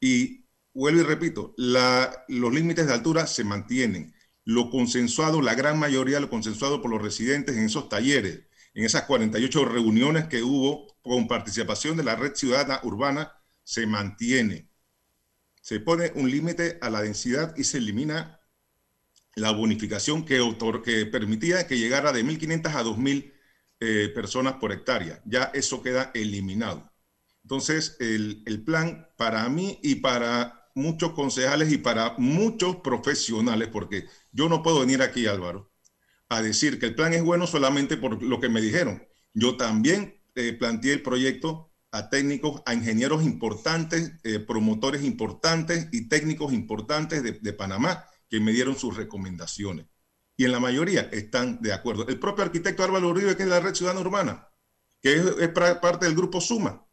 Y 0.00 0.44
vuelvo 0.74 1.02
y 1.02 1.04
repito, 1.04 1.54
los 1.56 2.52
límites 2.52 2.88
de 2.88 2.94
altura 2.94 3.28
se 3.28 3.44
mantienen. 3.44 4.12
Lo 4.54 4.70
consensuado, 4.70 5.42
la 5.42 5.54
gran 5.54 5.78
mayoría 5.78 6.20
lo 6.20 6.30
consensuado 6.30 6.82
por 6.82 6.90
los 6.90 7.02
residentes 7.02 7.56
en 7.56 7.64
esos 7.64 7.88
talleres, 7.88 8.46
en 8.74 8.84
esas 8.84 9.04
48 9.04 9.64
reuniones 9.64 10.26
que 10.26 10.42
hubo 10.42 10.86
con 11.02 11.28
participación 11.28 11.96
de 11.96 12.04
la 12.04 12.16
red 12.16 12.34
ciudadana 12.34 12.80
urbana, 12.84 13.32
se 13.64 13.86
mantiene 13.86 14.70
se 15.60 15.80
pone 15.80 16.12
un 16.14 16.30
límite 16.30 16.78
a 16.80 16.90
la 16.90 17.02
densidad 17.02 17.54
y 17.56 17.64
se 17.64 17.78
elimina 17.78 18.40
la 19.36 19.52
bonificación 19.52 20.24
que, 20.24 20.40
que 20.84 21.06
permitía 21.06 21.66
que 21.66 21.78
llegara 21.78 22.12
de 22.12 22.24
1.500 22.24 22.74
a 22.74 22.82
2.000 22.82 23.32
eh, 23.80 24.10
personas 24.14 24.54
por 24.54 24.72
hectárea. 24.72 25.22
Ya 25.24 25.44
eso 25.54 25.82
queda 25.82 26.10
eliminado. 26.14 26.92
Entonces, 27.42 27.96
el, 28.00 28.42
el 28.46 28.64
plan 28.64 29.08
para 29.16 29.48
mí 29.48 29.78
y 29.82 29.96
para 29.96 30.59
muchos 30.74 31.12
concejales 31.12 31.72
y 31.72 31.78
para 31.78 32.14
muchos 32.18 32.76
profesionales, 32.76 33.68
porque 33.72 34.06
yo 34.32 34.48
no 34.48 34.62
puedo 34.62 34.80
venir 34.80 35.02
aquí, 35.02 35.26
Álvaro, 35.26 35.70
a 36.28 36.42
decir 36.42 36.78
que 36.78 36.86
el 36.86 36.94
plan 36.94 37.12
es 37.12 37.22
bueno 37.22 37.46
solamente 37.46 37.96
por 37.96 38.22
lo 38.22 38.40
que 38.40 38.48
me 38.48 38.60
dijeron. 38.60 39.06
Yo 39.34 39.56
también 39.56 40.20
eh, 40.34 40.52
planteé 40.52 40.92
el 40.92 41.02
proyecto 41.02 41.70
a 41.92 42.08
técnicos, 42.08 42.62
a 42.66 42.74
ingenieros 42.74 43.24
importantes, 43.24 44.12
eh, 44.22 44.38
promotores 44.38 45.02
importantes 45.02 45.88
y 45.92 46.08
técnicos 46.08 46.52
importantes 46.52 47.22
de, 47.22 47.52
Panamá 47.52 48.04
que 48.28 48.40
me 48.40 48.52
dieron 48.52 48.78
sus 48.78 48.96
recomendaciones. 48.96 49.86
Y 50.36 50.44
en 50.44 50.52
la 50.52 50.60
mayoría 50.60 51.02
están 51.12 51.60
de 51.60 51.72
acuerdo. 51.72 52.06
El 52.06 52.18
propio 52.18 52.44
arquitecto 52.44 52.84
Álvaro 52.84 53.08
Uribe, 53.08 53.36
que 53.36 53.42
es 53.42 53.48
la 53.48 53.60
Red 53.60 53.74
Ciudadana 53.74 54.00
Urbana, 54.00 54.48
que 55.02 55.14
es, 55.14 55.48
parte 55.48 56.06
del 56.06 56.14
grupo 56.14 56.40
Suma, 56.40 56.86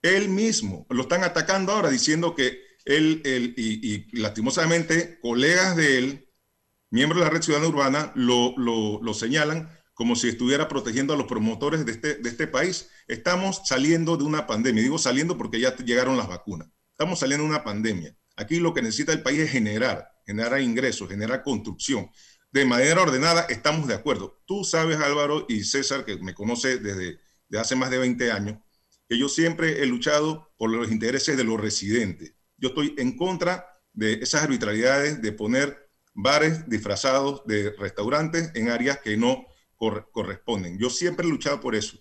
él 0.00 0.28
mismo 0.28 0.86
lo 0.90 1.02
están 1.02 1.24
atacando 1.24 1.72
ahora 1.72 1.90
diciendo 1.90 2.34
que 2.34 2.60
él, 2.86 3.22
y, 3.56 4.06
lastimosamente 4.18 5.18
colegas 5.20 5.76
de 5.76 5.98
él, 5.98 6.28
miembros 6.90 7.20
de 7.20 7.26
la 7.26 7.30
Red 7.30 7.42
Ciudadana 7.42 7.68
Urbana, 7.68 8.12
lo, 8.14 8.54
lo, 8.56 9.14
señalan 9.14 9.68
como 9.92 10.14
si 10.14 10.28
estuviera 10.28 10.68
protegiendo 10.68 11.12
a 11.12 11.16
los 11.16 11.26
promotores 11.26 11.84
de 11.84 11.92
este, 11.92 12.14
de 12.14 12.28
este 12.28 12.46
país. 12.46 12.90
Estamos 13.08 13.62
saliendo 13.64 14.16
de 14.16 14.24
una 14.24 14.46
pandemia. 14.46 14.82
Digo 14.82 14.98
saliendo 14.98 15.36
porque 15.36 15.58
ya 15.58 15.74
llegaron 15.76 16.16
las 16.16 16.28
vacunas. 16.28 16.68
Estamos 16.92 17.18
saliendo 17.18 17.44
de 17.44 17.50
una 17.50 17.64
pandemia. 17.64 18.16
Aquí 18.36 18.60
lo 18.60 18.72
que 18.72 18.82
necesita 18.82 19.12
el 19.12 19.22
país 19.22 19.40
es 19.40 19.50
generar, 19.50 20.10
generar 20.26 20.60
ingresos, 20.60 21.08
generar 21.08 21.42
construcción. 21.42 22.10
De 22.52 22.64
manera 22.66 23.02
ordenada, 23.02 23.46
estamos 23.48 23.88
de 23.88 23.94
acuerdo. 23.94 24.42
Tú 24.46 24.64
sabes, 24.64 24.98
Álvaro 24.98 25.46
y 25.48 25.64
César, 25.64 26.04
que 26.04 26.18
me 26.18 26.34
conoce 26.34 26.78
desde 26.78 27.18
hace 27.58 27.74
más 27.74 27.90
de 27.90 27.98
20 27.98 28.30
años, 28.30 28.58
que 29.08 29.18
yo 29.18 29.28
siempre 29.28 29.82
he 29.82 29.86
luchado 29.86 30.52
por 30.56 30.70
los 30.70 30.90
intereses 30.90 31.36
de 31.36 31.44
los 31.44 31.60
residentes. 31.60 32.35
Yo 32.56 32.68
estoy 32.70 32.94
en 32.98 33.16
contra 33.16 33.66
de 33.92 34.14
esas 34.14 34.42
arbitrariedades 34.42 35.22
de 35.22 35.32
poner 35.32 35.88
bares 36.14 36.68
disfrazados 36.68 37.42
de 37.46 37.70
restaurantes 37.78 38.50
en 38.54 38.70
áreas 38.70 38.98
que 39.00 39.16
no 39.16 39.46
corresponden. 39.76 40.78
Yo 40.78 40.90
siempre 40.90 41.26
he 41.26 41.30
luchado 41.30 41.60
por 41.60 41.74
eso. 41.74 41.98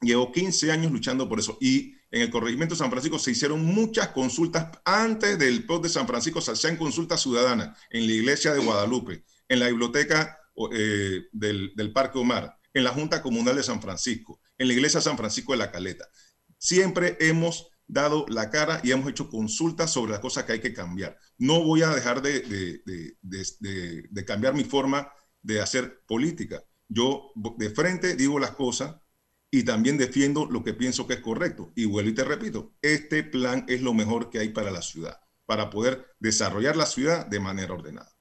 Llevo 0.00 0.32
15 0.32 0.72
años 0.72 0.92
luchando 0.92 1.28
por 1.28 1.38
eso. 1.38 1.56
Y 1.60 1.94
en 2.10 2.22
el 2.22 2.30
corregimiento 2.30 2.74
de 2.74 2.78
San 2.78 2.90
Francisco 2.90 3.18
se 3.18 3.30
hicieron 3.30 3.64
muchas 3.64 4.08
consultas 4.08 4.68
antes 4.84 5.38
del 5.38 5.64
post 5.64 5.84
de 5.84 5.88
San 5.88 6.06
Francisco, 6.06 6.40
se 6.40 6.52
hacían 6.52 6.76
consultas 6.76 7.22
ciudadanas 7.22 7.78
en 7.90 8.06
la 8.06 8.12
iglesia 8.12 8.52
de 8.52 8.60
Guadalupe, 8.60 9.24
en 9.48 9.60
la 9.60 9.68
biblioteca 9.68 10.38
eh, 10.72 11.28
del, 11.32 11.92
Parque 11.92 12.18
Omar, 12.18 12.56
en 12.74 12.84
la 12.84 12.90
Junta 12.90 13.22
Comunal 13.22 13.56
de 13.56 13.62
San 13.62 13.80
Francisco, 13.80 14.40
en 14.58 14.68
la 14.68 14.74
iglesia 14.74 15.00
San 15.00 15.16
Francisco 15.16 15.52
de 15.52 15.58
la 15.58 15.70
Caleta. 15.70 16.08
Siempre 16.58 17.16
hemos 17.20 17.68
dado 17.92 18.26
la 18.28 18.50
cara 18.50 18.80
y 18.84 18.92
hemos 18.92 19.08
hecho 19.10 19.28
consultas 19.28 19.90
sobre 19.92 20.12
las 20.12 20.20
cosas 20.20 20.44
que 20.44 20.52
hay 20.52 20.60
que 20.60 20.72
cambiar. 20.74 21.16
No 21.38 21.62
voy 21.64 21.82
a 21.82 21.88
dejar 21.90 22.22
de, 22.22 22.40
de, 22.40 23.16
de, 23.22 24.02
de 24.10 24.24
cambiar 24.24 24.54
mi 24.54 24.64
forma 24.64 25.12
de 25.42 25.60
hacer 25.60 26.02
política. 26.06 26.62
Yo 26.88 27.32
de 27.56 27.70
frente 27.70 28.16
digo 28.16 28.38
las 28.38 28.52
cosas 28.52 28.96
y 29.50 29.64
también 29.64 29.98
defiendo 29.98 30.46
lo 30.46 30.62
que 30.62 30.74
pienso 30.74 31.06
que 31.06 31.14
es 31.14 31.20
correcto. 31.20 31.72
Y 31.74 31.84
vuelvo 31.86 32.10
y 32.10 32.14
te 32.14 32.24
repito, 32.24 32.74
este 32.82 33.24
plan 33.24 33.64
es 33.68 33.82
lo 33.82 33.94
mejor 33.94 34.30
que 34.30 34.38
hay 34.38 34.50
para 34.50 34.70
la 34.70 34.82
ciudad, 34.82 35.20
para 35.46 35.70
poder 35.70 36.06
desarrollar 36.20 36.76
la 36.76 36.86
ciudad 36.86 37.26
de 37.26 37.40
manera 37.40 37.74
ordenada. 37.74 38.12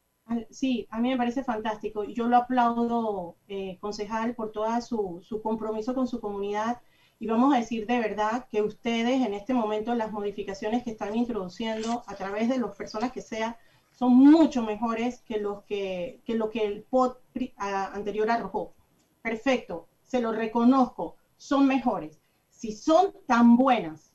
Sí, 0.52 0.88
a 0.92 1.00
mí 1.00 1.10
me 1.10 1.18
parece 1.18 1.44
fantástico. 1.44 2.04
Yo 2.04 2.28
lo 2.28 2.38
aplaudo, 2.38 3.38
eh, 3.48 3.78
concejal, 3.82 4.36
por 4.36 4.52
todo 4.52 4.80
su, 4.82 5.20
su 5.24 5.42
compromiso 5.42 5.96
con 5.96 6.08
su 6.08 6.20
comunidad 6.20 6.82
y 7.20 7.28
vamos 7.28 7.54
a 7.54 7.58
decir 7.58 7.86
de 7.86 8.00
verdad 8.00 8.48
que 8.50 8.62
ustedes 8.62 9.22
en 9.22 9.34
este 9.34 9.54
momento 9.54 9.94
las 9.94 10.12
modificaciones 10.12 10.84
que 10.84 10.92
están 10.92 11.16
introduciendo 11.16 12.02
a 12.08 12.16
través 12.16 12.48
de 12.48 12.58
las 12.58 12.76
personas 12.78 13.12
que 13.12 13.22
sea 13.22 13.58
son 13.92 14.14
mucho 14.14 14.64
mejores 14.64 15.22
que, 15.24 15.38
los 15.38 15.64
que, 15.64 16.22
que 16.26 16.36
lo 16.36 16.50
que 16.50 16.66
el 16.66 16.84
POT 16.84 17.22
anterior 17.58 18.30
arrojó. 18.30 18.74
Perfecto, 19.22 19.90
se 20.02 20.22
lo 20.22 20.32
reconozco, 20.32 21.18
son 21.36 21.68
mejores. 21.68 22.22
Si 22.50 22.72
son 22.72 23.12
tan 23.28 23.58
buenas 23.58 24.14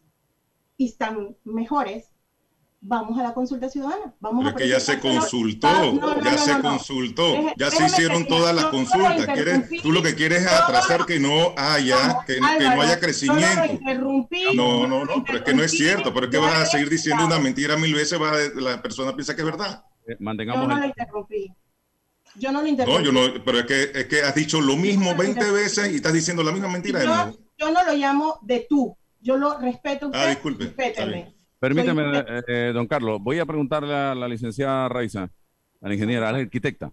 y 0.78 0.90
tan 0.94 1.36
mejores, 1.44 2.13
vamos 2.86 3.18
a 3.18 3.22
la 3.22 3.34
consulta 3.34 3.68
ciudadana. 3.68 4.14
Vamos 4.20 4.44
Pero 4.44 4.56
a 4.56 4.58
que 4.58 4.68
ya 4.68 4.78
se 4.78 5.00
consultó, 5.00 5.68
ya 6.22 6.38
se 6.38 6.60
consultó, 6.60 7.34
ya 7.56 7.70
se 7.70 7.86
hicieron 7.86 8.26
todas 8.26 8.54
las 8.54 8.66
consultas. 8.66 9.26
tú 9.82 9.90
lo 9.90 10.02
que 10.02 10.14
quieres 10.14 10.42
es 10.42 10.52
atrasar 10.52 11.06
que 11.06 11.18
no 11.18 11.54
haya, 11.56 12.18
que, 12.26 12.38
no 12.38 12.82
haya 12.82 13.00
crecimiento. 13.00 13.80
No, 14.54 14.86
no, 14.86 15.04
no, 15.04 15.24
pero 15.24 15.38
es 15.38 15.44
que 15.44 15.54
no 15.54 15.62
es 15.62 15.72
cierto, 15.72 16.12
pero 16.12 16.26
es 16.26 16.32
que 16.32 16.38
vas 16.38 16.54
a 16.54 16.66
seguir 16.66 16.90
diciendo 16.90 17.26
una 17.26 17.38
mentira 17.38 17.76
mil 17.76 17.94
veces, 17.94 18.20
va 18.20 18.32
la 18.56 18.80
persona 18.80 19.14
piensa 19.14 19.34
que 19.34 19.40
es 19.40 19.46
verdad. 19.46 19.84
Eh, 20.06 20.16
mantengamos 20.20 20.62
yo 20.62 20.68
no 20.68 20.78
lo 20.78 20.86
interrumpí. 20.86 21.52
Yo 22.36 22.52
no 22.52 22.60
lo 22.60 22.66
interrumpí. 22.66 23.02
No, 23.02 23.04
yo 23.04 23.12
no, 23.12 23.44
pero 23.44 23.60
es 23.60 23.66
que, 23.66 23.82
es 23.94 24.06
que 24.06 24.22
has 24.22 24.34
dicho 24.34 24.60
lo 24.60 24.76
mismo 24.76 25.14
20 25.14 25.50
veces 25.52 25.92
y 25.92 25.96
estás 25.96 26.12
diciendo 26.12 26.42
la 26.42 26.52
misma 26.52 26.68
mentira 26.68 27.02
yo, 27.02 27.08
de 27.08 27.16
nuevo. 27.16 27.38
Yo 27.56 27.70
no 27.70 27.84
lo 27.84 27.94
llamo 27.94 28.38
de 28.42 28.66
tú, 28.68 28.94
yo 29.20 29.38
lo 29.38 29.58
respeto. 29.58 30.06
Usted, 30.06 30.18
ah, 30.18 30.28
disculpe. 30.28 30.74
Permíteme, 31.64 32.18
eh, 32.18 32.42
eh, 32.46 32.72
don 32.74 32.86
Carlos, 32.86 33.22
voy 33.22 33.38
a 33.38 33.46
preguntarle 33.46 33.94
a 33.94 34.14
la 34.14 34.28
licenciada 34.28 34.86
Raiza, 34.86 35.30
a 35.80 35.88
la 35.88 35.94
ingeniera, 35.94 36.28
a 36.28 36.32
la 36.32 36.38
arquitecta. 36.40 36.92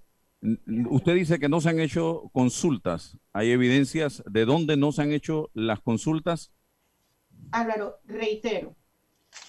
Usted 0.89 1.13
dice 1.15 1.39
que 1.39 1.49
no 1.49 1.59
se 1.59 1.67
han 1.67 1.81
hecho 1.81 2.29
consultas. 2.31 3.17
¿Hay 3.33 3.51
evidencias 3.51 4.23
de 4.25 4.45
dónde 4.45 4.77
no 4.77 4.93
se 4.93 5.01
han 5.01 5.11
hecho 5.11 5.49
las 5.53 5.81
consultas? 5.81 6.53
Álvaro, 7.51 7.99
reitero, 8.05 8.77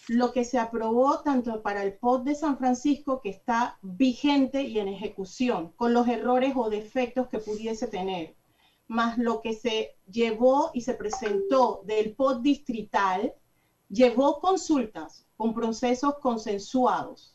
lo 0.08 0.32
que 0.32 0.44
se 0.44 0.58
aprobó 0.58 1.20
tanto 1.20 1.62
para 1.62 1.84
el 1.84 1.92
POT 1.92 2.24
de 2.24 2.34
San 2.34 2.58
Francisco, 2.58 3.20
que 3.22 3.30
está 3.30 3.78
vigente 3.80 4.62
y 4.62 4.80
en 4.80 4.88
ejecución, 4.88 5.70
con 5.76 5.94
los 5.94 6.08
errores 6.08 6.54
o 6.56 6.68
defectos 6.68 7.28
que 7.28 7.38
pudiese 7.38 7.86
tener, 7.86 8.34
más 8.88 9.18
lo 9.18 9.40
que 9.40 9.52
se 9.52 9.94
llevó 10.10 10.72
y 10.74 10.80
se 10.80 10.94
presentó 10.94 11.84
del 11.86 12.12
POT 12.16 12.42
distrital, 12.42 13.34
llevó 13.92 14.40
consultas 14.40 15.26
con 15.36 15.54
procesos 15.54 16.14
consensuados. 16.20 17.34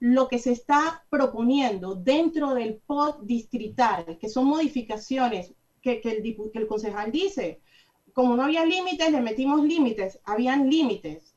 Lo 0.00 0.28
que 0.28 0.38
se 0.38 0.52
está 0.52 1.04
proponiendo 1.10 1.94
dentro 1.94 2.54
del 2.54 2.80
POD 2.86 3.22
distrital, 3.22 4.18
que 4.20 4.28
son 4.28 4.46
modificaciones 4.46 5.52
que, 5.82 6.00
el, 6.04 6.22
que 6.52 6.58
el 6.58 6.66
concejal 6.66 7.12
dice, 7.12 7.60
como 8.12 8.34
no 8.34 8.44
había 8.44 8.64
límites, 8.64 9.10
le 9.12 9.20
metimos 9.20 9.62
límites, 9.62 10.18
habían 10.24 10.68
límites. 10.68 11.34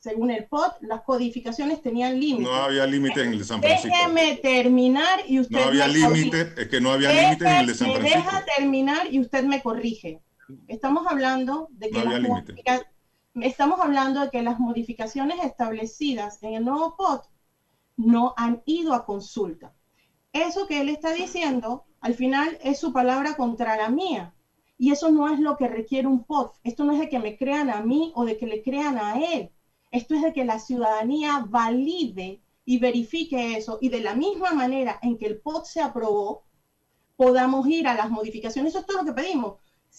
Según 0.00 0.30
el 0.30 0.46
POD, 0.46 0.74
las 0.82 1.02
codificaciones 1.02 1.82
tenían 1.82 2.20
límites. 2.20 2.46
No 2.46 2.54
había 2.54 2.86
límites 2.86 3.18
en 3.18 3.32
el 3.32 3.38
de 3.40 3.44
San 3.44 3.60
Francisco. 3.60 3.88
Déjeme 3.88 4.36
terminar 4.36 5.20
y 5.26 5.40
usted. 5.40 5.58
No 5.58 5.64
había 5.64 5.88
límites, 5.88 6.52
es 6.56 6.68
que 6.68 6.80
no 6.80 6.92
había 6.92 7.10
límites 7.10 7.48
en 7.48 7.56
el 7.56 7.66
de 7.66 7.74
San 7.74 7.92
Francisco. 7.92 8.18
Me 8.18 8.24
deja 8.24 8.44
terminar 8.56 9.12
y 9.12 9.18
usted 9.18 9.42
me 9.42 9.60
corrige. 9.60 10.20
Estamos 10.68 11.04
hablando 11.08 11.66
de 11.72 11.90
que 11.90 12.04
no 12.04 12.12
estamos 13.42 13.80
hablando 13.80 14.20
de 14.20 14.30
que 14.30 14.42
las 14.42 14.58
modificaciones 14.58 15.44
establecidas 15.44 16.42
en 16.42 16.54
el 16.54 16.64
nuevo 16.64 16.96
POT 16.96 17.24
no 17.96 18.34
han 18.36 18.62
ido 18.64 18.94
a 18.94 19.04
consulta. 19.04 19.74
Eso 20.32 20.66
que 20.66 20.80
él 20.80 20.88
está 20.88 21.12
diciendo, 21.12 21.84
al 22.00 22.14
final 22.14 22.58
es 22.62 22.78
su 22.78 22.92
palabra 22.92 23.34
contra 23.34 23.76
la 23.76 23.88
mía. 23.88 24.34
Y 24.76 24.90
eso 24.90 25.10
no 25.10 25.28
es 25.28 25.40
lo 25.40 25.56
que 25.56 25.66
requiere 25.66 26.06
un 26.06 26.24
POT. 26.24 26.54
Esto 26.62 26.84
no 26.84 26.92
es 26.92 27.00
de 27.00 27.08
que 27.08 27.18
me 27.18 27.36
crean 27.36 27.70
a 27.70 27.80
mí 27.80 28.12
o 28.14 28.24
de 28.24 28.36
que 28.36 28.46
le 28.46 28.62
crean 28.62 28.96
a 28.96 29.18
él. 29.18 29.50
Esto 29.90 30.14
es 30.14 30.22
de 30.22 30.32
que 30.32 30.44
la 30.44 30.58
ciudadanía 30.58 31.44
valide 31.48 32.40
y 32.64 32.78
verifique 32.78 33.56
eso. 33.56 33.78
Y 33.80 33.88
de 33.88 34.00
la 34.00 34.14
misma 34.14 34.52
manera 34.52 34.98
en 35.02 35.18
que 35.18 35.26
el 35.26 35.40
POT 35.40 35.64
se 35.64 35.80
aprobó, 35.80 36.44
podamos 37.16 37.66
ir 37.66 37.88
a 37.88 37.94
las 37.94 38.10
modificaciones. 38.10 38.70
Eso 38.70 38.80
es 38.80 38.86
todo 38.86 38.98
lo 38.98 39.04
que 39.04 39.20
pedimos 39.20 39.54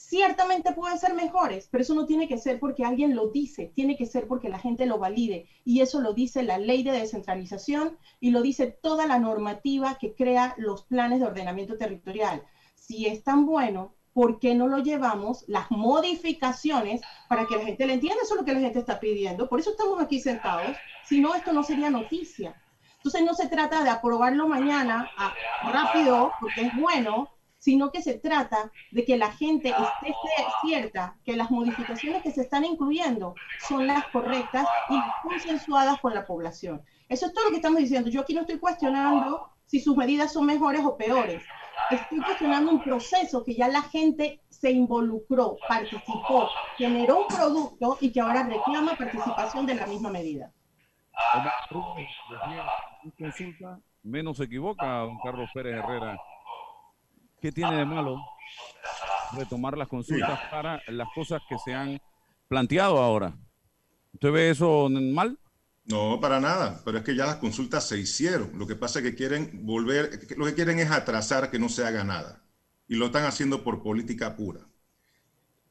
ciertamente 0.07 0.71
pueden 0.71 0.97
ser 0.97 1.13
mejores, 1.13 1.67
pero 1.69 1.81
eso 1.83 1.93
no 1.93 2.05
tiene 2.05 2.27
que 2.27 2.37
ser 2.37 2.59
porque 2.59 2.85
alguien 2.85 3.15
lo 3.15 3.27
dice, 3.27 3.71
tiene 3.75 3.97
que 3.97 4.05
ser 4.05 4.27
porque 4.27 4.49
la 4.49 4.59
gente 4.59 4.85
lo 4.85 4.97
valide. 4.97 5.47
Y 5.65 5.81
eso 5.81 5.99
lo 6.01 6.13
dice 6.13 6.43
la 6.43 6.57
ley 6.57 6.83
de 6.83 6.91
descentralización 6.91 7.97
y 8.19 8.31
lo 8.31 8.41
dice 8.41 8.67
toda 8.67 9.05
la 9.05 9.19
normativa 9.19 9.97
que 9.99 10.15
crea 10.15 10.55
los 10.57 10.83
planes 10.83 11.19
de 11.19 11.25
ordenamiento 11.25 11.77
territorial. 11.77 12.43
Si 12.75 13.07
es 13.07 13.23
tan 13.23 13.45
bueno, 13.45 13.93
¿por 14.13 14.39
qué 14.39 14.55
no 14.55 14.67
lo 14.67 14.79
llevamos 14.79 15.43
las 15.47 15.69
modificaciones 15.69 17.01
para 17.27 17.45
que 17.45 17.57
la 17.57 17.65
gente 17.65 17.85
le 17.85 17.93
entienda? 17.93 18.21
Eso 18.23 18.35
es 18.35 18.39
lo 18.39 18.45
que 18.45 18.53
la 18.53 18.61
gente 18.61 18.79
está 18.79 18.99
pidiendo. 18.99 19.49
Por 19.49 19.59
eso 19.59 19.71
estamos 19.71 20.01
aquí 20.01 20.19
sentados. 20.19 20.75
Si 21.05 21.19
no, 21.19 21.35
esto 21.35 21.51
no 21.51 21.63
sería 21.63 21.89
noticia. 21.89 22.55
Entonces 22.97 23.21
no 23.23 23.33
se 23.33 23.47
trata 23.47 23.83
de 23.83 23.89
aprobarlo 23.89 24.47
mañana 24.47 25.09
a, 25.17 25.27
ah, 25.27 25.71
rápido, 25.71 26.31
porque 26.39 26.61
es 26.61 26.75
bueno, 26.75 27.29
sino 27.59 27.91
que 27.91 28.01
se 28.01 28.17
trata 28.17 28.71
de 28.91 29.05
que 29.05 29.17
la 29.17 29.31
gente 29.31 29.69
esté 29.69 30.15
cierta 30.61 31.17
que 31.23 31.35
las 31.35 31.51
modificaciones 31.51 32.23
que 32.23 32.31
se 32.31 32.41
están 32.41 32.65
incluyendo 32.65 33.35
son 33.67 33.85
las 33.85 34.07
correctas 34.07 34.65
y 34.89 35.27
consensuadas 35.27 35.99
con 35.99 36.15
la 36.15 36.25
población. 36.25 36.81
Eso 37.09 37.27
es 37.27 37.33
todo 37.33 37.45
lo 37.45 37.49
que 37.51 37.57
estamos 37.57 37.79
diciendo. 37.79 38.09
Yo 38.09 38.21
aquí 38.21 38.33
no 38.33 38.41
estoy 38.41 38.59
cuestionando 38.59 39.49
si 39.65 39.79
sus 39.79 39.95
medidas 39.95 40.33
son 40.33 40.45
mejores 40.45 40.81
o 40.83 40.97
peores. 40.97 41.43
Estoy 41.91 42.21
cuestionando 42.21 42.71
un 42.71 42.81
proceso 42.81 43.43
que 43.43 43.55
ya 43.55 43.67
la 43.67 43.81
gente 43.81 44.41
se 44.49 44.71
involucró, 44.71 45.57
participó, 45.67 46.49
generó 46.77 47.21
un 47.21 47.27
producto 47.27 47.97
y 48.01 48.11
que 48.11 48.21
ahora 48.21 48.43
reclama 48.43 48.95
participación 48.95 49.65
de 49.65 49.75
la 49.75 49.87
misma 49.87 50.09
medida. 50.09 50.51
menos 54.03 54.37
se 54.37 54.43
equivoca, 54.45 54.99
don 54.99 55.17
Carlos 55.23 55.49
Pérez 55.53 55.75
Herrera 55.75 56.17
¿Qué 57.41 57.51
tiene 57.51 57.77
de 57.77 57.85
malo 57.85 58.17
retomar 59.37 59.77
las 59.77 59.87
consultas 59.87 60.39
para 60.51 60.81
las 60.87 61.07
cosas 61.15 61.41
que 61.47 61.57
se 61.63 61.73
han 61.73 61.99
planteado 62.47 62.97
ahora? 62.97 63.33
¿Usted 64.13 64.31
ve 64.31 64.49
eso 64.49 64.89
mal? 64.89 65.37
No, 65.85 66.19
para 66.19 66.39
nada, 66.39 66.81
pero 66.83 66.97
es 66.97 67.03
que 67.03 67.15
ya 67.15 67.25
las 67.25 67.37
consultas 67.37 67.87
se 67.87 67.97
hicieron. 67.97 68.51
Lo 68.57 68.67
que 68.67 68.75
pasa 68.75 68.99
es 68.99 69.05
que 69.05 69.15
quieren 69.15 69.65
volver, 69.65 70.19
lo 70.37 70.45
que 70.45 70.53
quieren 70.53 70.79
es 70.79 70.91
atrasar 70.91 71.49
que 71.49 71.59
no 71.59 71.69
se 71.69 71.85
haga 71.85 72.03
nada. 72.03 72.43
Y 72.87 72.95
lo 72.95 73.07
están 73.07 73.25
haciendo 73.25 73.63
por 73.63 73.81
política 73.81 74.35
pura. 74.35 74.67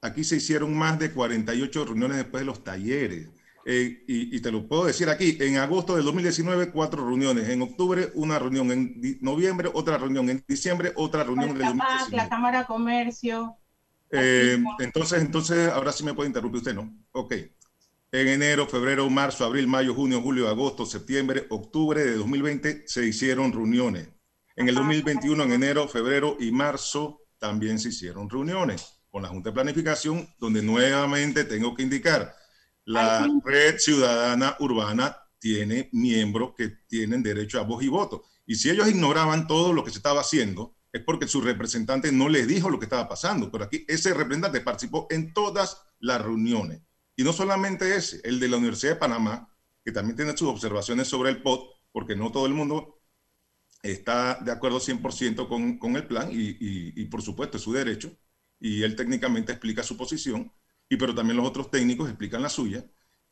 Aquí 0.00 0.24
se 0.24 0.36
hicieron 0.36 0.76
más 0.76 0.98
de 0.98 1.12
48 1.12 1.84
reuniones 1.84 2.16
después 2.16 2.40
de 2.40 2.46
los 2.46 2.64
talleres. 2.64 3.28
Eh, 3.70 4.02
y, 4.08 4.40
te 4.40 4.50
lo 4.50 4.66
puedo 4.66 4.86
decir 4.86 5.10
aquí, 5.10 5.36
en 5.40 5.58
agosto 5.58 5.94
del 5.94 6.04
2019, 6.06 6.70
cuatro 6.70 7.06
reuniones, 7.06 7.50
en 7.50 7.60
octubre 7.60 8.10
una 8.14 8.38
reunión, 8.38 8.72
en 8.72 9.18
noviembre 9.20 9.68
otra 9.70 9.98
reunión, 9.98 10.30
en 10.30 10.42
diciembre 10.48 10.94
otra 10.96 11.22
reunión. 11.22 11.58
La, 11.58 11.68
del 11.68 11.76
la 12.16 12.28
Cámara 12.30 12.60
de 12.60 12.64
Comercio. 12.64 13.58
Eh, 14.10 14.58
entonces, 14.78 15.20
entonces, 15.20 15.68
ahora 15.68 15.92
sí 15.92 16.02
me 16.02 16.14
puede 16.14 16.28
interrumpir 16.28 16.60
usted, 16.60 16.74
¿no? 16.74 16.96
Ok. 17.12 17.34
En 18.10 18.28
enero, 18.28 18.66
febrero, 18.66 19.10
marzo, 19.10 19.44
abril, 19.44 19.66
mayo, 19.66 19.94
junio, 19.94 20.22
julio, 20.22 20.48
agosto, 20.48 20.86
septiembre, 20.86 21.44
octubre 21.50 22.02
de 22.02 22.16
2020 22.16 22.84
se 22.86 23.04
hicieron 23.04 23.52
reuniones. 23.52 24.08
En 24.56 24.70
el 24.70 24.76
2021, 24.76 25.44
en 25.44 25.52
enero, 25.52 25.86
febrero 25.88 26.38
y 26.40 26.52
marzo, 26.52 27.20
también 27.38 27.78
se 27.78 27.90
hicieron 27.90 28.30
reuniones 28.30 29.02
con 29.10 29.20
la 29.20 29.28
Junta 29.28 29.50
de 29.50 29.54
Planificación, 29.54 30.26
donde 30.38 30.62
nuevamente 30.62 31.44
tengo 31.44 31.74
que 31.74 31.82
indicar 31.82 32.37
la 32.88 33.28
red 33.44 33.78
ciudadana 33.78 34.56
urbana 34.60 35.14
tiene 35.38 35.90
miembros 35.92 36.54
que 36.56 36.68
tienen 36.88 37.22
derecho 37.22 37.60
a 37.60 37.62
voz 37.64 37.82
y 37.82 37.88
voto. 37.88 38.24
Y 38.46 38.54
si 38.54 38.70
ellos 38.70 38.88
ignoraban 38.88 39.46
todo 39.46 39.74
lo 39.74 39.84
que 39.84 39.90
se 39.90 39.98
estaba 39.98 40.22
haciendo, 40.22 40.74
es 40.90 41.02
porque 41.02 41.28
su 41.28 41.42
representante 41.42 42.10
no 42.10 42.30
les 42.30 42.48
dijo 42.48 42.70
lo 42.70 42.78
que 42.78 42.86
estaba 42.86 43.06
pasando. 43.06 43.52
Pero 43.52 43.64
aquí 43.64 43.84
ese 43.88 44.14
representante 44.14 44.62
participó 44.62 45.06
en 45.10 45.34
todas 45.34 45.82
las 45.98 46.22
reuniones. 46.22 46.80
Y 47.14 47.24
no 47.24 47.34
solamente 47.34 47.94
ese, 47.94 48.22
el 48.24 48.40
de 48.40 48.48
la 48.48 48.56
Universidad 48.56 48.94
de 48.94 49.00
Panamá, 49.00 49.54
que 49.84 49.92
también 49.92 50.16
tiene 50.16 50.34
sus 50.34 50.48
observaciones 50.48 51.08
sobre 51.08 51.28
el 51.28 51.42
POT, 51.42 51.68
porque 51.92 52.16
no 52.16 52.32
todo 52.32 52.46
el 52.46 52.54
mundo 52.54 53.02
está 53.82 54.38
de 54.40 54.50
acuerdo 54.50 54.80
100% 54.80 55.46
con, 55.46 55.78
con 55.78 55.96
el 55.96 56.06
plan 56.06 56.30
y, 56.32 56.56
y, 56.58 57.04
por 57.04 57.20
supuesto 57.20 57.58
es 57.58 57.62
su 57.62 57.72
derecho. 57.74 58.16
Y 58.58 58.82
él 58.82 58.96
técnicamente 58.96 59.52
explica 59.52 59.82
su 59.82 59.98
posición 59.98 60.50
y 60.88 60.96
pero 60.96 61.14
también 61.14 61.36
los 61.36 61.46
otros 61.46 61.70
técnicos 61.70 62.08
explican 62.08 62.42
la 62.42 62.48
suya, 62.48 62.84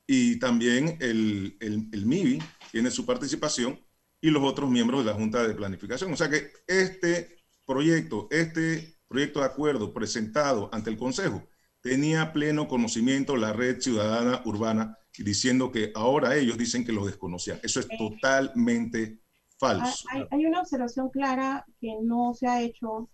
y 0.06 0.38
también 0.38 0.98
el, 1.00 1.56
el, 1.60 1.88
el 1.92 2.06
MIBI 2.06 2.38
tiene 2.70 2.90
su 2.90 3.04
participación 3.04 3.80
y 4.20 4.30
los 4.30 4.42
otros 4.44 4.70
miembros 4.70 5.04
de 5.04 5.10
la 5.10 5.16
Junta 5.16 5.46
de 5.46 5.54
Planificación. 5.54 6.12
O 6.12 6.16
sea 6.16 6.30
que 6.30 6.52
este 6.66 7.36
proyecto, 7.64 8.28
este 8.30 8.98
proyecto 9.08 9.40
de 9.40 9.46
acuerdo 9.46 9.92
presentado 9.92 10.70
ante 10.72 10.90
el 10.90 10.96
Consejo, 10.96 11.42
tenía 11.80 12.32
pleno 12.32 12.68
conocimiento 12.68 13.36
la 13.36 13.52
red 13.52 13.80
ciudadana 13.80 14.42
urbana 14.44 14.98
diciendo 15.18 15.72
que 15.72 15.92
ahora 15.94 16.36
ellos 16.36 16.58
dicen 16.58 16.84
que 16.84 16.92
lo 16.92 17.06
desconocían. 17.06 17.58
Eso 17.62 17.80
es 17.80 17.88
totalmente 17.96 19.20
falso. 19.58 20.06
Hay, 20.10 20.24
hay, 20.30 20.46
una 20.46 20.60
observación 20.60 21.10
clara 21.10 21.64
que 21.80 21.94
no 22.02 22.34
se 22.34 22.46
ha 22.46 22.60
hecho. 22.60 23.08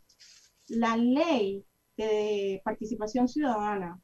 La 0.68 0.96
ley 0.96 1.64
de 1.96 2.60
participación 2.64 3.28
ciudadana 3.28 4.01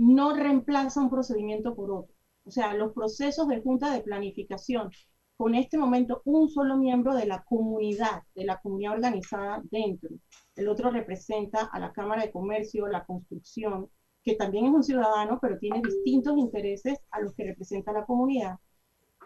no 0.00 0.34
reemplaza 0.34 0.98
un 0.98 1.10
procedimiento 1.10 1.74
por 1.74 1.90
otro. 1.90 2.14
O 2.44 2.50
sea, 2.50 2.72
los 2.72 2.94
procesos 2.94 3.46
de 3.48 3.60
junta 3.60 3.92
de 3.92 4.00
planificación, 4.00 4.90
con 5.36 5.54
este 5.54 5.76
momento 5.76 6.22
un 6.24 6.48
solo 6.48 6.78
miembro 6.78 7.14
de 7.14 7.26
la 7.26 7.42
comunidad, 7.44 8.22
de 8.34 8.46
la 8.46 8.58
comunidad 8.62 8.94
organizada 8.94 9.62
dentro. 9.70 10.08
El 10.56 10.68
otro 10.68 10.90
representa 10.90 11.68
a 11.70 11.78
la 11.78 11.92
Cámara 11.92 12.22
de 12.22 12.32
Comercio, 12.32 12.86
la 12.86 13.04
construcción, 13.04 13.90
que 14.24 14.36
también 14.36 14.66
es 14.66 14.72
un 14.72 14.82
ciudadano, 14.82 15.38
pero 15.40 15.58
tiene 15.58 15.82
distintos 15.82 16.38
intereses 16.38 16.98
a 17.10 17.20
los 17.20 17.34
que 17.34 17.44
representa 17.44 17.92
la 17.92 18.06
comunidad. 18.06 18.58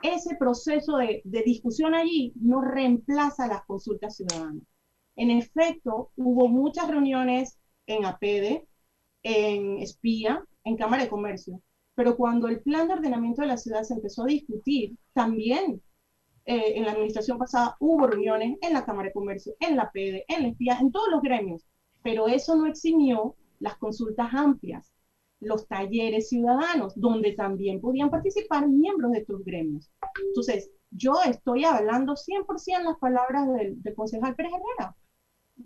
Ese 0.03 0.35
proceso 0.35 0.97
de, 0.97 1.23
de 1.25 1.43
discusión 1.43 1.95
allí 1.95 2.33
no 2.35 2.61
reemplaza 2.61 3.47
las 3.47 3.65
consultas 3.65 4.17
ciudadanas. 4.17 4.65
En 5.15 5.31
efecto, 5.31 6.11
hubo 6.17 6.49
muchas 6.49 6.89
reuniones 6.89 7.59
en 7.87 8.05
APEDE, 8.05 8.67
en 9.23 9.79
Espía, 9.79 10.45
en 10.65 10.77
Cámara 10.77 11.05
de 11.05 11.09
Comercio, 11.09 11.61
pero 11.95 12.17
cuando 12.17 12.49
el 12.49 12.61
plan 12.61 12.89
de 12.89 12.95
ordenamiento 12.95 13.43
de 13.43 13.49
la 13.49 13.57
ciudad 13.57 13.83
se 13.83 13.95
empezó 13.95 14.25
a 14.25 14.27
discutir, 14.27 14.97
también 15.13 15.81
eh, 16.47 16.73
en 16.77 16.85
la 16.85 16.93
administración 16.93 17.39
pasada 17.39 17.77
hubo 17.81 18.07
reuniones 18.07 18.59
en 18.61 18.73
la 18.73 18.85
Cámara 18.85 19.09
de 19.09 19.15
Comercio, 19.15 19.55
en 19.61 19.77
la 19.77 19.91
PEDE, 19.91 20.25
en 20.29 20.43
la 20.43 20.49
espía, 20.49 20.79
en 20.81 20.91
todos 20.91 21.09
los 21.11 21.23
gremios, 21.23 21.65
pero 22.03 22.29
eso 22.29 22.57
no 22.57 22.67
eximió 22.67 23.37
las 23.61 23.77
consultas 23.77 24.33
amplias, 24.35 24.93
los 25.41 25.67
talleres 25.69 26.29
ciudadanos, 26.29 26.93
donde 26.97 27.33
también 27.33 27.81
podían 27.81 28.11
participar 28.11 28.69
miembros 28.69 29.13
de 29.13 29.19
estos 29.19 29.45
gremios. 29.45 29.91
Entonces, 30.29 30.71
yo 30.91 31.15
estoy 31.27 31.65
hablando 31.65 32.15
100% 32.15 32.83
las 32.83 32.99
palabras 32.99 33.49
del, 33.53 33.83
del 33.83 33.95
concejal 33.95 34.35
Pérez 34.35 34.53
Herrera. 34.53 34.97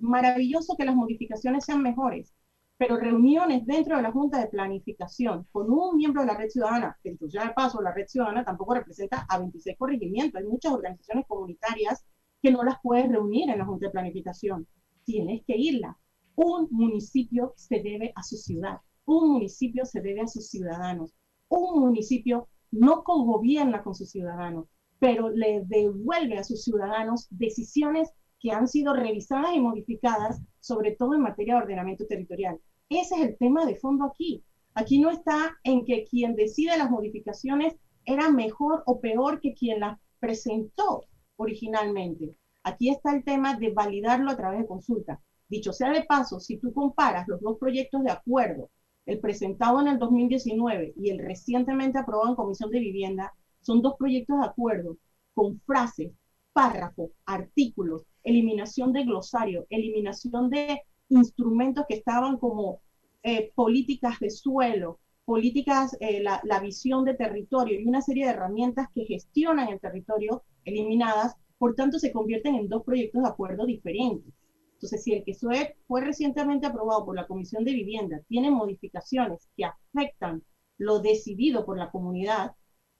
Maravilloso 0.01 0.77
que 0.77 0.85
las 0.85 0.95
modificaciones 0.95 1.65
sean 1.65 1.83
mejores, 1.83 2.33
pero 2.79 2.97
reuniones 2.97 3.66
dentro 3.66 3.97
de 3.97 4.03
la 4.03 4.12
Junta 4.12 4.39
de 4.39 4.47
Planificación 4.47 5.47
con 5.51 5.68
un 5.68 5.97
miembro 5.97 6.22
de 6.22 6.29
la 6.29 6.39
red 6.39 6.49
ciudadana, 6.49 6.97
que 7.03 7.11
entonces 7.11 7.43
de 7.43 7.51
paso 7.51 7.83
la 7.83 7.93
red 7.93 8.07
ciudadana 8.07 8.45
tampoco 8.45 8.74
representa 8.74 9.26
a 9.29 9.39
26 9.39 9.76
corregimientos, 9.76 10.41
hay 10.41 10.47
muchas 10.47 10.72
organizaciones 10.72 11.26
comunitarias 11.26 12.07
que 12.41 12.53
no 12.53 12.62
las 12.62 12.76
puedes 12.81 13.09
reunir 13.09 13.51
en 13.51 13.59
la 13.59 13.66
Junta 13.66 13.87
de 13.87 13.93
Planificación, 13.93 14.66
tienes 15.05 15.43
que 15.45 15.57
irla. 15.57 15.99
Un 16.37 16.68
municipio 16.70 17.53
se 17.57 17.83
debe 17.83 18.12
a 18.14 18.22
su 18.22 18.37
ciudad, 18.37 18.79
un 19.07 19.33
municipio 19.33 19.85
se 19.85 20.01
debe 20.01 20.20
a 20.20 20.29
sus 20.29 20.49
ciudadanos, 20.49 21.12
un 21.49 21.81
municipio 21.81 22.49
no 22.70 23.03
cogobierna 23.03 23.83
con 23.83 23.97
sus 23.97 24.11
ciudadanos, 24.11 24.66
pero 25.01 25.31
le 25.31 25.64
devuelve 25.66 26.39
a 26.39 26.45
sus 26.45 26.62
ciudadanos 26.62 27.26
decisiones 27.31 28.12
que 28.39 28.53
han 28.53 28.68
sido 28.68 28.95
revisadas 28.95 29.53
y 29.55 29.61
modificadas, 29.61 30.41
sobre 30.61 30.93
todo 30.93 31.14
en 31.14 31.22
materia 31.22 31.55
de 31.55 31.62
ordenamiento 31.62 32.07
territorial. 32.07 32.61
Ese 32.89 33.16
es 33.16 33.20
el 33.20 33.36
tema 33.36 33.66
de 33.66 33.76
fondo 33.76 34.07
aquí. 34.07 34.43
Aquí 34.74 34.99
no 34.99 35.11
está 35.11 35.59
en 35.62 35.84
que 35.84 36.05
quien 36.05 36.34
decide 36.34 36.78
las 36.78 36.91
modificaciones 36.91 37.76
era 38.05 38.30
mejor 38.30 38.82
o 38.86 39.01
peor 39.01 39.41
que 39.41 39.55
quien 39.55 39.80
las 39.80 39.99
presentó 40.18 41.05
originalmente. 41.36 42.34
Aquí 42.62 42.89
está 42.91 43.14
el 43.14 43.24
tema 43.24 43.57
de 43.57 43.70
validarlo 43.70 44.30
a 44.30 44.36
través 44.36 44.61
de 44.61 44.66
consulta. 44.66 45.20
Dicho 45.49 45.72
sea 45.72 45.91
de 45.91 46.05
paso, 46.05 46.41
si 46.41 46.59
tú 46.59 46.72
comparas 46.72 47.28
los 47.28 47.41
dos 47.41 47.59
proyectos 47.59 48.03
de 48.05 48.11
acuerdo, 48.11 48.70
el 49.05 49.20
presentado 49.20 49.80
en 49.80 49.89
el 49.89 49.99
2019 49.99 50.95
y 50.97 51.11
el 51.11 51.18
recientemente 51.18 51.99
aprobado 51.99 52.30
en 52.30 52.36
Comisión 52.36 52.70
de 52.70 52.80
Vivienda, 52.80 53.34
son 53.61 53.82
dos 53.82 53.97
proyectos 53.99 54.39
de 54.41 54.47
acuerdo 54.47 54.97
con 55.34 55.61
frases, 55.61 56.12
párrafos, 56.53 57.11
artículos, 57.26 58.03
eliminación 58.22 58.93
de 58.93 59.05
glosario, 59.05 59.66
eliminación 59.70 60.51
de 60.51 60.82
instrumentos 61.09 61.85
que 61.89 61.97
estaban 61.97 62.39
como 62.39 62.81
eh, 63.23 63.53
políticas 63.55 64.19
de 64.21 64.31
suelo, 64.31 65.01
políticas, 65.25 65.97
eh, 66.01 66.23
la, 66.23 66.41
la, 66.45 66.61
visión 66.61 67.05
de 67.05 67.15
territorio 67.15 67.81
y 67.81 67.87
una 67.87 68.01
serie 68.01 68.25
de 68.25 68.33
herramientas 68.33 68.89
que 68.95 69.05
gestionan 69.05 69.69
el 69.69 69.81
territorio 69.81 70.45
eliminadas, 70.65 71.37
por 71.59 71.75
tanto 71.75 71.99
se 71.99 72.13
convierten 72.13 72.55
en 72.55 72.69
dos 72.69 72.85
proyectos 72.85 73.23
de 73.23 73.29
acuerdo 73.29 73.67
diferentes. 73.67 74.33
Entonces, 74.75 75.03
si 75.03 75.13
el 75.13 75.25
que 75.25 75.35
fue, 75.35 75.77
fue 75.87 76.01
recientemente 76.03 76.67
aprobado 76.67 77.05
por 77.05 77.17
la 77.17 77.27
Comisión 77.27 77.65
de 77.65 77.73
Vivienda 77.73 78.21
tiene 78.29 78.51
modificaciones 78.51 79.49
que 79.57 79.65
afectan 79.65 80.45
lo 80.79 81.01
decidido 81.01 81.67
por 81.67 81.79
la 81.79 81.91
comunidad, 81.91 82.53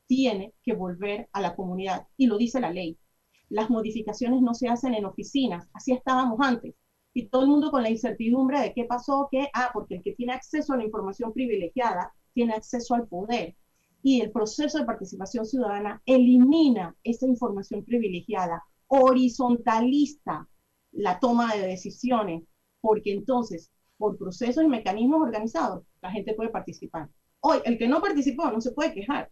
tiene 0.07 0.55
que 0.65 0.75
volver 0.75 1.29
a 1.33 1.41
la 1.41 1.55
comunidad 1.55 2.09
y 2.17 2.27
lo 2.27 2.37
dice 2.37 2.61
la 2.61 2.73
ley 2.73 2.99
las 3.49 3.71
modificaciones 3.71 4.43
no 4.43 4.55
se 4.55 4.69
hacen 4.69 4.95
en 4.95 5.05
oficinas, 5.05 5.69
así 5.73 5.93
estábamos 5.93 6.39
antes. 6.41 6.75
Y 7.19 7.27
todo 7.27 7.43
el 7.43 7.49
mundo 7.49 7.73
con 7.73 7.83
la 7.83 7.91
incertidumbre 7.91 8.61
de 8.61 8.73
qué 8.73 8.85
pasó, 8.85 9.27
que, 9.29 9.49
ah, 9.53 9.71
porque 9.73 9.97
el 9.97 10.05
que 10.05 10.13
tiene 10.13 10.35
acceso 10.35 10.73
a 10.73 10.77
la 10.77 10.85
información 10.85 11.33
privilegiada 11.33 12.15
tiene 12.33 12.55
acceso 12.55 12.95
al 12.95 13.09
poder. 13.09 13.57
Y 14.05 14.21
el 14.21 14.31
proceso 14.31 14.79
de 14.79 14.85
participación 14.85 15.45
ciudadana 15.45 16.01
elimina 16.07 16.95
esa 17.03 17.27
información 17.27 17.85
privilegiada, 17.85 18.63
horizontaliza 18.87 20.49
la 20.93 21.19
toma 21.19 21.57
de 21.57 21.67
decisiones, 21.67 22.45
porque 22.81 23.11
entonces, 23.11 23.73
por 23.97 24.17
procesos 24.17 24.63
y 24.63 24.69
mecanismos 24.69 25.21
organizados, 25.21 25.83
la 26.01 26.13
gente 26.13 26.35
puede 26.35 26.51
participar. 26.51 27.09
Hoy, 27.41 27.59
el 27.65 27.79
que 27.79 27.89
no 27.89 28.01
participó 28.01 28.49
no 28.53 28.61
se 28.61 28.71
puede 28.71 28.95
quejar, 28.95 29.29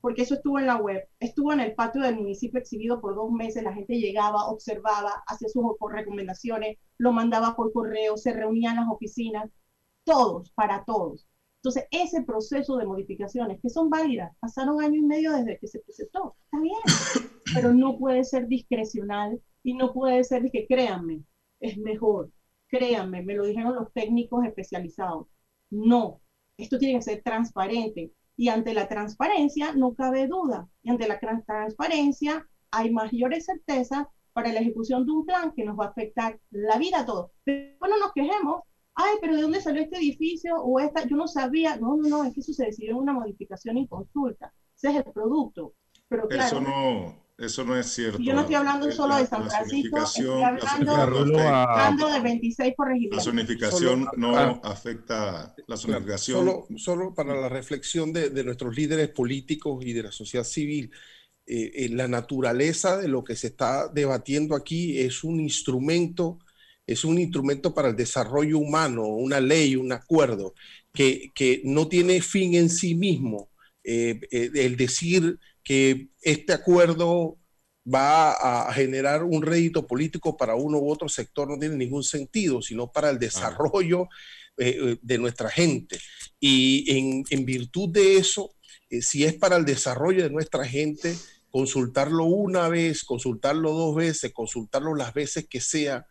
porque 0.00 0.22
eso 0.22 0.34
estuvo 0.34 0.58
en 0.58 0.66
la 0.66 0.76
web, 0.76 1.06
estuvo 1.18 1.52
en 1.52 1.60
el 1.60 1.74
patio 1.74 2.02
del 2.02 2.16
municipio 2.16 2.58
exhibido 2.60 3.00
por 3.00 3.14
dos 3.14 3.30
meses, 3.30 3.62
la 3.62 3.74
gente 3.74 3.98
llegaba, 3.98 4.46
observaba, 4.46 5.22
hacía 5.26 5.48
sus 5.48 5.62
recomendaciones, 5.92 6.78
lo 6.98 7.12
mandaba 7.12 7.54
por 7.54 7.72
correo, 7.72 8.16
se 8.16 8.32
reunían 8.32 8.76
las 8.76 8.88
oficinas, 8.88 9.50
todos, 10.04 10.50
para 10.52 10.84
todos. 10.84 11.26
Entonces, 11.56 11.84
ese 11.90 12.22
proceso 12.22 12.76
de 12.78 12.86
modificaciones, 12.86 13.60
que 13.60 13.68
son 13.68 13.90
válidas, 13.90 14.34
pasaron 14.40 14.80
año 14.80 14.96
y 14.96 15.02
medio 15.02 15.32
desde 15.32 15.58
que 15.58 15.66
se 15.66 15.80
presentó, 15.80 16.34
está 16.44 16.58
bien, 16.60 16.78
pero 17.54 17.74
no 17.74 17.98
puede 17.98 18.24
ser 18.24 18.46
discrecional 18.48 19.40
y 19.62 19.74
no 19.74 19.92
puede 19.92 20.24
ser 20.24 20.50
que 20.50 20.66
créanme, 20.66 21.22
es 21.60 21.76
mejor, 21.76 22.30
créanme, 22.68 23.22
me 23.22 23.34
lo 23.34 23.44
dijeron 23.44 23.74
los 23.74 23.92
técnicos 23.92 24.46
especializados. 24.46 25.26
No, 25.68 26.22
esto 26.56 26.78
tiene 26.78 26.98
que 26.98 27.02
ser 27.02 27.22
transparente, 27.22 28.12
y 28.40 28.48
ante 28.48 28.72
la 28.72 28.88
transparencia 28.88 29.74
no 29.74 29.92
cabe 29.92 30.26
duda. 30.26 30.66
Y 30.82 30.88
ante 30.88 31.06
la 31.06 31.18
transparencia 31.18 32.48
hay 32.70 32.90
mayores 32.90 33.44
certezas 33.44 34.06
para 34.32 34.50
la 34.50 34.60
ejecución 34.60 35.04
de 35.04 35.12
un 35.12 35.26
plan 35.26 35.52
que 35.54 35.62
nos 35.62 35.78
va 35.78 35.84
a 35.84 35.88
afectar 35.88 36.40
la 36.50 36.78
vida 36.78 37.00
a 37.00 37.04
todos. 37.04 37.32
Pero 37.44 37.76
no 37.82 37.98
nos 37.98 38.14
quejemos. 38.14 38.62
Ay, 38.94 39.16
pero 39.20 39.36
¿de 39.36 39.42
dónde 39.42 39.60
salió 39.60 39.82
este 39.82 39.98
edificio? 39.98 40.56
O 40.56 40.80
esta, 40.80 41.06
yo 41.06 41.16
no 41.16 41.28
sabía. 41.28 41.76
No, 41.76 41.96
no, 41.96 42.08
no, 42.08 42.24
es 42.24 42.32
que 42.32 42.40
eso 42.40 42.54
se 42.54 42.64
decidió 42.64 42.92
en 42.92 42.96
una 42.96 43.12
modificación 43.12 43.76
y 43.76 43.86
consulta. 43.86 44.54
Ese 44.74 44.88
es 44.88 44.96
el 44.96 45.12
producto. 45.12 45.74
Pero 46.08 46.26
claro, 46.26 46.46
eso 46.46 46.60
no, 46.62 47.14
eso 47.40 47.64
no 47.64 47.76
es 47.76 47.86
cierto. 47.86 48.18
Yo 48.20 48.34
no 48.34 48.40
estoy 48.40 48.54
hablando 48.54 48.92
solo 48.92 49.16
de 49.16 49.26
San 49.26 49.48
Francisco, 49.48 49.98
estoy 50.02 50.42
hablando, 50.42 52.08
de 52.08 52.20
26 52.20 52.74
corregimientos. 52.76 53.16
La 53.18 53.24
zonificación 53.24 54.08
no 54.16 54.36
afecta 54.36 55.54
la 55.66 55.76
zonificación. 55.76 56.38
Solo, 56.38 56.66
solo 56.76 57.14
para 57.14 57.34
la 57.34 57.48
reflexión 57.48 58.12
de, 58.12 58.28
de, 58.28 58.44
nuestros 58.44 58.76
líderes 58.76 59.08
políticos 59.08 59.82
y 59.84 59.94
de 59.94 60.02
la 60.02 60.12
sociedad 60.12 60.44
civil. 60.44 60.90
Eh, 61.46 61.86
eh, 61.86 61.88
la 61.88 62.06
naturaleza 62.06 62.96
de 62.96 63.08
lo 63.08 63.24
que 63.24 63.34
se 63.34 63.48
está 63.48 63.88
debatiendo 63.88 64.54
aquí 64.54 65.00
es 65.00 65.24
un 65.24 65.40
instrumento, 65.40 66.38
es 66.86 67.04
un 67.04 67.18
instrumento 67.18 67.74
para 67.74 67.88
el 67.88 67.96
desarrollo 67.96 68.58
humano, 68.58 69.06
una 69.06 69.40
ley, 69.40 69.74
un 69.74 69.92
acuerdo, 69.92 70.54
que, 70.92 71.32
que 71.34 71.62
no 71.64 71.88
tiene 71.88 72.20
fin 72.20 72.54
en 72.54 72.68
sí 72.68 72.94
mismo. 72.94 73.48
Eh, 73.82 74.20
el 74.30 74.76
decir 74.76 75.40
que 75.70 76.08
este 76.22 76.52
acuerdo 76.52 77.38
va 77.86 78.32
a 78.32 78.72
generar 78.72 79.22
un 79.22 79.40
rédito 79.40 79.86
político 79.86 80.36
para 80.36 80.56
uno 80.56 80.78
u 80.78 80.90
otro 80.90 81.08
sector 81.08 81.48
no 81.48 81.60
tiene 81.60 81.76
ningún 81.76 82.02
sentido, 82.02 82.60
sino 82.60 82.90
para 82.90 83.08
el 83.08 83.20
desarrollo 83.20 84.08
eh, 84.56 84.76
eh, 84.76 84.98
de 85.00 85.18
nuestra 85.18 85.48
gente. 85.48 86.00
Y 86.40 86.90
en, 86.98 87.22
en 87.30 87.44
virtud 87.44 87.88
de 87.88 88.16
eso, 88.16 88.52
eh, 88.88 89.00
si 89.00 89.22
es 89.22 89.34
para 89.34 89.54
el 89.54 89.64
desarrollo 89.64 90.24
de 90.24 90.30
nuestra 90.30 90.66
gente, 90.66 91.14
consultarlo 91.50 92.24
una 92.24 92.68
vez, 92.68 93.04
consultarlo 93.04 93.70
dos 93.70 93.94
veces, 93.94 94.32
consultarlo 94.32 94.96
las 94.96 95.14
veces 95.14 95.46
que 95.48 95.60
sea, 95.60 96.04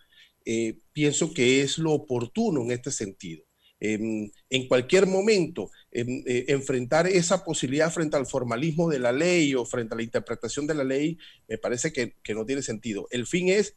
eh, 0.46 0.78
pienso 0.94 1.34
que 1.34 1.64
es 1.64 1.78
lo 1.78 1.92
oportuno 1.92 2.62
en 2.62 2.72
este 2.72 2.92
sentido. 2.92 3.44
En 3.80 4.68
cualquier 4.68 5.08
momento, 5.08 5.72
eh, 5.92 6.46
enfrentar 6.50 7.08
esa 7.08 7.44
posibilidad 7.44 7.92
frente 7.92 8.16
al 8.16 8.28
formalismo 8.28 8.90
de 8.90 9.00
la 9.00 9.12
ley 9.12 9.56
o 9.56 9.66
frente 9.66 9.96
a 9.96 9.98
la 9.98 10.04
interpretación 10.04 10.68
de 10.68 10.76
la 10.76 10.84
ley, 10.84 11.18
me 11.48 11.58
parece 11.58 11.92
que, 11.92 12.16
no 12.34 12.46
tiene 12.46 12.62
sentido. 12.62 13.08
El 13.10 13.26
fin 13.26 13.50
es 13.50 13.76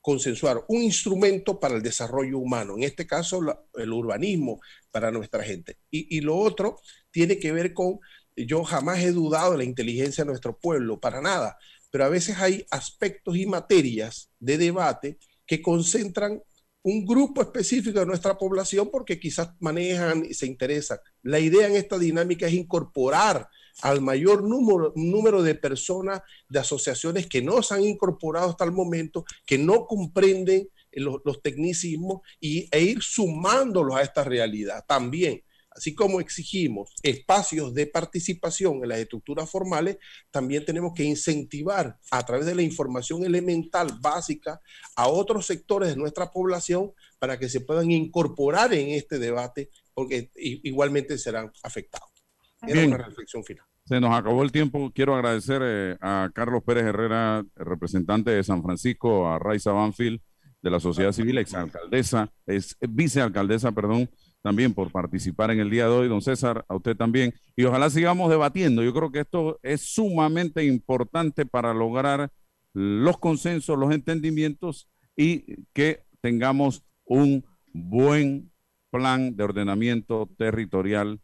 consensuar 0.00 0.64
un 0.68 0.82
instrumento 0.82 1.60
para 1.60 1.76
el 1.76 1.82
desarrollo 1.82 2.38
humano, 2.38 2.76
en 2.76 2.82
este 2.82 3.06
caso 3.06 3.40
el 3.74 3.92
urbanismo 3.92 4.60
para 4.90 5.10
nuestra 5.12 5.44
gente. 5.44 5.78
Y, 5.90 6.20
lo 6.22 6.36
otro 6.36 6.80
tiene 7.10 7.38
que 7.38 7.52
ver 7.52 7.72
con, 7.72 8.00
yo 8.36 8.64
jamás 8.64 9.00
he 9.00 9.12
dudado 9.12 9.52
de 9.52 9.58
la 9.58 9.64
inteligencia 9.64 10.24
de 10.24 10.28
nuestro 10.28 10.58
pueblo, 10.58 11.00
para 11.00 11.20
nada, 11.20 11.56
pero 11.92 12.04
a 12.04 12.08
veces 12.08 12.38
hay 12.38 12.66
aspectos 12.70 13.36
y 13.36 13.46
materias 13.46 14.30
de 14.40 14.58
debate 14.58 15.18
que 15.46 15.62
concentran 15.62 16.42
un 16.84 17.06
grupo 17.06 17.40
específico 17.40 17.98
de 17.98 18.06
nuestra 18.06 18.36
población 18.36 18.90
porque 18.92 19.18
quizás 19.18 19.50
manejan 19.58 20.24
y 20.28 20.34
se 20.34 20.46
interesan. 20.46 20.98
La 21.22 21.40
idea 21.40 21.66
en 21.66 21.76
esta 21.76 21.98
dinámica 21.98 22.46
es 22.46 22.52
incorporar 22.52 23.48
al 23.80 24.02
mayor 24.02 24.42
número, 24.42 24.92
número 24.94 25.42
de 25.42 25.54
personas, 25.54 26.20
de 26.46 26.58
asociaciones 26.58 27.26
que 27.26 27.40
no 27.40 27.62
se 27.62 27.74
han 27.74 27.84
incorporado 27.84 28.50
hasta 28.50 28.64
el 28.66 28.72
momento, 28.72 29.24
que 29.46 29.56
no 29.56 29.86
comprenden 29.86 30.68
los, 30.92 31.22
los 31.24 31.40
tecnicismos 31.40 32.20
y, 32.38 32.68
e 32.70 32.82
ir 32.82 33.02
sumándolos 33.02 33.96
a 33.96 34.02
esta 34.02 34.22
realidad. 34.22 34.84
También 34.86 35.42
así 35.74 35.94
como 35.94 36.20
exigimos 36.20 36.94
espacios 37.02 37.74
de 37.74 37.86
participación 37.86 38.82
en 38.82 38.88
las 38.88 38.98
estructuras 38.98 39.50
formales, 39.50 39.98
también 40.30 40.64
tenemos 40.64 40.92
que 40.94 41.04
incentivar 41.04 41.98
a 42.10 42.24
través 42.24 42.46
de 42.46 42.54
la 42.54 42.62
información 42.62 43.24
elemental 43.24 43.98
básica 44.00 44.60
a 44.96 45.08
otros 45.08 45.46
sectores 45.46 45.90
de 45.90 45.96
nuestra 45.96 46.30
población 46.30 46.92
para 47.18 47.38
que 47.38 47.48
se 47.48 47.60
puedan 47.60 47.90
incorporar 47.90 48.72
en 48.72 48.90
este 48.90 49.18
debate, 49.18 49.70
porque 49.92 50.30
igualmente 50.36 51.18
serán 51.18 51.50
afectados. 51.62 52.10
Era 52.62 52.80
Bien. 52.80 52.94
una 52.94 53.04
reflexión 53.04 53.44
final. 53.44 53.64
Se 53.84 54.00
nos 54.00 54.14
acabó 54.14 54.42
el 54.42 54.50
tiempo. 54.50 54.90
Quiero 54.94 55.14
agradecer 55.14 55.60
eh, 55.62 55.96
a 56.00 56.30
Carlos 56.32 56.62
Pérez 56.64 56.84
Herrera, 56.84 57.44
representante 57.54 58.30
de 58.30 58.42
San 58.42 58.62
Francisco, 58.62 59.28
a 59.28 59.38
Raiza 59.38 59.72
Banfield 59.72 60.20
de 60.64 60.70
la 60.70 60.80
sociedad 60.80 61.12
civil, 61.12 61.36
exalcaldesa, 61.36 62.32
es 62.46 62.74
vicealcaldesa, 62.80 63.72
perdón, 63.72 64.08
también 64.44 64.74
por 64.74 64.92
participar 64.92 65.50
en 65.50 65.58
el 65.58 65.70
día 65.70 65.86
de 65.86 65.90
hoy. 65.90 66.08
Don 66.08 66.20
César, 66.20 66.66
a 66.68 66.76
usted 66.76 66.94
también. 66.94 67.32
Y 67.56 67.64
ojalá 67.64 67.88
sigamos 67.88 68.28
debatiendo. 68.28 68.82
Yo 68.82 68.92
creo 68.92 69.10
que 69.10 69.20
esto 69.20 69.58
es 69.62 69.80
sumamente 69.80 70.66
importante 70.66 71.46
para 71.46 71.72
lograr 71.72 72.30
los 72.74 73.16
consensos, 73.16 73.78
los 73.78 73.90
entendimientos 73.94 74.86
y 75.16 75.64
que 75.72 76.04
tengamos 76.20 76.84
un 77.06 77.42
buen 77.72 78.52
plan 78.90 79.34
de 79.34 79.44
ordenamiento 79.44 80.28
territorial 80.36 81.20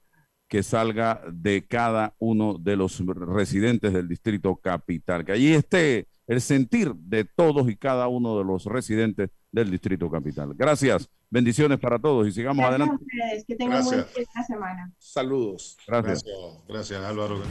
que 0.49 0.62
salga 0.62 1.23
de 1.31 1.66
cada 1.66 2.14
uno 2.18 2.57
de 2.59 2.77
los 2.77 3.05
residentes 3.05 3.93
del 3.93 4.09
distrito 4.09 4.57
capital, 4.57 5.27
que 5.27 5.33
allí 5.33 5.53
esté 5.53 6.09
el 6.27 6.41
sentir 6.41 6.95
de 6.95 7.25
todos 7.25 7.68
y 7.68 7.77
cada 7.77 8.09
uno 8.09 8.39
de 8.39 8.45
los 8.45 8.64
residentes 8.64 9.29
del 9.53 9.71
distrito 9.71 10.11
capital. 10.11 10.55
Gracias, 10.55 11.09
bendiciones 11.29 11.79
para 11.79 11.99
todos 11.99 12.27
y 12.29 12.33
sigamos 12.33 12.59
Gracias 12.59 12.81
a 12.81 12.85
adelante. 12.85 13.05
ustedes, 13.05 13.45
que 13.45 13.57
tengan 13.57 13.83
Gracias. 13.83 14.13
buen 14.15 14.27
fin 14.27 14.35
de 14.37 14.45
semana. 14.45 14.93
Saludos. 14.99 15.77
Gracias. 15.87 16.23
Gracias, 16.25 16.67
gracias 16.69 17.05
Álvaro. 17.05 17.43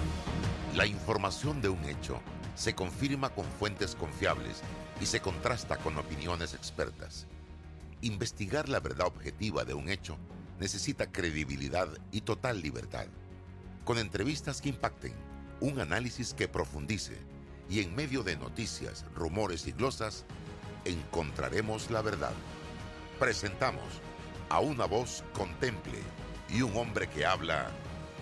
La 0.76 0.86
información 0.86 1.62
de 1.62 1.70
un 1.70 1.84
hecho 1.86 2.20
se 2.56 2.74
confirma 2.76 3.30
con 3.30 3.46
fuentes 3.46 3.96
confiables 3.96 4.62
y 5.02 5.06
se 5.06 5.20
contrasta 5.20 5.78
con 5.78 5.98
opiniones 5.98 6.54
expertas. 6.54 7.28
Investigar 8.02 8.70
la 8.70 8.80
verdad 8.80 9.08
objetiva 9.08 9.66
de 9.66 9.74
un 9.74 9.90
hecho 9.90 10.18
necesita 10.60 11.12
credibilidad 11.12 11.88
y 12.12 12.22
total 12.22 12.62
libertad. 12.62 13.08
Con 13.84 13.98
entrevistas 13.98 14.62
que 14.62 14.70
impacten, 14.70 15.14
un 15.62 15.80
análisis 15.80 16.34
que 16.34 16.48
profundice 16.48 17.18
y 17.70 17.82
en 17.82 17.96
medio 17.96 18.24
de 18.24 18.38
noticias, 18.38 19.06
rumores 19.16 19.68
y 19.68 19.72
glosas, 19.72 20.26
encontraremos 20.90 21.90
la 21.92 22.02
verdad. 22.02 22.34
Presentamos 23.20 23.84
a 24.50 24.60
una 24.60 24.86
voz 24.86 25.24
contemple 25.34 26.00
y 26.50 26.62
un 26.62 26.76
hombre 26.78 27.08
que 27.08 27.26
habla 27.26 27.70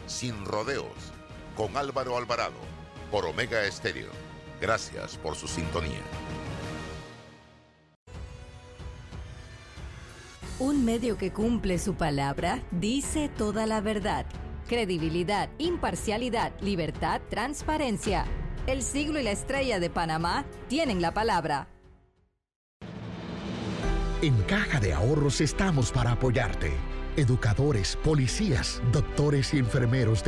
sin 0.05 0.45
rodeos 0.45 1.13
con 1.55 1.75
Álvaro 1.77 2.17
Alvarado 2.17 2.59
por 3.11 3.25
Omega 3.25 3.63
Estéreo. 3.63 4.11
Gracias 4.59 5.17
por 5.17 5.35
su 5.35 5.47
sintonía. 5.47 6.01
Un 10.59 10.85
medio 10.85 11.17
que 11.17 11.31
cumple 11.31 11.77
su 11.77 11.93
palabra 11.93 12.63
dice 12.71 13.29
toda 13.29 13.67
la 13.67 13.79
verdad. 13.79 14.25
Credibilidad, 14.67 15.49
imparcialidad, 15.59 16.51
libertad, 16.61 17.21
transparencia. 17.29 18.25
El 18.65 18.81
siglo 18.81 19.19
y 19.19 19.23
la 19.23 19.31
estrella 19.31 19.79
de 19.79 19.91
Panamá 19.91 20.45
tienen 20.67 20.99
la 20.99 21.13
palabra. 21.13 21.67
En 24.19 24.35
Caja 24.43 24.79
de 24.79 24.93
Ahorros 24.93 25.41
estamos 25.41 25.91
para 25.91 26.13
apoyarte. 26.13 26.71
Educadores, 27.17 27.99
policías, 28.03 28.81
doctores 28.91 29.53
y 29.53 29.59
enfermeros 29.59 30.23
de 30.23 30.25